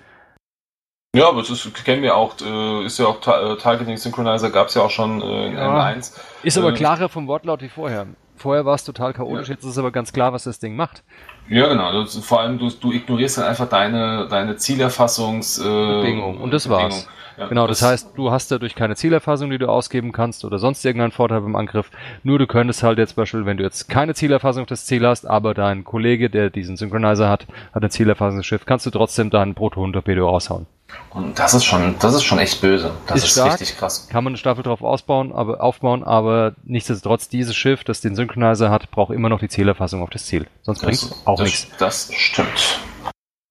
Ja, 1.14 1.28
aber 1.28 1.42
das 1.42 1.72
kennen 1.84 2.02
wir 2.02 2.16
auch, 2.16 2.34
äh, 2.40 2.84
ist 2.84 2.98
ja 2.98 3.06
auch 3.06 3.20
Ta 3.20 3.52
äh, 3.52 3.56
Targeting 3.56 3.96
Synchronizer, 3.96 4.50
gab 4.50 4.66
es 4.66 4.74
ja 4.74 4.82
auch 4.82 4.90
schon 4.90 5.22
äh, 5.22 5.46
in 5.46 5.54
ja, 5.54 5.88
M1. 5.88 6.12
Ist 6.42 6.58
aber 6.58 6.70
äh, 6.70 6.74
klarer 6.74 7.08
vom 7.08 7.28
Wortlaut 7.28 7.62
wie 7.62 7.68
vorher. 7.68 8.08
Vorher 8.36 8.64
war 8.64 8.74
es 8.74 8.84
total 8.84 9.12
chaotisch, 9.12 9.48
ja. 9.48 9.54
jetzt 9.54 9.64
ist 9.64 9.78
aber 9.78 9.90
ganz 9.90 10.12
klar, 10.12 10.32
was 10.32 10.44
das 10.44 10.58
Ding 10.58 10.76
macht. 10.76 11.04
Ja, 11.48 11.68
genau. 11.68 11.90
Also 11.90 12.20
vor 12.20 12.40
allem, 12.40 12.58
du, 12.58 12.68
du 12.68 12.92
ignorierst 12.92 13.38
dann 13.38 13.44
einfach 13.44 13.68
deine, 13.68 14.26
deine 14.28 14.56
Zielerfassungs... 14.56 15.58
Äh, 15.58 15.62
Bedingung. 15.62 16.40
Und 16.40 16.52
das 16.52 16.64
Bedingung. 16.66 16.90
war's. 16.90 17.08
Ja, 17.36 17.48
genau, 17.48 17.66
das, 17.66 17.80
das, 17.80 17.88
heißt, 17.88 18.10
du 18.16 18.30
hast 18.30 18.50
dadurch 18.50 18.74
keine 18.74 18.94
Zielerfassung, 18.94 19.50
die 19.50 19.58
du 19.58 19.68
ausgeben 19.68 20.12
kannst 20.12 20.44
oder 20.44 20.58
sonst 20.58 20.84
irgendeinen 20.84 21.10
Vorteil 21.10 21.40
beim 21.40 21.56
Angriff. 21.56 21.90
Nur 22.22 22.38
du 22.38 22.46
könntest 22.46 22.82
halt 22.82 22.98
jetzt 22.98 23.14
zum 23.14 23.22
Beispiel, 23.22 23.44
wenn 23.44 23.56
du 23.56 23.64
jetzt 23.64 23.88
keine 23.88 24.14
Zielerfassung 24.14 24.62
auf 24.62 24.68
das 24.68 24.86
Ziel 24.86 25.06
hast, 25.06 25.26
aber 25.26 25.52
dein 25.52 25.84
Kollege, 25.84 26.30
der 26.30 26.50
diesen 26.50 26.76
Synchronizer 26.76 27.28
hat, 27.28 27.46
hat 27.72 27.82
ein 27.82 27.90
Zielerfassungsschiff, 27.90 28.66
kannst 28.66 28.86
du 28.86 28.90
trotzdem 28.90 29.30
deinen 29.30 29.54
Proton-Torpedo 29.54 30.28
raushauen. 30.28 30.66
Und 31.10 31.38
das 31.38 31.54
ist 31.54 31.64
schon, 31.64 31.94
das 32.00 32.14
ist 32.14 32.24
schon 32.24 32.38
echt 32.38 32.60
böse. 32.60 32.92
Das 33.06 33.18
ist, 33.18 33.24
ist 33.24 33.32
stark, 33.32 33.52
richtig 33.60 33.76
krass. 33.76 34.08
Kann 34.08 34.24
man 34.24 34.32
eine 34.32 34.38
Staffel 34.38 34.62
drauf 34.62 34.82
ausbauen, 34.82 35.32
aber 35.32 35.62
aufbauen, 35.62 36.02
aber 36.02 36.54
nichtsdestotrotz 36.64 37.28
dieses 37.28 37.54
Schiff, 37.56 37.84
das 37.84 38.00
den 38.00 38.16
Synchronizer 38.16 38.70
hat, 38.70 38.90
braucht 38.90 39.12
immer 39.12 39.28
noch 39.28 39.40
die 39.40 39.48
Zielerfassung 39.48 40.02
auf 40.02 40.10
das 40.10 40.26
Ziel. 40.26 40.46
Sonst 40.62 40.82
bringt 40.82 40.94
es 40.94 41.26
auch 41.26 41.38
das, 41.38 41.44
nichts. 41.46 41.68
Das 41.78 42.12
stimmt. 42.14 42.80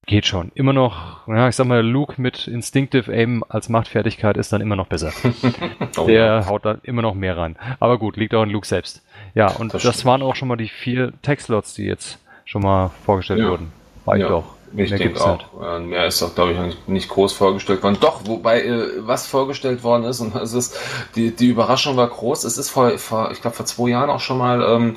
Geht 0.06 0.26
schon. 0.26 0.52
Immer 0.54 0.74
noch, 0.74 1.26
ja, 1.28 1.48
ich 1.48 1.56
sag 1.56 1.66
mal, 1.66 1.82
Luke 1.82 2.22
mit 2.22 2.48
Instinctive 2.48 3.10
Aim 3.12 3.46
als 3.48 3.70
Machtfertigkeit 3.70 4.36
ist 4.36 4.52
dann 4.52 4.60
immer 4.60 4.76
noch 4.76 4.88
besser. 4.88 5.14
oh, 5.98 6.06
Der 6.06 6.26
ja. 6.26 6.46
haut 6.48 6.66
dann 6.66 6.82
immer 6.84 7.02
noch 7.02 7.14
mehr 7.14 7.38
rein. 7.38 7.56
Aber 7.80 7.98
gut, 7.98 8.18
liegt 8.18 8.36
auch 8.36 8.42
an 8.42 8.50
Luke 8.50 8.68
selbst. 8.68 9.02
Ja, 9.34 9.48
und 9.48 9.74
das, 9.74 9.84
das 9.84 10.04
waren 10.04 10.22
auch 10.22 10.36
schon 10.36 10.50
mal 10.50 10.58
die 10.58 10.68
vier 10.68 11.14
Textlots, 11.22 11.74
die 11.76 11.86
jetzt 11.86 12.20
schon 12.44 12.62
mal 12.62 12.92
vorgestellt 13.06 13.40
ja. 13.40 13.50
wurden. 13.50 13.72
War 14.04 14.18
ja. 14.18 14.30
auch. 14.30 14.53
Ich 14.76 14.90
mehr 14.90 15.00
denke 15.00 15.22
auch. 15.22 15.38
Nicht. 15.38 15.90
Mehr 15.90 16.08
ist 16.08 16.22
auch, 16.24 16.34
glaube 16.34 16.54
ich, 16.54 16.88
nicht 16.88 17.10
groß 17.10 17.34
vorgestellt 17.34 17.84
worden. 17.84 17.98
Doch, 18.00 18.22
wobei, 18.26 18.64
äh, 18.64 18.88
was 19.00 19.28
vorgestellt 19.28 19.84
worden 19.84 20.06
ist, 20.06 20.20
und 20.22 20.36
es 20.36 20.54
ist, 20.54 20.78
die, 21.16 21.32
die 21.32 21.50
Überraschung 21.50 21.96
war 21.98 22.08
groß. 22.08 22.44
Es 22.44 22.58
ist 22.58 22.70
vor, 22.70 22.98
vor 22.98 23.32
ich 23.32 23.42
glaube, 23.42 23.56
vor 23.56 23.66
zwei 23.66 23.90
Jahren 23.90 24.10
auch 24.10 24.20
schon 24.20 24.38
mal 24.38 24.64
ähm, 24.64 24.96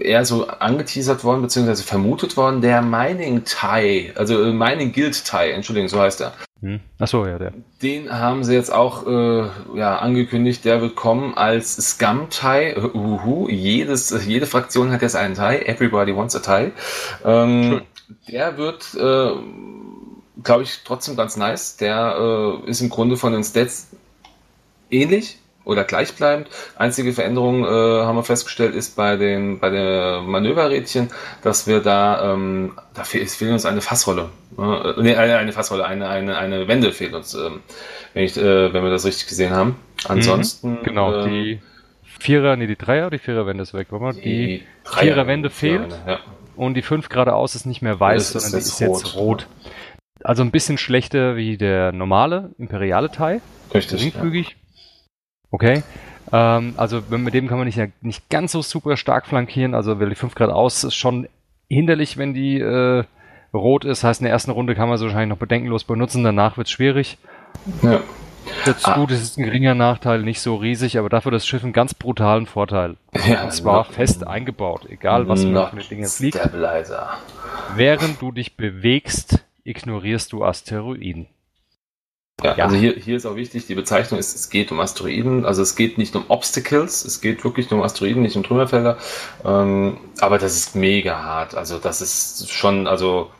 eher 0.00 0.24
so 0.24 0.46
angeteasert 0.46 1.24
worden, 1.24 1.42
beziehungsweise 1.42 1.82
vermutet 1.82 2.36
worden, 2.36 2.60
der 2.60 2.82
Mining 2.82 3.44
Tie, 3.44 4.12
also 4.14 4.42
äh, 4.42 4.52
Mining 4.52 4.92
Guild 4.92 5.24
Tie, 5.24 5.50
Entschuldigung, 5.50 5.88
so 5.88 6.00
heißt 6.00 6.20
er. 6.20 6.32
Hm. 6.60 6.80
Achso, 6.98 7.26
ja, 7.26 7.38
der. 7.38 7.52
Den 7.82 8.10
haben 8.10 8.42
sie 8.42 8.54
jetzt 8.54 8.72
auch 8.72 9.06
äh, 9.06 9.48
ja, 9.74 9.98
angekündigt, 9.98 10.64
der 10.64 10.80
wird 10.80 10.96
kommen 10.96 11.34
als 11.34 11.76
Scum 11.76 12.28
Tie. 12.30 12.74
Uhu, 12.94 13.50
jedes, 13.50 14.24
jede 14.24 14.46
Fraktion 14.46 14.90
hat 14.90 15.02
jetzt 15.02 15.16
einen 15.16 15.34
Tie. 15.34 15.66
Everybody 15.66 16.16
wants 16.16 16.34
a 16.34 16.38
Tie. 16.38 16.72
Ähm, 17.24 17.82
der 18.28 18.56
wird, 18.58 18.94
äh, 18.94 19.32
glaube 20.42 20.62
ich, 20.62 20.80
trotzdem 20.84 21.16
ganz 21.16 21.36
nice. 21.36 21.76
Der 21.76 22.60
äh, 22.66 22.70
ist 22.70 22.80
im 22.80 22.90
Grunde 22.90 23.16
von 23.16 23.32
den 23.32 23.44
Stats 23.44 23.88
ähnlich 24.90 25.38
oder 25.64 25.84
gleichbleibend. 25.84 26.48
Einzige 26.76 27.12
Veränderung 27.12 27.64
äh, 27.64 27.68
haben 27.68 28.16
wir 28.16 28.24
festgestellt 28.24 28.74
ist 28.74 28.96
bei 28.96 29.16
den 29.16 29.60
bei 29.60 29.70
der 29.70 30.20
Manöverrädchen, 30.20 31.10
dass 31.42 31.66
wir 31.66 31.80
da 31.80 32.32
ähm, 32.32 32.72
da 32.92 33.04
fehlt 33.04 33.40
uns 33.42 33.64
eine 33.64 33.80
Fassrolle. 33.80 34.28
Äh, 34.58 35.02
nee, 35.02 35.16
eine 35.16 35.52
Fassrolle, 35.52 35.86
eine 35.86 36.08
eine 36.08 36.36
eine 36.36 36.68
Wende 36.68 36.92
fehlt 36.92 37.14
uns, 37.14 37.34
ähm, 37.34 37.60
wenn 38.12 38.24
ich 38.24 38.36
äh, 38.36 38.72
wenn 38.72 38.82
wir 38.84 38.90
das 38.90 39.06
richtig 39.06 39.26
gesehen 39.26 39.54
haben. 39.54 39.76
Ansonsten 40.06 40.72
mhm, 40.72 40.82
genau 40.82 41.14
äh, 41.14 41.28
die 41.28 41.60
Vierer, 42.20 42.56
nee 42.56 42.66
die 42.66 42.76
Dreier, 42.76 43.10
die 43.10 43.18
Viererwende 43.18 43.62
ist 43.62 43.74
weg, 43.74 43.92
oder? 43.92 44.12
Die, 44.12 44.20
die 44.22 44.62
Viererwende 44.84 45.50
fehlt 45.50 45.94
ja. 46.06 46.20
Und 46.56 46.74
die 46.74 46.82
fünf 46.82 47.08
geradeaus 47.08 47.54
ist 47.54 47.66
nicht 47.66 47.82
mehr 47.82 47.98
weiß, 47.98 48.32
sondern 48.32 48.52
die 48.52 48.58
ist 48.58 48.80
rot. 48.80 49.02
jetzt 49.02 49.16
rot. 49.16 49.46
Also 50.22 50.42
ein 50.42 50.50
bisschen 50.50 50.78
schlechter 50.78 51.36
wie 51.36 51.56
der 51.56 51.92
normale 51.92 52.50
imperiale 52.58 53.10
Teil. 53.10 53.40
Richtig. 53.72 53.98
Geringfügig. 53.98 54.48
Ja 54.50 54.56
Okay. 55.54 55.84
Ähm, 56.32 56.74
also 56.76 57.00
mit 57.08 57.32
dem 57.32 57.46
kann 57.46 57.58
man 57.58 57.66
nicht, 57.68 57.80
nicht 58.02 58.28
ganz 58.28 58.50
so 58.50 58.60
super 58.60 58.96
stark 58.96 59.26
flankieren. 59.26 59.74
Also 59.74 60.00
weil 60.00 60.08
die 60.08 60.16
5 60.16 60.34
Grad 60.34 60.50
aus 60.50 60.82
ist 60.82 60.96
schon 60.96 61.28
hinderlich, 61.68 62.16
wenn 62.16 62.34
die 62.34 62.58
äh, 62.58 63.04
rot 63.52 63.84
ist. 63.84 64.02
Heißt, 64.02 64.20
in 64.20 64.24
der 64.24 64.32
ersten 64.32 64.50
Runde 64.50 64.74
kann 64.74 64.88
man 64.88 64.98
sie 64.98 65.04
wahrscheinlich 65.04 65.28
noch 65.28 65.38
bedenkenlos 65.38 65.84
benutzen, 65.84 66.24
danach 66.24 66.56
wird 66.56 66.66
es 66.66 66.72
schwierig. 66.72 67.18
Ja. 67.82 68.00
Jetzt 68.66 68.86
ah. 68.86 68.94
gut, 68.94 69.10
es 69.10 69.22
ist 69.22 69.38
ein 69.38 69.44
geringer 69.44 69.74
Nachteil, 69.74 70.22
nicht 70.22 70.40
so 70.40 70.56
riesig, 70.56 70.98
aber 70.98 71.08
dafür 71.08 71.32
das 71.32 71.46
Schiff 71.46 71.62
einen 71.62 71.72
ganz 71.72 71.94
brutalen 71.94 72.46
Vorteil. 72.46 72.96
Ja, 73.26 73.44
Und 73.44 73.52
zwar 73.52 73.84
fest 73.84 74.26
eingebaut, 74.26 74.86
egal 74.88 75.28
was 75.28 75.44
man 75.44 75.70
für 75.70 75.88
Dinge 75.88 76.08
fliegt. 76.08 76.38
Während 77.74 78.20
du 78.20 78.32
dich 78.32 78.56
bewegst, 78.56 79.44
ignorierst 79.64 80.32
du 80.32 80.44
Asteroiden. 80.44 81.28
Ja, 82.42 82.56
ja, 82.56 82.64
also 82.64 82.76
hier, 82.76 82.94
hier 82.94 83.16
ist 83.16 83.26
auch 83.26 83.36
wichtig, 83.36 83.66
die 83.66 83.76
Bezeichnung 83.76 84.18
ist, 84.18 84.34
es 84.34 84.50
geht 84.50 84.72
um 84.72 84.80
Asteroiden, 84.80 85.46
also 85.46 85.62
es 85.62 85.76
geht 85.76 85.98
nicht 85.98 86.16
um 86.16 86.24
Obstacles, 86.28 87.04
es 87.04 87.20
geht 87.20 87.44
wirklich 87.44 87.70
nur 87.70 87.80
um 87.80 87.86
Asteroiden, 87.86 88.22
nicht 88.22 88.36
um 88.36 88.42
Trümmerfelder. 88.42 88.98
Ähm, 89.44 89.98
aber 90.20 90.38
das 90.38 90.56
ist 90.56 90.74
mega 90.74 91.22
hart. 91.22 91.54
Also 91.54 91.78
das 91.78 92.00
ist 92.00 92.50
schon, 92.50 92.86
also 92.86 93.30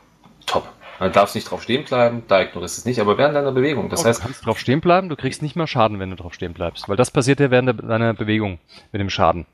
top. 0.45 0.67
Man 0.99 1.11
darf 1.11 1.33
nicht 1.35 1.49
drauf 1.49 1.63
stehen 1.63 1.83
bleiben, 1.83 2.23
da 2.27 2.41
ignorierst 2.41 2.77
du 2.77 2.81
es 2.81 2.85
nicht, 2.85 2.99
aber 2.99 3.17
während 3.17 3.35
deiner 3.35 3.51
Bewegung. 3.51 3.89
Das 3.89 4.03
oh, 4.03 4.07
heißt, 4.07 4.19
du 4.19 4.23
kannst 4.23 4.45
drauf 4.45 4.59
stehen 4.59 4.81
bleiben, 4.81 5.09
du 5.09 5.15
kriegst 5.15 5.41
nicht 5.41 5.55
mehr 5.55 5.67
Schaden, 5.67 5.99
wenn 5.99 6.09
du 6.09 6.15
drauf 6.15 6.33
stehen 6.33 6.53
bleibst, 6.53 6.87
weil 6.87 6.95
das 6.95 7.11
passiert 7.11 7.39
ja 7.39 7.51
während 7.51 7.81
deiner 7.83 8.13
Bewegung 8.13 8.59
mit 8.91 9.01
dem 9.01 9.09
Schaden. 9.09 9.45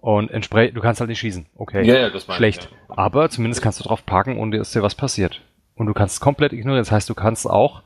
Und 0.00 0.30
entsprechend, 0.30 0.76
du 0.76 0.80
kannst 0.82 1.00
halt 1.00 1.08
nicht 1.08 1.20
schießen. 1.20 1.46
Okay. 1.56 1.84
Ja, 1.86 1.96
ja, 1.96 2.10
das 2.10 2.24
Schlecht. 2.24 2.68
Ich, 2.70 2.88
ja. 2.88 2.98
Aber 2.98 3.30
zumindest 3.30 3.62
kannst 3.62 3.80
du 3.80 3.84
drauf 3.84 4.04
parken 4.04 4.38
und 4.38 4.50
dir 4.50 4.60
ist 4.60 4.74
dir 4.74 4.82
was 4.82 4.94
passiert. 4.94 5.40
Und 5.76 5.86
du 5.86 5.94
kannst 5.94 6.16
es 6.16 6.20
komplett 6.20 6.52
ignorieren. 6.52 6.82
Das 6.82 6.92
heißt, 6.92 7.08
du 7.08 7.14
kannst 7.14 7.48
auch 7.48 7.82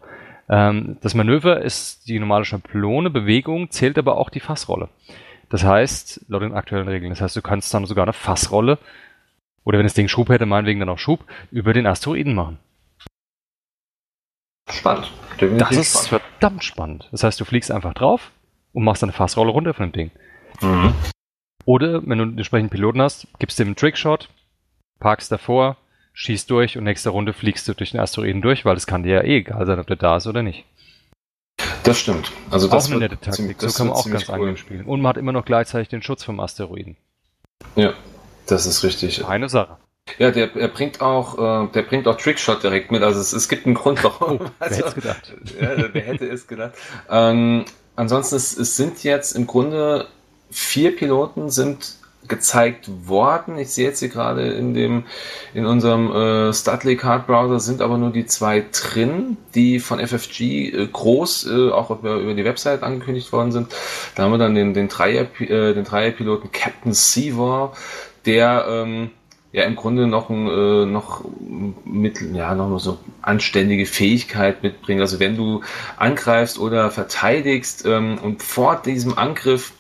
ähm, 0.48 0.96
das 1.02 1.14
Manöver 1.14 1.60
ist 1.62 2.08
die 2.08 2.18
normale 2.18 2.44
Schablone, 2.44 3.10
Bewegung, 3.10 3.70
zählt 3.70 3.98
aber 3.98 4.16
auch 4.16 4.30
die 4.30 4.40
Fassrolle. 4.40 4.88
Das 5.50 5.64
heißt, 5.64 6.26
laut 6.28 6.42
den 6.42 6.54
aktuellen 6.54 6.88
Regeln, 6.88 7.10
das 7.10 7.20
heißt, 7.20 7.36
du 7.36 7.42
kannst 7.42 7.72
dann 7.72 7.86
sogar 7.86 8.04
eine 8.04 8.12
Fassrolle, 8.12 8.78
oder 9.64 9.78
wenn 9.78 9.86
das 9.86 9.94
Ding 9.94 10.08
Schub 10.08 10.28
hätte, 10.30 10.46
meinetwegen 10.46 10.80
dann 10.80 10.88
auch 10.88 10.98
Schub, 10.98 11.24
über 11.50 11.72
den 11.72 11.86
Asteroiden 11.86 12.34
machen. 12.34 12.58
Spannend. 14.70 15.10
Definitiv 15.40 15.68
das 15.68 15.76
ist 15.76 16.06
spannend. 16.06 16.08
verdammt 16.08 16.64
spannend. 16.64 17.08
Das 17.10 17.22
heißt, 17.22 17.40
du 17.40 17.44
fliegst 17.44 17.70
einfach 17.70 17.94
drauf 17.94 18.30
und 18.72 18.84
machst 18.84 19.02
eine 19.02 19.12
Fassrolle 19.12 19.50
runter 19.50 19.74
von 19.74 19.90
dem 19.90 19.92
Ding. 19.92 20.10
Mhm. 20.60 20.94
Oder, 21.64 22.02
wenn 22.06 22.18
du 22.18 22.24
einen 22.24 22.38
entsprechenden 22.38 22.70
Piloten 22.70 23.00
hast, 23.02 23.28
gibst 23.38 23.58
dem 23.58 23.68
einen 23.68 23.76
Trickshot, 23.76 24.28
parkst 25.00 25.30
davor, 25.30 25.76
schießt 26.14 26.50
durch 26.50 26.78
und 26.78 26.84
nächste 26.84 27.10
Runde 27.10 27.32
fliegst 27.32 27.68
du 27.68 27.74
durch 27.74 27.92
den 27.92 28.00
Asteroiden 28.00 28.42
durch, 28.42 28.64
weil 28.64 28.76
es 28.76 28.86
kann 28.86 29.02
dir 29.02 29.16
ja 29.16 29.22
eh 29.22 29.38
egal 29.38 29.66
sein, 29.66 29.78
ob 29.78 29.86
der 29.86 29.96
da 29.96 30.16
ist 30.16 30.26
oder 30.26 30.42
nicht. 30.42 30.64
Das 31.84 31.98
stimmt. 31.98 32.32
Also 32.50 32.68
das 32.68 32.86
auch 32.86 32.90
eine 32.90 33.00
nette 33.00 33.18
Taktik. 33.18 33.60
So 33.60 33.68
kann 33.68 33.88
man 33.88 33.96
auch 33.96 34.08
ganz 34.08 34.28
cool. 34.28 34.34
angenehm 34.34 34.56
spielen. 34.56 34.84
Und 34.84 35.00
man 35.00 35.10
hat 35.10 35.16
immer 35.16 35.32
noch 35.32 35.44
gleichzeitig 35.44 35.88
den 35.88 36.02
Schutz 36.02 36.24
vom 36.24 36.40
Asteroiden. 36.40 36.96
Ja, 37.76 37.94
das 38.46 38.66
ist 38.66 38.82
richtig. 38.82 39.24
Eine 39.24 39.48
Sache. 39.48 39.76
Ja, 40.18 40.30
der, 40.30 40.54
er 40.56 40.68
bringt 40.68 41.00
auch, 41.00 41.38
äh, 41.64 41.68
der 41.72 41.82
bringt 41.82 42.08
auch 42.08 42.16
Trickshot 42.16 42.62
direkt 42.62 42.90
mit. 42.90 43.02
Also 43.02 43.20
es, 43.20 43.32
es 43.32 43.48
gibt 43.48 43.66
einen 43.66 43.74
Grund, 43.74 44.02
warum. 44.02 44.40
Oh, 44.40 44.46
wer 44.58 44.68
hätte 44.70 44.86
es 44.86 44.94
gedacht? 44.94 45.34
ja, 45.60 45.88
wer 45.92 46.02
hätte 46.02 46.26
es 46.26 46.46
gedacht? 46.46 46.72
Ähm, 47.10 47.64
ansonsten, 47.96 48.36
es, 48.36 48.56
es 48.56 48.76
sind 48.76 49.04
jetzt 49.04 49.36
im 49.36 49.46
Grunde 49.46 50.08
vier 50.50 50.96
Piloten 50.96 51.50
sind 51.50 51.98
gezeigt 52.28 52.90
worden. 53.06 53.58
Ich 53.58 53.70
sehe 53.70 53.86
jetzt 53.86 54.00
hier 54.00 54.10
gerade 54.10 54.48
in 54.48 54.74
dem 54.74 55.04
in 55.54 55.66
unserem 55.66 56.12
äh, 56.12 56.52
Studley 56.52 56.96
Card 56.96 57.26
Browser 57.26 57.58
sind 57.58 57.80
aber 57.80 57.98
nur 57.98 58.10
die 58.10 58.26
zwei 58.26 58.64
drin, 58.70 59.38
die 59.54 59.80
von 59.80 59.98
FFG 59.98 60.40
äh, 60.40 60.86
groß 60.92 61.46
äh, 61.46 61.70
auch 61.70 61.90
über, 61.90 62.16
über 62.16 62.34
die 62.34 62.44
Website 62.44 62.82
angekündigt 62.82 63.32
worden 63.32 63.50
sind. 63.50 63.74
Da 64.14 64.24
haben 64.24 64.32
wir 64.32 64.38
dann 64.38 64.54
den 64.54 64.74
den 64.74 64.88
Dreier 64.88 65.26
äh, 65.40 65.74
den 65.74 65.84
Dreierpiloten 65.84 66.52
Captain 66.52 66.92
Seawar, 66.92 67.72
der 68.26 68.66
ähm, 68.68 69.10
ja 69.52 69.64
im 69.64 69.76
Grunde 69.76 70.06
noch 70.06 70.28
ein, 70.30 70.46
äh, 70.46 70.86
noch 70.86 71.24
mit 71.84 72.20
ja 72.20 72.54
noch 72.54 72.78
so 72.78 72.98
anständige 73.22 73.86
Fähigkeit 73.86 74.62
mitbringt. 74.62 75.00
Also 75.00 75.20
wenn 75.20 75.36
du 75.36 75.62
angreifst 75.96 76.58
oder 76.58 76.90
verteidigst 76.90 77.84
ähm, 77.86 78.18
und 78.22 78.42
vor 78.42 78.76
diesem 78.76 79.16
Angriff 79.16 79.72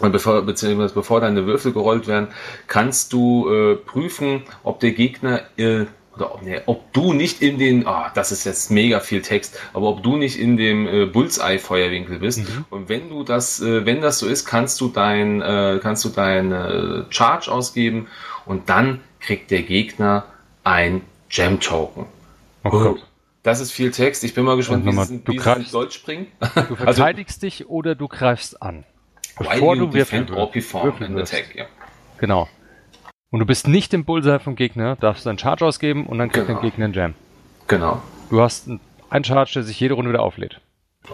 bevor, 0.00 0.42
beziehungsweise 0.42 0.94
bevor 0.94 1.20
deine 1.20 1.46
Würfel 1.46 1.72
gerollt 1.72 2.06
werden, 2.06 2.28
kannst 2.66 3.12
du 3.12 3.48
äh, 3.50 3.76
prüfen, 3.76 4.42
ob 4.62 4.80
der 4.80 4.92
Gegner 4.92 5.42
äh, 5.56 5.86
oder 6.16 6.34
ob, 6.34 6.42
nee, 6.42 6.60
ob 6.66 6.92
du 6.92 7.12
nicht 7.12 7.42
in 7.42 7.58
den, 7.58 7.86
ah, 7.86 8.06
oh, 8.06 8.10
das 8.14 8.32
ist 8.32 8.44
jetzt 8.44 8.70
mega 8.70 9.00
viel 9.00 9.22
Text, 9.22 9.58
aber 9.72 9.88
ob 9.88 10.02
du 10.02 10.16
nicht 10.16 10.38
in 10.38 10.56
dem 10.56 10.86
äh, 10.86 11.06
Bullseye-Feuerwinkel 11.06 12.18
bist. 12.18 12.38
Mhm. 12.38 12.64
Und 12.70 12.88
wenn 12.88 13.08
du 13.08 13.22
das, 13.22 13.60
äh, 13.60 13.84
wenn 13.84 14.00
das 14.00 14.18
so 14.18 14.26
ist, 14.26 14.46
kannst 14.46 14.80
du 14.80 14.88
dein, 14.88 15.42
äh, 15.42 15.78
kannst 15.82 16.04
du 16.04 16.08
dein 16.08 16.52
äh, 16.52 17.04
Charge 17.10 17.50
ausgeben 17.50 18.08
und 18.46 18.68
dann 18.68 19.00
kriegt 19.20 19.50
der 19.50 19.62
Gegner 19.62 20.24
ein 20.64 21.02
Gem-Token. 21.28 22.06
Oh 22.64 22.70
Gott. 22.70 23.06
Das 23.42 23.60
ist 23.60 23.70
viel 23.70 23.92
Text. 23.92 24.24
Ich 24.24 24.34
bin 24.34 24.44
mal 24.44 24.56
gespannt, 24.56 24.84
wie 24.84 25.18
du 25.18 25.36
greifst, 25.36 25.72
Deutsch 25.72 25.94
springen. 25.94 26.26
Du 26.40 26.74
verteidigst 26.76 27.44
also, 27.44 27.46
dich 27.46 27.68
oder 27.68 27.94
du 27.94 28.08
greifst 28.08 28.60
an. 28.60 28.84
Bevor 29.38 29.76
du 29.76 29.86
defend 29.86 30.32
or 30.32 30.50
perform 30.50 31.00
in 31.00 31.18
attack, 31.18 31.54
ja. 31.54 31.66
Genau. 32.18 32.48
Und 33.36 33.40
du 33.40 33.44
bist 33.44 33.68
nicht 33.68 33.92
im 33.92 34.06
Bullseye 34.06 34.38
vom 34.38 34.56
Gegner, 34.56 34.96
darfst 34.96 35.26
du 35.26 35.28
einen 35.28 35.38
Charge 35.38 35.66
ausgeben 35.66 36.06
und 36.06 36.16
dann 36.16 36.30
kriegt 36.30 36.46
genau. 36.46 36.58
dein 36.58 36.70
Gegner 36.70 36.86
einen 36.86 36.94
Jam. 36.94 37.14
Genau. 37.66 38.00
Du 38.30 38.40
hast 38.40 38.70
einen 39.10 39.24
Charge, 39.24 39.50
der 39.56 39.62
sich 39.62 39.78
jede 39.78 39.92
Runde 39.92 40.10
wieder 40.10 40.22
auflädt. 40.22 40.62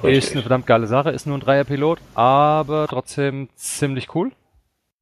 Richtig. 0.05 0.19
Ist 0.19 0.33
eine 0.35 0.43
verdammt 0.43 0.69
geile 0.69 0.87
Sache, 0.87 1.11
ist 1.11 1.27
nur 1.27 1.37
ein 1.37 1.41
Dreier-Pilot, 1.41 1.99
aber 2.15 2.87
trotzdem 2.89 3.49
ziemlich 3.57 4.15
cool. 4.15 4.31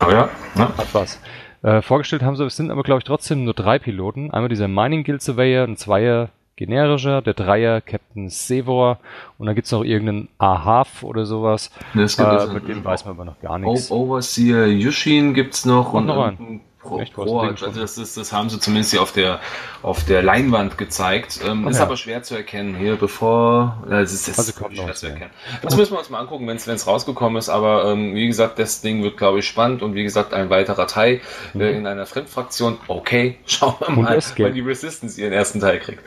Oh 0.03 0.11
ja, 0.11 0.31
ne? 0.55 0.69
Hat 0.79 0.95
was. 0.95 1.21
Äh, 1.63 1.83
vorgestellt 1.83 2.23
haben 2.23 2.37
sie, 2.37 2.45
es 2.47 2.57
sind 2.57 2.71
aber 2.71 2.83
glaube 2.85 3.01
ich 3.01 3.05
trotzdem 3.05 3.45
nur 3.45 3.53
drei 3.53 3.79
Piloten. 3.79 4.31
Einmal 4.31 4.49
dieser 4.49 4.69
Mining 4.69 5.05
Guild 5.05 5.21
Surveyor, 5.21 5.65
ein 5.65 5.77
Zweier 5.77 6.31
generischer, 6.57 7.21
der 7.21 7.35
Dreier 7.35 7.83
Captain 7.83 8.31
Sevor 8.31 8.99
und 9.37 9.45
dann 9.45 9.55
gibt 9.55 9.67
es 9.67 9.73
noch 9.73 9.85
irgendeinen 9.85 10.31
Ahaf 10.39 11.03
oder 11.03 11.27
sowas. 11.27 11.71
Das 11.95 12.19
äh, 12.19 12.47
mit 12.55 12.67
dem 12.67 12.83
weiß 12.83 13.05
man 13.05 13.15
aber 13.15 13.27
noch 13.27 13.41
gar 13.41 13.59
nichts. 13.59 13.91
Overseer 13.91 14.69
Yushin 14.69 15.35
gibt 15.35 15.53
es 15.53 15.67
noch 15.67 15.93
und, 15.93 16.07
noch 16.07 16.25
einen. 16.25 16.63
Pro, 16.81 17.05
Pro 17.13 17.41
also 17.41 17.67
das, 17.67 17.99
ist, 17.99 18.17
das 18.17 18.33
haben 18.33 18.49
sie 18.49 18.59
zumindest 18.59 18.93
hier 18.93 19.03
auf 19.03 19.13
der, 19.13 19.41
auf 19.83 20.05
der 20.05 20.23
Leinwand 20.23 20.79
gezeigt. 20.79 21.41
Ähm, 21.47 21.69
ist 21.69 21.77
ja. 21.77 21.83
aber 21.83 21.97
schwer 21.97 22.23
zu 22.23 22.35
erkennen 22.35 22.75
hier, 22.75 22.97
bevor. 22.97 23.83
Äh, 23.89 23.97
es 23.97 24.15
ist, 24.15 24.29
es 24.29 24.39
also 24.39 24.53
kommt 24.53 24.77
schwer 24.77 24.95
zu 24.95 25.09
erkennen. 25.09 25.31
Das 25.63 25.77
müssen 25.77 25.93
wir 25.93 25.99
uns 25.99 26.09
mal 26.09 26.21
angucken, 26.21 26.47
wenn 26.47 26.57
es 26.57 26.87
rausgekommen 26.87 27.37
ist. 27.37 27.51
Aber 27.51 27.85
ähm, 27.93 28.15
wie 28.15 28.27
gesagt, 28.27 28.59
das 28.59 28.81
Ding 28.81 29.03
wird, 29.03 29.19
glaube 29.19 29.41
ich, 29.41 29.47
spannend 29.47 29.83
und 29.83 29.95
wie 29.95 30.05
gesagt, 30.05 30.33
ein 30.33 30.49
weiterer 30.49 30.87
Teil 30.87 31.21
mhm. 31.53 31.61
äh, 31.61 31.71
in 31.73 31.87
einer 31.87 32.07
Fremdfraktion. 32.07 32.79
Okay, 32.89 33.39
schauen 33.47 33.75
wir 33.81 33.91
mal, 33.91 34.19
wann 34.39 34.55
die 34.55 34.61
Resistance 34.61 35.21
ihren 35.21 35.35
ersten 35.35 35.61
Teil 35.61 35.81
kriegt. 35.81 36.03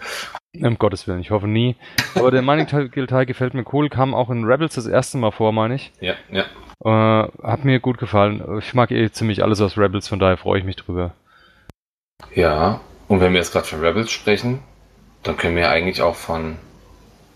Um 0.59 0.77
Gottes 0.77 1.07
Willen, 1.07 1.19
ich 1.19 1.31
hoffe 1.31 1.47
nie. 1.47 1.75
Aber 2.13 2.29
der 2.29 2.43
Mining 2.43 2.67
Guild 2.67 3.09
Teil 3.09 3.25
gefällt 3.25 3.55
mir 3.55 3.65
cool, 3.73 3.89
kam 3.89 4.13
auch 4.13 4.29
in 4.29 4.43
Rebels 4.43 4.75
das 4.75 4.85
erste 4.85 5.17
Mal 5.17 5.31
vor, 5.31 5.51
meine 5.51 5.75
ich. 5.75 5.91
Ja, 5.99 6.13
ja. 6.31 6.45
Äh, 6.83 6.89
hat 6.89 7.63
mir 7.63 7.79
gut 7.79 7.97
gefallen. 7.97 8.59
Ich 8.59 8.73
mag 8.73 8.91
eh 8.91 9.09
ziemlich 9.11 9.43
alles 9.43 9.61
aus 9.61 9.77
Rebels, 9.77 10.07
von 10.07 10.19
daher 10.19 10.37
freue 10.37 10.59
ich 10.59 10.65
mich 10.65 10.75
drüber. 10.75 11.13
Ja, 12.35 12.81
und 13.07 13.21
wenn 13.21 13.33
wir 13.33 13.39
jetzt 13.39 13.53
gerade 13.53 13.65
von 13.65 13.79
Rebels 13.79 14.11
sprechen, 14.11 14.59
dann 15.23 15.37
können 15.37 15.55
wir 15.55 15.69
eigentlich 15.69 16.01
auch 16.01 16.15
von 16.15 16.57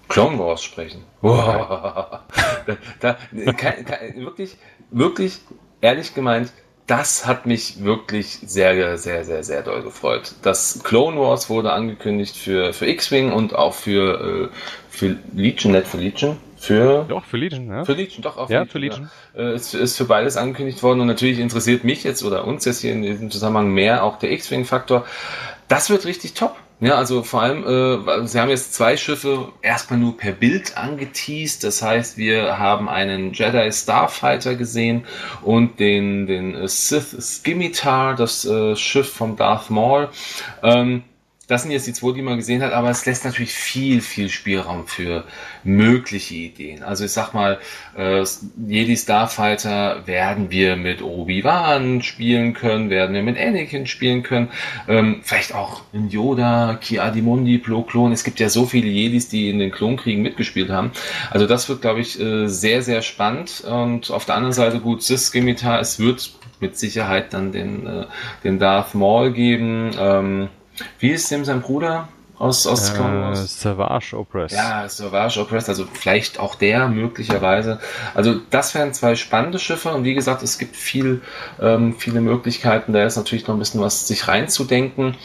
Clone 0.10 0.38
Wars 0.40 0.64
sprechen. 0.64 1.04
Wow. 1.22 2.20
da, 3.00 3.18
da, 3.32 3.54
kann, 3.54 3.86
kann, 3.86 4.00
wirklich, 4.16 4.58
wirklich, 4.92 5.40
ehrlich 5.82 6.14
gemeint, 6.14 6.52
das 6.88 7.26
hat 7.26 7.46
mich 7.46 7.84
wirklich 7.84 8.40
sehr, 8.46 8.98
sehr, 8.98 9.26
sehr, 9.26 9.44
sehr 9.44 9.62
doll 9.62 9.84
gefreut. 9.84 10.34
Das 10.42 10.82
Clone 10.84 11.20
Wars 11.20 11.50
wurde 11.50 11.74
angekündigt 11.74 12.36
für, 12.36 12.74
für 12.74 12.88
X-Wing 12.88 13.34
und 13.34 13.54
auch 13.54 13.74
für, 13.74 14.50
äh, 14.52 14.56
für 14.90 15.18
Legion, 15.34 15.74
nicht 15.74 15.88
für 15.88 15.98
Legion. 15.98 16.38
Für, 16.58 17.06
doch, 17.08 17.24
für 17.24 17.38
Legion, 17.38 17.70
ja. 17.70 17.86
Für 17.86 17.94
Legion, 17.94 18.22
doch, 18.24 18.38
auch 18.38 18.50
ja, 18.50 18.66
für 18.66 18.80
Legion. 18.80 19.10
Ja. 19.36 19.42
Äh, 19.42 19.56
ist, 19.56 19.74
ist 19.74 19.98
für 19.98 20.06
beides 20.06 20.38
angekündigt 20.38 20.82
worden 20.84 21.02
und 21.02 21.08
natürlich 21.08 21.40
interessiert 21.40 21.84
mich 21.84 22.04
jetzt 22.04 22.24
oder 22.24 22.46
uns 22.46 22.66
jetzt 22.66 22.82
hier 22.82 22.94
in 22.94 23.04
diesem 23.04 23.30
Zusammenhang 23.30 23.70
mehr 23.70 24.04
auch 24.04 24.18
der 24.18 24.32
X-Wing-Faktor. 24.32 25.06
Das 25.68 25.90
wird 25.90 26.06
richtig 26.06 26.34
top. 26.34 26.56
Ja, 26.80 26.94
also 26.96 27.24
vor 27.24 27.42
allem, 27.42 27.64
äh, 27.64 28.28
sie 28.28 28.40
haben 28.40 28.50
jetzt 28.50 28.76
zwei 28.76 28.98
Schiffe 28.98 29.52
erstmal 29.64 30.00
nur 30.00 30.16
per 30.16 30.32
Bild 30.32 30.78
angeteased. 30.78 31.64
Das 31.64 31.82
heißt, 31.82 32.18
wir 32.18 32.60
haben 32.60 32.88
einen 32.88 33.34
Jedi 33.34 33.72
Starfighter 33.72 34.56
gesehen 34.56 35.06
und 35.42 35.80
den, 35.80 36.28
den 36.28 36.68
Sith 36.68 37.16
Scimitar, 37.20 38.16
das 38.16 38.46
äh, 38.46 38.76
Schiff 38.76 39.12
vom 39.12 39.36
Darth 39.36 39.72
Maul. 39.72 40.10
Ähm, 40.62 41.04
das 41.48 41.62
sind 41.64 41.72
jetzt 41.72 41.88
die 41.88 41.94
zwei, 41.94 42.12
die 42.12 42.22
man 42.22 42.36
gesehen 42.36 42.62
hat, 42.62 42.74
aber 42.74 42.90
es 42.90 43.06
lässt 43.06 43.24
natürlich 43.24 43.54
viel, 43.54 44.02
viel 44.02 44.28
Spielraum 44.28 44.86
für 44.86 45.24
mögliche 45.64 46.36
Ideen. 46.36 46.84
Also 46.84 47.06
ich 47.06 47.12
sag 47.12 47.34
mal, 47.34 47.58
äh, 47.98 48.24
Jedi 48.68 48.98
Starfighter 48.98 50.06
werden 50.06 50.52
wir 50.52 50.76
mit 50.76 51.02
Obi-Wan 51.02 52.02
spielen 52.02 52.54
können, 52.54 52.90
werden 52.90 53.16
wir 53.16 53.24
mit 53.24 53.38
Anakin 53.38 53.88
spielen 53.88 54.24
können, 54.24 54.50
ähm, 54.90 55.22
vielleicht 55.24 55.56
auch 55.56 55.84
in 55.94 56.10
Yoda, 56.10 56.78
Ki-Adi-Mundi, 56.82 57.60
Plo-Klon. 57.60 58.12
Es 58.12 58.26
gibt 58.26 58.42
ja 58.42 58.50
so 58.50 58.66
viele 58.66 58.88
Jedis, 58.88 59.30
die 59.30 59.50
in 59.50 59.60
den 59.60 59.72
Klonkriegen 59.72 60.24
mitgespielt 60.24 60.70
haben. 60.70 60.92
Also 61.32 61.48
das 61.48 61.70
wird, 61.70 61.82
glaube 61.82 62.02
ich, 62.02 62.20
äh, 62.20 62.48
sehr, 62.48 62.82
sehr 62.82 63.02
spannend. 63.02 63.62
Und 63.62 64.12
auf 64.12 64.26
der 64.26 64.36
anderen 64.36 64.54
Seite 64.54 64.82
gut, 64.82 65.02
Sis 65.02 65.28
Scimitar, 65.28 65.80
es 65.80 65.98
wird 65.98 66.30
mit 66.60 66.78
Sicherheit 66.78 67.34
dann 67.34 67.54
den, 67.54 67.88
äh, 67.88 68.06
den 68.44 68.60
Darth 68.60 68.96
Maul 68.96 69.32
geben. 69.32 69.92
Ähm, 69.98 70.50
wie 71.00 71.12
ist 71.12 71.30
dem 71.32 71.46
sein 71.46 71.62
Bruder 71.62 72.08
aus, 72.40 72.68
aus 72.68 72.92
äh, 72.92 73.36
Savage 73.36 74.16
Opress. 74.16 74.52
Ja, 74.52 74.88
Savage 74.88 75.40
Opress, 75.40 75.70
also 75.70 75.88
vielleicht 75.92 76.40
auch 76.40 76.56
der 76.56 76.88
möglicherweise. 76.88 77.80
Also 78.14 78.36
das 78.52 78.76
wären 78.76 78.94
zwei 78.94 79.16
spannende 79.16 79.58
Schiffe 79.58 79.94
und 79.94 80.04
wie 80.04 80.14
gesagt, 80.14 80.44
es 80.44 80.60
gibt 80.60 80.76
viel, 80.76 81.22
ähm, 81.60 81.96
viele 81.98 82.22
Möglichkeiten. 82.22 82.94
Da 82.94 83.04
ist 83.04 83.16
natürlich 83.16 83.48
noch 83.48 83.56
ein 83.56 83.60
bisschen 83.60 83.82
was 83.82 84.08
sich 84.08 84.28
reinzudenken. 84.28 85.16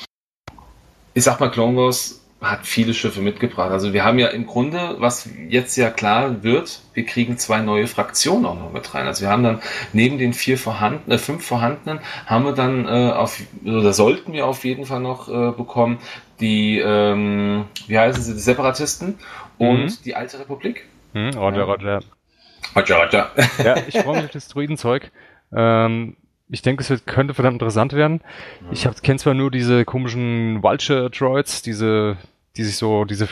Ich 1.12 1.24
sag 1.24 1.38
mal, 1.38 1.50
Clone 1.50 1.76
Wars 1.76 2.21
hat 2.42 2.66
viele 2.66 2.92
Schiffe 2.92 3.20
mitgebracht. 3.20 3.70
Also 3.70 3.92
wir 3.92 4.04
haben 4.04 4.18
ja 4.18 4.28
im 4.28 4.46
Grunde, 4.46 4.96
was 4.98 5.28
jetzt 5.48 5.76
ja 5.76 5.90
klar 5.90 6.42
wird, 6.42 6.80
wir 6.92 7.06
kriegen 7.06 7.38
zwei 7.38 7.60
neue 7.60 7.86
Fraktionen 7.86 8.44
auch 8.46 8.58
noch 8.58 8.72
mit 8.72 8.92
rein. 8.94 9.06
Also 9.06 9.22
wir 9.22 9.30
haben 9.30 9.44
dann 9.44 9.62
neben 9.92 10.18
den 10.18 10.32
vier 10.32 10.58
vorhandenen, 10.58 11.12
äh, 11.12 11.18
fünf 11.18 11.46
vorhandenen, 11.46 12.00
haben 12.26 12.44
wir 12.44 12.52
dann 12.52 12.86
äh, 12.86 13.12
auf, 13.12 13.40
oder 13.64 13.92
sollten 13.92 14.32
wir 14.32 14.46
auf 14.46 14.64
jeden 14.64 14.86
Fall 14.86 15.00
noch 15.00 15.28
äh, 15.28 15.52
bekommen, 15.52 15.98
die, 16.40 16.78
ähm, 16.78 17.66
wie 17.86 17.98
heißen 17.98 18.22
sie, 18.22 18.34
die 18.34 18.40
Separatisten 18.40 19.18
und 19.58 19.84
mhm. 19.84 19.96
die 20.04 20.16
Alte 20.16 20.40
Republik. 20.40 20.84
Mhm, 21.12 21.30
Roger, 21.36 21.62
Roger. 21.62 22.00
Roger, 22.74 22.96
Roger. 22.96 23.30
Ja, 23.64 23.76
ich 23.86 23.98
freue 23.98 24.16
mich 24.16 24.24
auf 24.24 24.30
das 24.32 24.48
Druidenzeug. 24.48 25.12
Ähm, 25.54 26.16
ich 26.48 26.60
denke, 26.60 26.82
es 26.82 26.90
wird, 26.90 27.06
könnte 27.06 27.34
verdammt 27.34 27.54
interessant 27.54 27.94
werden. 27.94 28.20
Ich 28.72 28.86
kenne 29.02 29.18
zwar 29.18 29.32
nur 29.32 29.50
diese 29.50 29.86
komischen 29.86 30.62
Vulture-Droids, 30.62 31.62
diese 31.62 32.18
die 32.56 32.64
sich 32.64 32.76
so, 32.76 33.04
diese 33.04 33.28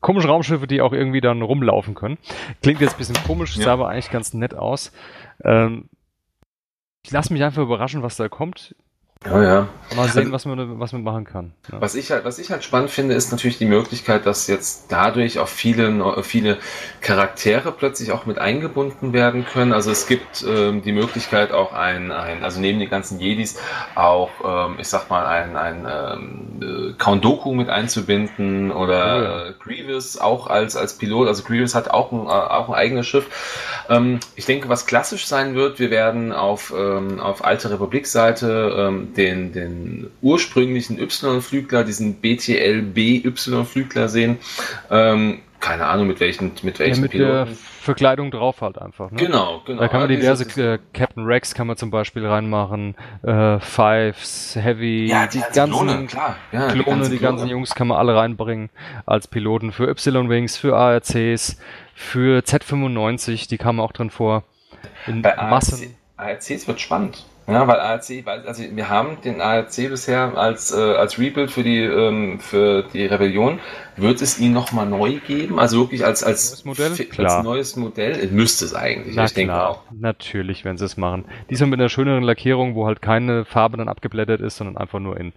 komischen 0.00 0.28
Raumschiffe, 0.28 0.66
die 0.66 0.82
auch 0.82 0.92
irgendwie 0.92 1.20
dann 1.20 1.42
rumlaufen 1.42 1.94
können. 1.94 2.18
Klingt 2.62 2.80
jetzt 2.80 2.94
ein 2.94 2.98
bisschen 2.98 3.16
komisch, 3.26 3.56
ja. 3.56 3.64
sah 3.64 3.72
aber 3.72 3.88
eigentlich 3.88 4.10
ganz 4.10 4.34
nett 4.34 4.54
aus. 4.54 4.92
Ähm, 5.42 5.88
ich 7.02 7.10
lasse 7.10 7.32
mich 7.32 7.42
einfach 7.42 7.62
überraschen, 7.62 8.02
was 8.02 8.16
da 8.16 8.28
kommt. 8.28 8.74
Oh 9.30 9.40
ja. 9.40 9.68
Mal 9.96 10.08
sehen, 10.08 10.32
was 10.32 10.44
man, 10.44 10.80
was 10.80 10.92
man 10.92 11.02
machen 11.02 11.24
kann. 11.24 11.52
Ja. 11.70 11.80
Was, 11.80 11.94
ich 11.94 12.10
halt, 12.10 12.24
was 12.24 12.38
ich 12.38 12.50
halt 12.50 12.64
spannend 12.64 12.90
finde, 12.90 13.14
ist 13.14 13.30
natürlich 13.30 13.58
die 13.58 13.66
Möglichkeit, 13.66 14.26
dass 14.26 14.48
jetzt 14.48 14.86
dadurch 14.88 15.38
auch 15.38 15.46
viele, 15.46 16.22
viele 16.22 16.58
Charaktere 17.00 17.70
plötzlich 17.70 18.10
auch 18.10 18.26
mit 18.26 18.38
eingebunden 18.38 19.12
werden 19.12 19.46
können. 19.46 19.72
Also 19.72 19.90
es 19.92 20.06
gibt 20.06 20.44
ähm, 20.46 20.82
die 20.82 20.92
Möglichkeit 20.92 21.52
auch 21.52 21.72
ein, 21.72 22.10
ein, 22.10 22.42
also 22.42 22.60
neben 22.60 22.80
den 22.80 22.90
ganzen 22.90 23.20
Jedis 23.20 23.60
auch, 23.94 24.30
ähm, 24.44 24.76
ich 24.78 24.88
sag 24.88 25.08
mal, 25.10 25.26
ein, 25.26 25.56
ein 25.56 25.86
ähm, 25.88 26.90
äh, 26.90 26.92
Count 26.98 27.24
Doku 27.24 27.54
mit 27.54 27.68
einzubinden 27.68 28.72
oder 28.72 28.84
oh 28.84 29.22
ja. 29.22 29.46
äh, 29.46 29.52
Grievous 29.62 30.18
auch 30.18 30.48
als, 30.48 30.76
als 30.76 30.98
Pilot. 30.98 31.28
Also 31.28 31.44
Grievous 31.44 31.74
hat 31.74 31.88
auch 31.90 32.10
ein, 32.10 32.26
äh, 32.26 32.30
auch 32.30 32.68
ein 32.68 32.74
eigenes 32.74 33.06
Schiff. 33.06 33.26
Ähm, 33.88 34.18
ich 34.34 34.46
denke, 34.46 34.68
was 34.68 34.86
klassisch 34.86 35.26
sein 35.26 35.54
wird, 35.54 35.78
wir 35.78 35.90
werden 35.90 36.32
auf, 36.32 36.74
ähm, 36.76 37.20
auf 37.20 37.44
Alte 37.44 37.70
Republik-Seite 37.70 38.74
ähm, 38.76 39.13
den, 39.16 39.52
den 39.52 40.10
ursprünglichen 40.22 40.98
Y-Flügler, 40.98 41.84
diesen 41.84 42.14
BTL-BY-Flügler 42.14 44.08
sehen. 44.08 44.38
Ähm, 44.90 45.40
keine 45.64 45.86
Ahnung, 45.86 46.08
mit 46.08 46.20
welchen, 46.20 46.52
mit 46.62 46.78
welchen 46.78 46.96
ja, 46.96 47.00
mit 47.00 47.10
Piloten. 47.12 47.32
Der 47.32 47.56
Verkleidung 47.56 48.30
drauf 48.30 48.60
halt 48.60 48.76
einfach. 48.76 49.10
Ne? 49.10 49.16
Genau, 49.16 49.62
genau. 49.64 49.80
Da 49.80 49.88
kann 49.88 50.00
man 50.00 50.10
diverse 50.10 50.44
äh, 50.60 50.78
Captain 50.92 51.24
Rex 51.24 51.54
kann 51.54 51.66
man 51.66 51.78
zum 51.78 51.90
Beispiel 51.90 52.26
reinmachen, 52.26 52.94
äh, 53.22 53.58
Fives, 53.60 54.58
Heavy, 54.60 55.06
ja, 55.06 55.26
die, 55.26 55.38
die 55.38 55.44
ganzen 55.54 55.72
Klone, 55.72 56.06
klar. 56.06 56.36
Ja, 56.52 56.68
Klone, 56.68 56.74
die, 56.74 56.84
ganzen, 56.84 57.10
die 57.12 57.18
ganzen 57.18 57.48
Jungs 57.48 57.74
kann 57.74 57.88
man 57.88 57.96
alle 57.96 58.14
reinbringen 58.14 58.68
als 59.06 59.26
Piloten 59.26 59.72
für 59.72 59.88
Y-Wings, 59.88 60.58
für 60.58 60.76
ARCs, 60.76 61.58
für 61.94 62.40
Z95, 62.40 63.48
die 63.48 63.56
kamen 63.56 63.80
auch 63.80 63.92
drin 63.92 64.10
vor. 64.10 64.44
In 65.06 65.22
Bei 65.22 65.34
Massen. 65.34 65.94
ARCs 66.18 66.68
wird 66.68 66.78
spannend. 66.78 67.24
Ja, 67.46 67.66
weil 67.68 67.78
ARC, 67.78 68.04
also 68.46 68.62
wir 68.74 68.88
haben 68.88 69.18
den 69.22 69.40
ARC 69.40 69.76
bisher 69.76 70.36
als, 70.36 70.72
äh, 70.72 70.78
als 70.78 71.18
Rebuild 71.18 71.50
für 71.50 71.62
die, 71.62 71.80
ähm, 71.80 72.40
für 72.40 72.84
die 72.92 73.04
Rebellion. 73.04 73.60
Wird 73.96 74.22
es 74.22 74.40
ihn 74.40 74.52
nochmal 74.52 74.86
neu 74.86 75.20
geben? 75.24 75.60
Also 75.60 75.78
wirklich 75.78 76.04
als, 76.04 76.24
als, 76.24 76.64
neues 76.64 76.64
Modell? 76.64 77.06
Klar. 77.06 77.36
als 77.36 77.44
neues 77.44 77.76
Modell? 77.76 78.28
Müsste 78.28 78.64
es 78.64 78.74
eigentlich. 78.74 79.14
Na 79.14 79.24
ich 79.24 79.34
denke 79.34 79.54
auch. 79.54 79.82
Natürlich, 79.92 80.64
wenn 80.64 80.78
sie 80.78 80.84
es 80.84 80.96
machen. 80.96 81.26
Diesmal 81.48 81.70
mit 81.70 81.80
einer 81.80 81.88
schöneren 81.88 82.24
Lackierung, 82.24 82.74
wo 82.74 82.86
halt 82.86 83.02
keine 83.02 83.44
Farbe 83.44 83.76
dann 83.76 83.88
abgeblättert 83.88 84.40
ist, 84.40 84.56
sondern 84.56 84.76
einfach 84.76 84.98
nur 84.98 85.16
in 85.18 85.32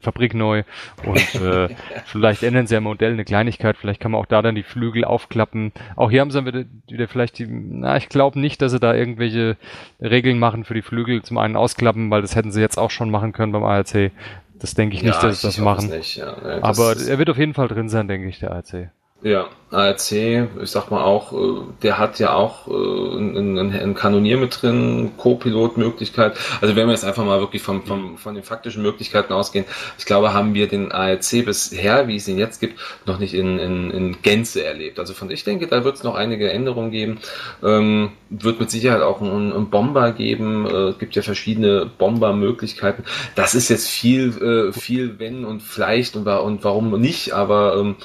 Fabrik 0.00 0.34
neu. 0.34 0.62
Und 1.04 1.34
äh, 1.42 1.68
vielleicht 2.06 2.42
ändern 2.42 2.66
sie 2.66 2.74
ja 2.74 2.80
Modell 2.80 3.12
eine 3.12 3.24
Kleinigkeit. 3.24 3.76
Vielleicht 3.76 4.00
kann 4.00 4.12
man 4.12 4.20
auch 4.20 4.26
da 4.26 4.40
dann 4.40 4.54
die 4.54 4.62
Flügel 4.62 5.04
aufklappen. 5.04 5.72
Auch 5.96 6.10
hier 6.10 6.22
haben 6.22 6.30
sie 6.30 6.46
wieder, 6.46 6.64
wieder 6.88 7.08
vielleicht 7.08 7.38
die, 7.38 7.46
na, 7.46 7.96
ich 7.96 8.08
glaube 8.08 8.40
nicht, 8.40 8.62
dass 8.62 8.72
sie 8.72 8.80
da 8.80 8.94
irgendwelche 8.94 9.56
Regeln 10.00 10.38
machen 10.38 10.64
für 10.64 10.74
die 10.74 10.82
Flügel 10.82 11.22
zum 11.22 11.38
einen 11.40 11.56
ausklappen, 11.56 12.10
weil 12.10 12.22
das 12.22 12.36
hätten 12.36 12.52
sie 12.52 12.60
jetzt 12.60 12.78
auch 12.78 12.90
schon 12.90 13.10
machen 13.10 13.32
können 13.32 13.52
beim 13.52 13.64
ARC. 13.64 14.12
Das 14.54 14.74
denke 14.74 14.94
ich 14.94 15.02
nicht, 15.02 15.14
ja, 15.14 15.22
dass 15.22 15.40
sie 15.40 15.46
das 15.46 15.58
machen. 15.58 15.88
Nicht, 15.88 16.16
ja. 16.16 16.34
Aber 16.60 16.94
er 16.96 17.18
wird 17.18 17.30
auf 17.30 17.38
jeden 17.38 17.54
Fall 17.54 17.68
drin 17.68 17.88
sein, 17.88 18.08
denke 18.08 18.28
ich, 18.28 18.38
der 18.40 18.52
ARC. 18.52 18.90
Ja, 19.22 19.48
ARC, 19.70 20.12
ich 20.12 20.48
sag 20.64 20.90
mal 20.90 21.02
auch, 21.04 21.32
äh, 21.32 21.60
der 21.82 21.98
hat 21.98 22.18
ja 22.18 22.32
auch 22.32 22.66
äh, 22.68 23.18
ein, 23.18 23.58
ein 23.58 23.94
Kanonier 23.94 24.38
mit 24.38 24.62
drin, 24.62 25.12
Co-Pilot-Möglichkeit. 25.18 26.38
Also 26.62 26.74
wenn 26.74 26.86
wir 26.86 26.92
jetzt 26.92 27.04
einfach 27.04 27.24
mal 27.24 27.38
wirklich 27.38 27.60
vom, 27.60 27.84
vom, 27.84 28.16
von 28.16 28.34
den 28.34 28.42
faktischen 28.42 28.82
Möglichkeiten 28.82 29.34
ausgehen, 29.34 29.66
ich 29.98 30.06
glaube, 30.06 30.32
haben 30.32 30.54
wir 30.54 30.68
den 30.68 30.90
ARC 30.90 31.44
bisher, 31.44 32.08
wie 32.08 32.16
es 32.16 32.28
ihn 32.28 32.38
jetzt 32.38 32.60
gibt, 32.60 32.80
noch 33.04 33.18
nicht 33.18 33.34
in, 33.34 33.58
in, 33.58 33.90
in 33.90 34.22
Gänze 34.22 34.64
erlebt. 34.64 34.98
Also 34.98 35.12
von 35.12 35.30
ich 35.30 35.44
denke, 35.44 35.66
da 35.66 35.84
wird 35.84 35.96
es 35.96 36.02
noch 36.02 36.14
einige 36.14 36.50
Änderungen 36.50 36.90
geben. 36.90 37.18
Ähm, 37.62 38.12
wird 38.30 38.58
mit 38.58 38.70
Sicherheit 38.70 39.02
auch 39.02 39.20
einen, 39.20 39.52
einen 39.52 39.68
Bomber 39.68 40.12
geben. 40.12 40.66
Äh, 40.66 40.88
es 40.90 40.98
gibt 40.98 41.14
ja 41.14 41.20
verschiedene 41.20 41.84
Bomber-Möglichkeiten. 41.98 43.04
Das 43.34 43.54
ist 43.54 43.68
jetzt 43.68 43.88
viel, 43.88 44.30
äh, 44.42 44.72
viel 44.72 45.18
wenn 45.18 45.44
und 45.44 45.62
vielleicht 45.62 46.16
und, 46.16 46.26
und 46.26 46.64
warum 46.64 46.98
nicht, 46.98 47.32
aber 47.32 47.76
ähm, 47.76 47.96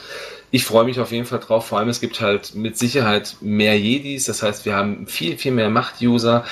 ich 0.56 0.64
freue 0.64 0.86
mich 0.86 1.01
auf 1.01 1.12
jeden 1.12 1.26
Fall 1.26 1.39
drauf. 1.39 1.68
Vor 1.68 1.80
allem, 1.80 1.89
es 1.89 1.99
gibt 1.99 2.22
halt 2.22 2.56
mit 2.56 2.78
Sicherheit 2.78 3.36
mehr 3.41 3.78
Jedis. 3.78 4.24
Das 4.24 4.41
heißt, 4.41 4.66
wir 4.66 4.78
haben 4.78 5.06
viel, 5.06 5.38
viel 5.38 5.51
mehr 5.51 5.70
Macht-User. 5.70 6.45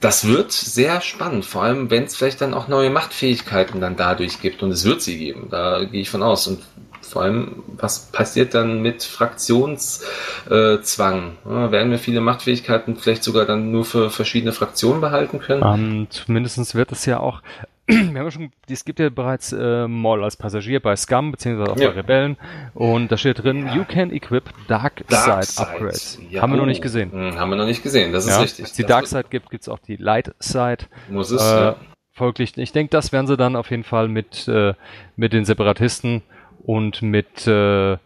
Das 0.00 0.26
wird 0.26 0.50
sehr 0.50 1.02
spannend, 1.02 1.44
vor 1.44 1.62
allem 1.62 1.90
wenn 1.90 2.04
es 2.04 2.16
vielleicht 2.16 2.40
dann 2.40 2.54
auch 2.54 2.68
neue 2.68 2.88
Machtfähigkeiten 2.88 3.82
dann 3.82 3.96
dadurch 3.96 4.40
gibt. 4.40 4.62
Und 4.62 4.70
es 4.70 4.86
wird 4.86 5.02
sie 5.02 5.18
geben, 5.18 5.48
da 5.50 5.84
gehe 5.84 6.00
ich 6.00 6.08
von 6.08 6.22
aus. 6.22 6.46
Und 6.46 6.60
vor 7.02 7.20
allem, 7.20 7.62
was 7.66 8.06
passiert 8.06 8.54
dann 8.54 8.80
mit 8.80 9.02
Fraktionszwang? 9.02 11.36
Ja, 11.44 11.70
werden 11.70 11.90
wir 11.90 11.98
viele 11.98 12.22
Machtfähigkeiten 12.22 12.96
vielleicht 12.96 13.24
sogar 13.24 13.44
dann 13.44 13.70
nur 13.70 13.84
für 13.84 14.08
verschiedene 14.08 14.52
Fraktionen 14.52 15.02
behalten 15.02 15.38
können? 15.38 15.62
Ähm, 15.62 16.06
zumindest 16.08 16.74
wird 16.74 16.92
es 16.92 17.04
ja 17.04 17.20
auch 17.20 17.42
wir 17.86 17.98
haben 17.98 18.14
ja 18.14 18.30
schon, 18.30 18.52
es 18.68 18.84
gibt 18.84 19.00
ja 19.00 19.08
bereits 19.08 19.52
äh, 19.52 19.88
Moll 19.88 20.22
als 20.22 20.36
Passagier 20.36 20.80
bei 20.80 20.94
Scum, 20.94 21.32
beziehungsweise 21.32 21.72
auch 21.72 21.76
ja. 21.76 21.88
bei 21.88 21.96
Rebellen. 21.96 22.36
Und 22.74 23.10
da 23.10 23.16
steht 23.16 23.42
drin, 23.42 23.66
ja. 23.66 23.74
you 23.74 23.84
can 23.84 24.12
equip 24.12 24.50
Dark, 24.68 25.06
Dark 25.08 25.44
Side, 25.44 25.66
Upgrades. 25.68 26.18
Ja. 26.30 26.42
Haben 26.42 26.52
wir 26.52 26.58
noch 26.58 26.66
nicht 26.66 26.82
gesehen. 26.82 27.10
Hm, 27.12 27.38
haben 27.38 27.50
wir 27.50 27.56
noch 27.56 27.66
nicht 27.66 27.82
gesehen, 27.82 28.12
das 28.12 28.26
ist 28.26 28.40
richtig. 28.40 28.58
Wenn 28.58 28.64
es 28.66 28.72
die 28.74 28.84
Dark 28.84 29.06
Side 29.06 29.26
gibt, 29.30 29.50
gibt 29.50 29.62
es 29.62 29.68
auch 29.68 29.80
die 29.80 29.96
Light 29.96 30.34
Side. 30.38 30.84
Muss 31.08 31.30
es, 31.30 31.42
äh, 31.42 31.54
ja. 31.54 31.76
Folglich, 32.14 32.56
ich 32.56 32.72
denke, 32.72 32.90
das 32.90 33.10
werden 33.10 33.26
sie 33.26 33.36
dann 33.36 33.56
auf 33.56 33.70
jeden 33.70 33.84
Fall 33.84 34.06
mit, 34.06 34.46
äh, 34.46 34.74
mit 35.16 35.32
den 35.32 35.44
Separatisten 35.44 36.22
und 36.62 37.02
mit 37.02 37.46
äh, 37.46 37.96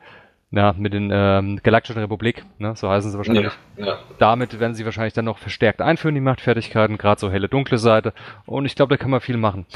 ja, 0.53 0.75
mit 0.79 0.93
den 0.93 1.11
ähm, 1.13 1.59
Galaktischen 1.63 2.01
Republik, 2.01 2.45
ne, 2.59 2.75
so 2.77 2.89
heißen 2.89 3.11
sie 3.11 3.17
wahrscheinlich. 3.17 3.53
Ja, 3.77 3.87
ja. 3.87 3.99
Damit 4.19 4.61
werden 4.61 4.75
sie 4.75 4.85
wahrscheinlich 4.85 5.13
dann 5.13 5.25
noch 5.25 5.39
verstärkt 5.39 5.83
einführen, 5.83 6.15
die 6.15 6.21
Machtfertigkeiten, 6.21 6.99
gerade 6.99 7.21
so 7.21 7.31
helle, 7.31 7.49
dunkle 7.49 7.79
Seite. 7.79 8.13
Und 8.47 8.65
ich 8.65 8.77
glaube, 8.77 8.97
da 8.97 9.03
kann 9.03 9.11
man 9.11 9.21
viel 9.21 9.37
machen. 9.37 9.67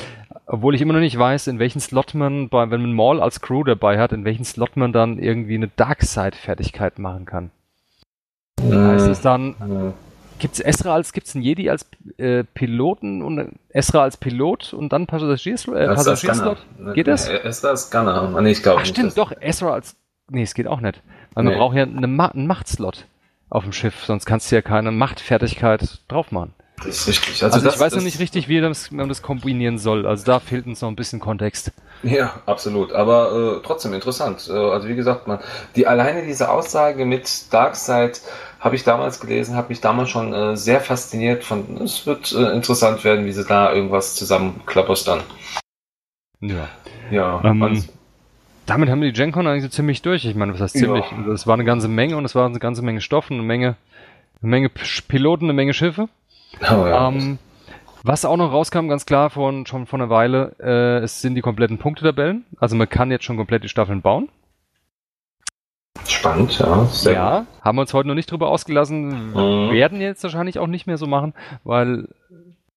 Obwohl 0.47 0.75
ich 0.75 0.81
immer 0.81 0.93
noch 0.93 1.01
nicht 1.01 1.18
weiß, 1.18 1.49
in 1.49 1.59
welchen 1.59 1.81
Slot 1.81 2.14
man, 2.14 2.49
bei, 2.49 2.71
wenn 2.71 2.83
man 2.83 2.93
Maul 2.93 3.21
als 3.21 3.41
Crew 3.41 3.64
dabei 3.64 3.99
hat, 3.99 4.12
in 4.12 4.25
welchen 4.25 4.45
Slot 4.45 4.77
man 4.77 4.93
dann 4.93 5.18
irgendwie 5.18 5.57
eine 5.57 5.68
Darkseid-Fertigkeit 5.68 7.01
machen 7.01 7.27
kann. 7.27 7.51
Mhm. 8.62 8.87
Heißt 8.87 9.09
es 9.09 9.21
dann, 9.21 9.57
mhm. 9.59 9.93
gibt's 10.39 10.61
Esra 10.61 10.95
als, 10.95 11.12
gibt's 11.12 11.35
einen 11.35 11.43
Jedi 11.43 11.68
als 11.68 11.87
äh, 12.16 12.45
Piloten 12.45 13.23
und 13.23 13.59
Esra 13.71 14.03
als 14.03 14.16
Pilot 14.16 14.73
und 14.73 14.93
dann 14.93 15.09
Passagierslot? 15.09 15.77
Äh, 15.77 15.87
Passagierslot? 15.87 16.59
Geht 16.95 17.09
das? 17.09 17.29
Esra 17.29 17.71
als 17.71 17.91
Gunner. 17.91 18.41
Nee, 18.41 18.53
ich 18.53 18.62
glaube 18.62 18.83
Ach, 18.83 18.87
stimmt, 18.87 19.18
doch, 19.18 19.33
Esra 19.33 19.73
als 19.73 19.97
Nee, 20.31 20.43
es 20.43 20.55
geht 20.55 20.66
auch 20.66 20.81
nicht. 20.81 21.03
Weil 21.35 21.45
nee. 21.45 21.51
man 21.51 21.59
braucht 21.59 21.76
ja 21.76 21.83
eine 21.83 22.07
Ma 22.07 22.26
einen 22.26 22.47
Machtslot 22.47 23.07
auf 23.51 23.64
dem 23.64 23.72
Schiff, 23.72 24.05
sonst 24.05 24.26
kannst 24.26 24.51
du 24.51 24.57
ja 24.57 24.62
keine 24.62 24.93
Machtfertigkeit 24.93 26.01
drauf 26.09 26.31
machen. 26.31 26.55
Das 26.85 26.97
ist 26.97 27.09
richtig. 27.09 27.45
Also, 27.45 27.57
also 27.57 27.68
ich 27.68 27.78
weiß 27.78 27.95
noch 27.95 28.03
nicht 28.03 28.20
richtig, 28.20 28.49
wie 28.49 28.61
das, 28.61 28.91
man 28.91 29.09
das 29.09 29.20
kombinieren 29.20 29.78
soll. 29.78 30.07
Also 30.07 30.24
da 30.24 30.41
fehlt 30.41 30.66
uns 30.66 30.81
noch 30.81 30.89
ein 30.89 30.97
bisschen 30.97 31.20
Kontext. 31.20 31.72
Ja, 32.03 32.41
absolut. 32.47 32.93
Aber 32.93 33.59
äh, 33.59 33.66
trotzdem 33.66 33.93
interessant. 33.93 34.49
Äh, 34.49 34.53
also 34.53 34.89
wie 34.89 34.95
gesagt, 34.95 35.26
man, 35.26 35.41
die 35.76 35.87
alleine 35.87 36.24
diese 36.24 36.51
Aussage 36.51 37.05
mit 37.05 37.53
Darkseid 37.53 38.22
habe 38.61 38.76
ich 38.76 38.85
damals 38.85 39.20
gelesen, 39.20 39.57
habe 39.57 39.68
mich 39.68 39.83
damals 39.83 40.09
schon 40.09 40.33
äh, 40.33 40.57
sehr 40.57 40.81
fasziniert. 40.81 41.45
Von 41.45 41.83
es 41.83 42.07
wird 42.07 42.33
äh, 42.33 42.53
interessant 42.53 43.05
werden, 43.05 43.26
wie 43.26 43.33
sie 43.33 43.45
da 43.45 43.74
irgendwas 43.74 44.14
zusammenklappern. 44.14 45.20
Ja. 46.41 46.68
Ja. 47.11 47.43
Ähm, 47.45 47.85
damit 48.71 48.89
haben 48.89 49.01
wir 49.01 49.11
die 49.11 49.18
GenCon 49.18 49.47
eigentlich 49.47 49.64
so 49.64 49.68
ziemlich 49.68 50.01
durch. 50.01 50.25
Ich 50.25 50.37
meine, 50.37 50.53
was 50.55 50.61
heißt 50.61 50.77
ziemlich? 50.77 51.05
Es 51.33 51.43
ja. 51.43 51.47
war 51.49 51.55
eine 51.55 51.64
ganze 51.64 51.89
Menge 51.89 52.16
und 52.16 52.25
es 52.25 52.37
war 52.37 52.47
eine 52.47 52.61
ganze 52.61 52.83
Menge 52.83 53.01
Stoffen, 53.01 53.35
eine 53.35 53.43
Menge, 53.43 53.77
eine 54.41 54.51
Menge 54.51 54.68
Piloten, 54.68 55.47
eine 55.47 55.53
Menge 55.53 55.75
Schiffe. 55.75 56.09
Oh, 56.62 56.87
ja. 56.87 57.09
ähm, 57.09 57.39
was 58.05 58.25
auch 58.25 58.37
noch 58.37 58.53
rauskam, 58.53 58.89
ganz 58.89 59.07
klar 59.07 59.29
von, 59.29 59.66
schon 59.66 59.87
vor 59.87 59.99
einer 59.99 60.09
Weile, 60.09 60.55
äh, 60.61 61.03
es 61.03 61.21
sind 61.21 61.35
die 61.35 61.41
kompletten 61.41 61.79
Punktetabellen. 61.79 62.45
Also 62.59 62.77
man 62.77 62.89
kann 62.89 63.11
jetzt 63.11 63.25
schon 63.25 63.37
komplett 63.37 63.64
die 63.64 63.68
Staffeln 63.68 64.03
bauen. 64.03 64.29
Spannend, 66.07 66.59
ja. 66.59 66.85
Sehr 66.87 67.12
ja, 67.12 67.47
haben 67.62 67.77
wir 67.77 67.83
uns 67.83 67.93
heute 67.93 68.09
noch 68.09 68.14
nicht 68.14 68.31
drüber 68.31 68.49
ausgelassen. 68.49 69.33
Mhm. 69.33 69.73
Werden 69.73 70.01
jetzt 70.01 70.23
wahrscheinlich 70.23 70.61
auch 70.61 70.68
nicht 70.68 70.87
mehr 70.87 70.97
so 70.97 71.07
machen, 71.07 71.35
weil 71.64 72.09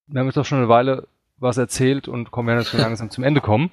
wir 0.08 0.20
haben 0.20 0.28
jetzt 0.28 0.38
doch 0.38 0.46
schon 0.46 0.58
eine 0.58 0.70
Weile 0.70 1.08
was 1.38 1.58
erzählt 1.58 2.08
und 2.08 2.32
kommen 2.32 2.48
werden 2.48 2.60
jetzt 2.60 2.74
langsam 2.74 3.12
zum 3.12 3.24
Ende 3.24 3.42
kommen. 3.42 3.72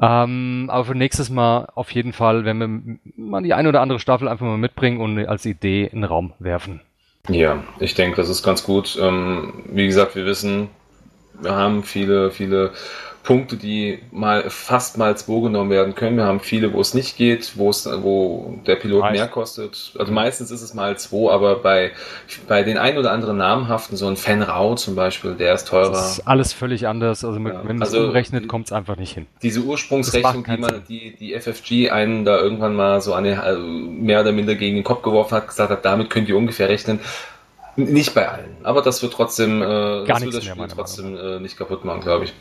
Ähm, 0.00 0.68
aber 0.70 0.84
für 0.84 0.94
nächstes 0.94 1.28
Mal 1.28 1.68
auf 1.74 1.90
jeden 1.90 2.12
Fall, 2.12 2.44
wenn 2.44 2.58
wir 2.58 2.98
mal 3.16 3.42
die 3.42 3.54
eine 3.54 3.68
oder 3.68 3.80
andere 3.80 3.98
Staffel 3.98 4.28
einfach 4.28 4.46
mal 4.46 4.58
mitbringen 4.58 5.00
und 5.00 5.26
als 5.26 5.44
Idee 5.44 5.84
in 5.84 6.00
den 6.00 6.04
Raum 6.04 6.32
werfen. 6.38 6.80
Ja, 7.28 7.62
ich 7.80 7.94
denke, 7.94 8.16
das 8.16 8.28
ist 8.28 8.42
ganz 8.42 8.62
gut. 8.62 8.98
Ähm, 9.00 9.64
wie 9.66 9.86
gesagt, 9.86 10.14
wir 10.14 10.24
wissen, 10.24 10.68
wir 11.40 11.54
haben 11.54 11.82
viele, 11.82 12.30
viele 12.30 12.72
Punkte, 13.28 13.58
die 13.58 13.98
mal 14.10 14.48
fast 14.48 14.96
mal 14.96 15.14
2 15.14 15.42
genommen 15.42 15.68
werden 15.68 15.94
können. 15.94 16.16
Wir 16.16 16.24
haben 16.24 16.40
viele, 16.40 16.72
wo 16.72 16.80
es 16.80 16.94
nicht 16.94 17.18
geht, 17.18 17.58
wo 17.58 17.68
es, 17.68 17.86
wo 18.00 18.58
der 18.66 18.76
Pilot 18.76 19.02
Meist. 19.02 19.16
mehr 19.18 19.28
kostet. 19.28 19.92
Also 19.98 20.10
meistens 20.10 20.50
ist 20.50 20.62
es 20.62 20.72
mal 20.72 20.96
2, 20.96 21.30
aber 21.30 21.56
bei, 21.56 21.90
bei 22.46 22.62
den 22.62 22.78
ein 22.78 22.96
oder 22.96 23.12
anderen 23.12 23.36
namhaften, 23.36 23.98
so 23.98 24.06
ein 24.06 24.16
Fan 24.16 24.40
Rau 24.40 24.76
zum 24.76 24.94
Beispiel, 24.94 25.34
der 25.34 25.52
ist 25.52 25.68
teurer. 25.68 25.90
Das 25.90 26.12
ist 26.12 26.26
alles 26.26 26.54
völlig 26.54 26.88
anders. 26.88 27.22
Also 27.22 27.38
ja. 27.38 27.44
wenn 27.44 27.76
man 27.76 27.82
also, 27.82 28.04
umrechnet, 28.04 28.48
kommt 28.48 28.68
es 28.68 28.72
einfach 28.72 28.96
nicht 28.96 29.12
hin. 29.12 29.26
Diese 29.42 29.60
Ursprungsrechnung, 29.60 30.44
die 30.44 30.56
man, 30.56 30.82
die, 30.88 31.14
die 31.14 31.38
FFG 31.38 31.90
einen 31.90 32.24
da 32.24 32.38
irgendwann 32.38 32.74
mal 32.74 33.02
so 33.02 33.12
eine, 33.12 33.42
also 33.42 33.62
mehr 33.62 34.22
oder 34.22 34.32
minder 34.32 34.54
gegen 34.54 34.76
den 34.76 34.84
Kopf 34.84 35.02
geworfen 35.02 35.36
hat, 35.36 35.48
gesagt 35.48 35.70
hat, 35.70 35.84
damit 35.84 36.08
könnt 36.08 36.30
ihr 36.30 36.36
ungefähr 36.38 36.70
rechnen 36.70 36.98
Nicht 37.76 38.14
bei 38.14 38.26
allen, 38.26 38.56
aber 38.62 38.80
das 38.80 39.02
wird 39.02 39.12
trotzdem, 39.12 39.60
äh, 39.60 39.66
Gar 39.66 40.06
das 40.06 40.22
wird 40.22 40.34
das 40.34 40.44
Spiel 40.46 40.66
trotzdem 40.68 41.14
äh, 41.14 41.40
nicht 41.40 41.58
kaputt 41.58 41.84
machen, 41.84 42.00
glaube 42.00 42.24
ich. 42.24 42.32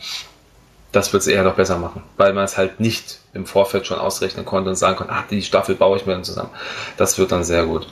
Das 0.91 1.11
wird 1.11 1.21
es 1.21 1.27
eher 1.27 1.43
noch 1.43 1.55
besser 1.55 1.77
machen, 1.77 2.03
weil 2.15 2.33
man 2.33 2.45
es 2.45 2.57
halt 2.57 2.79
nicht 2.79 3.19
im 3.33 3.45
Vorfeld 3.45 3.85
schon 3.85 3.99
ausrechnen 3.99 4.45
konnte 4.45 4.69
und 4.69 4.75
sagen 4.75 4.95
konnte, 4.95 5.13
ach, 5.13 5.27
die 5.27 5.41
Staffel 5.41 5.75
baue 5.75 5.97
ich 5.97 6.05
mir 6.05 6.13
dann 6.13 6.23
zusammen. 6.23 6.49
Das 6.95 7.17
wird 7.19 7.31
dann 7.31 7.43
sehr 7.43 7.65
gut. 7.65 7.87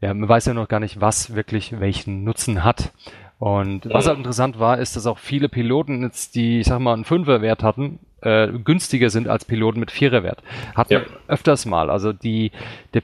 Ja, 0.00 0.12
man 0.12 0.28
weiß 0.28 0.46
ja 0.46 0.54
noch 0.54 0.68
gar 0.68 0.80
nicht, 0.80 1.00
was 1.00 1.34
wirklich 1.34 1.80
welchen 1.80 2.24
Nutzen 2.24 2.64
hat. 2.64 2.92
Und 3.38 3.88
was 3.90 4.06
halt 4.06 4.18
interessant 4.18 4.58
war, 4.58 4.78
ist, 4.78 4.96
dass 4.96 5.06
auch 5.06 5.18
viele 5.18 5.48
Piloten 5.48 6.02
jetzt, 6.02 6.34
die, 6.34 6.60
ich 6.60 6.66
sag 6.66 6.78
mal, 6.78 6.94
einen 6.94 7.04
Fünferwert 7.04 7.62
hatten, 7.62 7.98
äh, 8.22 8.48
günstiger 8.48 9.10
sind 9.10 9.28
als 9.28 9.44
Piloten 9.44 9.80
mit 9.80 9.90
Viererwert. 9.90 10.42
Hatten 10.74 10.92
ja. 10.94 11.00
öfters 11.28 11.66
mal. 11.66 11.90
Also 11.90 12.12
die, 12.12 12.52
der, 12.94 13.02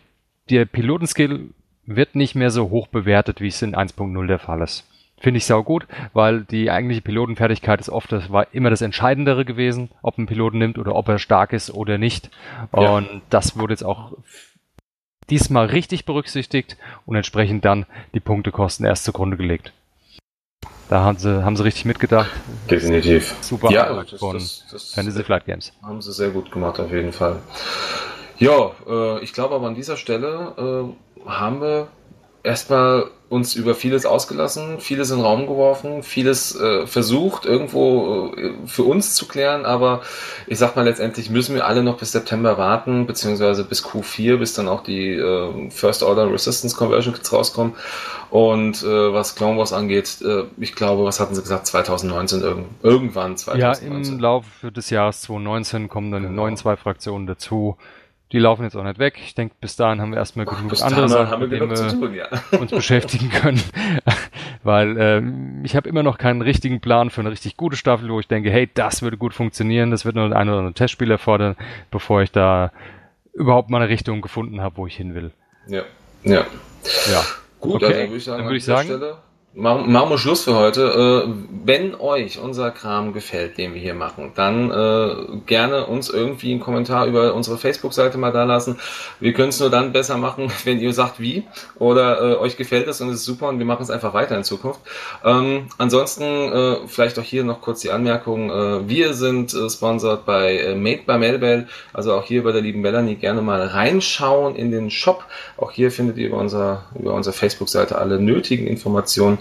der 0.49 0.65
Pilotenskill 0.65 1.51
wird 1.85 2.15
nicht 2.15 2.35
mehr 2.35 2.51
so 2.51 2.71
hoch 2.71 2.87
bewertet, 2.87 3.41
wie 3.41 3.49
es 3.49 3.61
in 3.63 3.75
1.0 3.75 4.27
der 4.27 4.39
Fall 4.39 4.63
ist. 4.63 4.87
Finde 5.21 5.37
ich 5.37 5.45
sau 5.45 5.63
gut, 5.63 5.87
weil 6.15 6.45
die 6.45 6.71
eigentliche 6.71 7.03
Pilotenfertigkeit 7.03 7.79
ist 7.79 7.91
oft, 7.91 8.11
das 8.11 8.33
war 8.33 8.47
immer 8.55 8.71
das 8.71 8.81
Entscheidendere 8.81 9.45
gewesen, 9.45 9.91
ob 10.03 10.17
ein 10.17 10.27
Piloten 10.27 10.57
nimmt 10.57 10.79
oder 10.79 10.95
ob 10.95 11.09
er 11.09 11.19
stark 11.19 11.53
ist 11.53 11.71
oder 11.71 11.99
nicht. 11.99 12.31
Und 12.73 12.83
ja. 12.83 13.21
das 13.29 13.59
wurde 13.59 13.75
jetzt 13.75 13.85
auch 13.85 14.15
diesmal 15.29 15.67
richtig 15.67 16.07
berücksichtigt 16.07 16.79
und 17.05 17.17
entsprechend 17.17 17.67
dann 17.67 17.85
die 18.15 18.21
Punktekosten 18.21 18.87
erst 18.87 19.05
zugrunde 19.05 19.37
gelegt. 19.37 19.75
Da 20.89 21.03
haben 21.05 21.19
sie, 21.19 21.45
haben 21.45 21.55
sie 21.55 21.65
richtig 21.65 21.85
mitgedacht. 21.85 22.31
Definitiv. 22.69 23.37
Super 23.43 23.71
ja, 23.71 24.03
das, 24.03 24.19
von 24.19 24.35
das, 24.35 24.67
das, 24.73 24.95
Fantasy 24.95 25.23
Flight 25.23 25.45
Games. 25.45 25.73
Haben 25.83 26.03
sie 26.03 26.13
sehr 26.13 26.31
gut 26.31 26.51
gemacht, 26.51 26.81
auf 26.81 26.91
jeden 26.91 27.13
Fall. 27.13 27.41
Ja, 28.39 28.73
äh, 28.89 29.23
ich 29.23 29.33
glaube 29.35 29.55
aber 29.55 29.69
an 29.69 29.75
dieser 29.75 29.97
Stelle 29.97 30.95
äh, 31.27 31.29
haben 31.29 31.61
wir 31.61 31.89
erstmal 32.43 33.11
uns 33.29 33.55
über 33.55 33.77
vieles 33.77 34.07
ausgelassen, 34.07 34.81
vieles 34.81 35.11
in 35.11 35.19
den 35.19 35.25
Raum 35.25 35.47
geworfen, 35.47 36.03
vieles 36.03 36.59
äh, 36.61 36.85
versucht 36.87 37.47
irgendwo 37.47 38.33
äh, 38.37 38.55
für 38.67 38.83
uns 38.83 39.15
zu 39.15 39.29
klären, 39.29 39.65
aber 39.65 40.03
ich 40.49 40.59
sag 40.59 40.75
mal 40.75 40.85
letztendlich 40.85 41.31
müssen 41.31 41.55
wir 41.55 41.65
alle 41.65 41.85
noch 41.85 41.97
bis 41.97 42.11
September 42.11 42.59
warten, 42.59 43.07
beziehungsweise 43.07 43.63
bis 43.63 43.85
Q4, 43.85 44.37
bis 44.37 44.55
dann 44.55 44.67
auch 44.67 44.83
die 44.83 45.13
äh, 45.13 45.71
First 45.71 46.03
Order 46.03 46.31
Resistance 46.31 46.77
Conversion 46.77 47.15
Kits 47.15 47.33
rauskommen. 47.33 47.75
Und 48.31 48.83
äh, 48.83 49.13
was 49.13 49.37
Clone 49.37 49.59
Wars 49.59 49.73
angeht, 49.73 50.19
äh, 50.23 50.45
ich 50.59 50.75
glaube, 50.75 51.05
was 51.05 51.21
hatten 51.21 51.35
sie 51.35 51.43
gesagt, 51.43 51.67
2019 51.67 52.43
irg 52.43 52.59
irgendwann 52.83 53.37
2019. 53.37 53.93
Ja, 53.93 54.13
im 54.13 54.21
Laufe 54.21 54.73
des 54.73 54.91
Jahres 54.91 55.23
2019 55.23 55.89
kommen 55.89 56.11
dann 56.11 56.23
genau. 56.23 56.35
neuen 56.35 56.57
zwei 56.57 56.77
Fraktionen 56.77 57.29
dazu. 57.29 57.77
Die 58.33 58.39
laufen 58.39 58.63
jetzt 58.63 58.77
auch 58.77 58.85
nicht 58.85 58.99
weg. 58.99 59.19
Ich 59.25 59.35
denke, 59.35 59.55
bis 59.61 59.75
dahin 59.75 60.01
haben 60.01 60.13
wir 60.13 60.19
erstmal 60.19 60.47
Ach, 60.49 60.57
genug 60.57 60.81
andere 60.81 61.09
Sachen, 61.09 61.41
mit 61.41 61.51
denen 61.51 61.69
wir 61.69 61.89
tun, 61.89 62.15
ja. 62.15 62.29
uns 62.59 62.71
beschäftigen 62.71 63.31
können. 63.31 63.61
Weil 64.63 64.99
äh, 64.99 65.23
ich 65.65 65.75
habe 65.75 65.89
immer 65.89 66.03
noch 66.03 66.17
keinen 66.17 66.43
richtigen 66.43 66.81
Plan 66.81 67.11
für 67.11 67.23
eine 67.23 67.31
richtig 67.31 67.57
gute 67.57 67.77
Staffel, 67.77 68.09
wo 68.09 68.21
ich 68.21 68.29
denke, 68.29 68.51
hey, 68.51 68.69
das 68.73 69.03
würde 69.03 69.17
gut 69.17 69.35
funktionieren. 69.35 69.91
Das 69.91 70.05
wird 70.05 70.15
nur 70.15 70.25
ein 70.27 70.49
oder 70.49 70.59
andere 70.59 70.75
Testspiel 70.75 71.11
erfordern, 71.11 71.57
bevor 71.91 72.23
ich 72.23 72.31
da 72.31 72.71
überhaupt 73.33 73.71
mal 73.71 73.79
eine 73.79 73.89
Richtung 73.89 74.21
gefunden 74.21 74.61
habe, 74.61 74.77
wo 74.77 74.87
ich 74.87 74.97
hin 74.97 75.15
will. 75.15 75.33
Ja, 75.67 75.83
ja. 76.23 76.45
Ja. 77.11 77.25
Gut, 77.61 77.83
okay. 77.83 77.87
also 77.87 77.99
würde 78.09 78.17
ich 78.17 78.25
sagen, 78.25 78.39
dann 78.39 78.47
würde 78.47 78.57
ich 78.57 78.65
sagen, 78.65 78.89
Stelle 78.89 79.19
machen, 79.61 79.93
machen 79.93 80.11
wir 80.11 80.19
Schluss 80.19 80.45
für 80.45 80.57
heute. 80.57 81.27
Äh, 81.27 81.33
wenn 81.65 81.95
euch 81.95 82.39
unser 82.39 82.71
Kram 82.71 83.13
gefällt, 83.13 83.59
den 83.59 83.75
wir 83.75 83.81
hier 83.81 83.95
machen, 83.95 84.33
dann 84.35 84.71
äh, 84.71 85.15
gerne 85.47 85.87
uns 85.87 86.09
irgendwie 86.09 86.53
einen 86.53 86.61
Kommentar 86.61 87.07
über 87.07 87.35
unsere 87.35 87.59
Facebook-Seite 87.59 88.19
mal 88.19 88.33
da 88.33 88.45
lassen. 88.45 88.79
Wir 89.21 89.33
können 89.33 89.51
es 89.51 89.61
nur 89.61 89.71
dann 89.71 89.93
besser 89.93 90.17
machen, 90.17 90.51
wenn 90.65 90.81
ihr 90.81 90.93
sagt, 90.93 91.21
wie 91.21 91.45
oder 91.79 92.21
äh, 92.21 92.37
euch 92.37 92.57
gefällt 92.57 92.89
es 92.89 93.01
und 93.01 93.09
es 93.11 93.17
ist 93.17 93.25
super 93.25 93.49
und 93.49 93.59
wir 93.59 93.67
machen 93.67 93.83
es 93.83 93.91
einfach 93.91 94.15
weiter 94.15 94.37
in 94.37 94.45
Zukunft. 94.45 94.81
Ähm, 95.25 95.67
ansonsten 95.79 96.25
äh, 96.25 96.77
vielleicht 96.87 97.19
auch 97.19 97.25
hier 97.25 97.45
noch 97.45 97.61
kurz 97.61 97.81
die 97.81 97.91
Anmerkung. 97.91 98.51
Äh, 98.51 98.89
wir 98.89 99.15
sind 99.15 99.53
äh, 99.55 99.69
sponsored 99.69 100.25
bei 100.25 100.59
äh, 100.59 100.75
Made 100.75 101.03
by 101.07 101.19
Melbell, 101.19 101.69
also 101.93 102.15
auch 102.15 102.25
hier 102.25 102.43
bei 102.43 102.53
der 102.53 102.63
lieben 102.63 102.81
Melanie 102.81 103.17
gerne 103.17 103.43
mal 103.43 103.63
reinschauen 103.63 104.57
in 104.57 104.71
den 104.71 104.91
Shop. 104.91 105.25
Auch 105.57 105.71
hier 105.71 105.91
findet 105.91 106.17
ihr 106.17 106.29
über 106.29 106.39
unser, 106.39 106.85
über 106.99 107.13
unsere 107.13 107.35
Facebook-Seite 107.35 107.99
alle 107.99 108.19
nötigen 108.19 108.67
Informationen 108.67 109.39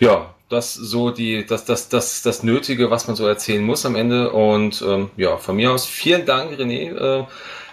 ja, 0.00 0.34
das 0.48 0.74
so 0.74 1.10
die, 1.10 1.44
das, 1.46 1.64
das, 1.64 1.88
das, 1.88 2.22
das 2.22 2.42
Nötige, 2.42 2.90
was 2.90 3.06
man 3.06 3.16
so 3.16 3.26
erzählen 3.26 3.62
muss 3.62 3.86
am 3.86 3.96
Ende. 3.96 4.30
Und 4.30 4.82
ähm, 4.86 5.10
ja, 5.16 5.36
von 5.36 5.56
mir 5.56 5.72
aus 5.72 5.86
vielen 5.86 6.26
Dank, 6.26 6.52
René, 6.52 6.94
äh, 6.94 7.24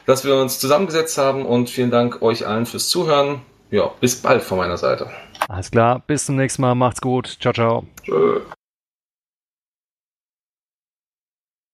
dass 0.05 0.25
wir 0.25 0.35
uns 0.35 0.59
zusammengesetzt 0.59 1.17
haben 1.17 1.45
und 1.45 1.69
vielen 1.69 1.91
Dank 1.91 2.21
euch 2.21 2.47
allen 2.47 2.65
fürs 2.65 2.89
Zuhören. 2.89 3.41
Ja, 3.69 3.91
bis 3.99 4.21
bald 4.21 4.43
von 4.43 4.57
meiner 4.57 4.77
Seite. 4.77 5.09
Alles 5.47 5.71
klar, 5.71 6.03
bis 6.05 6.25
zum 6.25 6.35
nächsten 6.35 6.61
Mal, 6.61 6.75
macht's 6.75 7.01
gut. 7.01 7.37
Ciao, 7.39 7.53
ciao. 7.53 7.85
Tschö. 8.03 8.41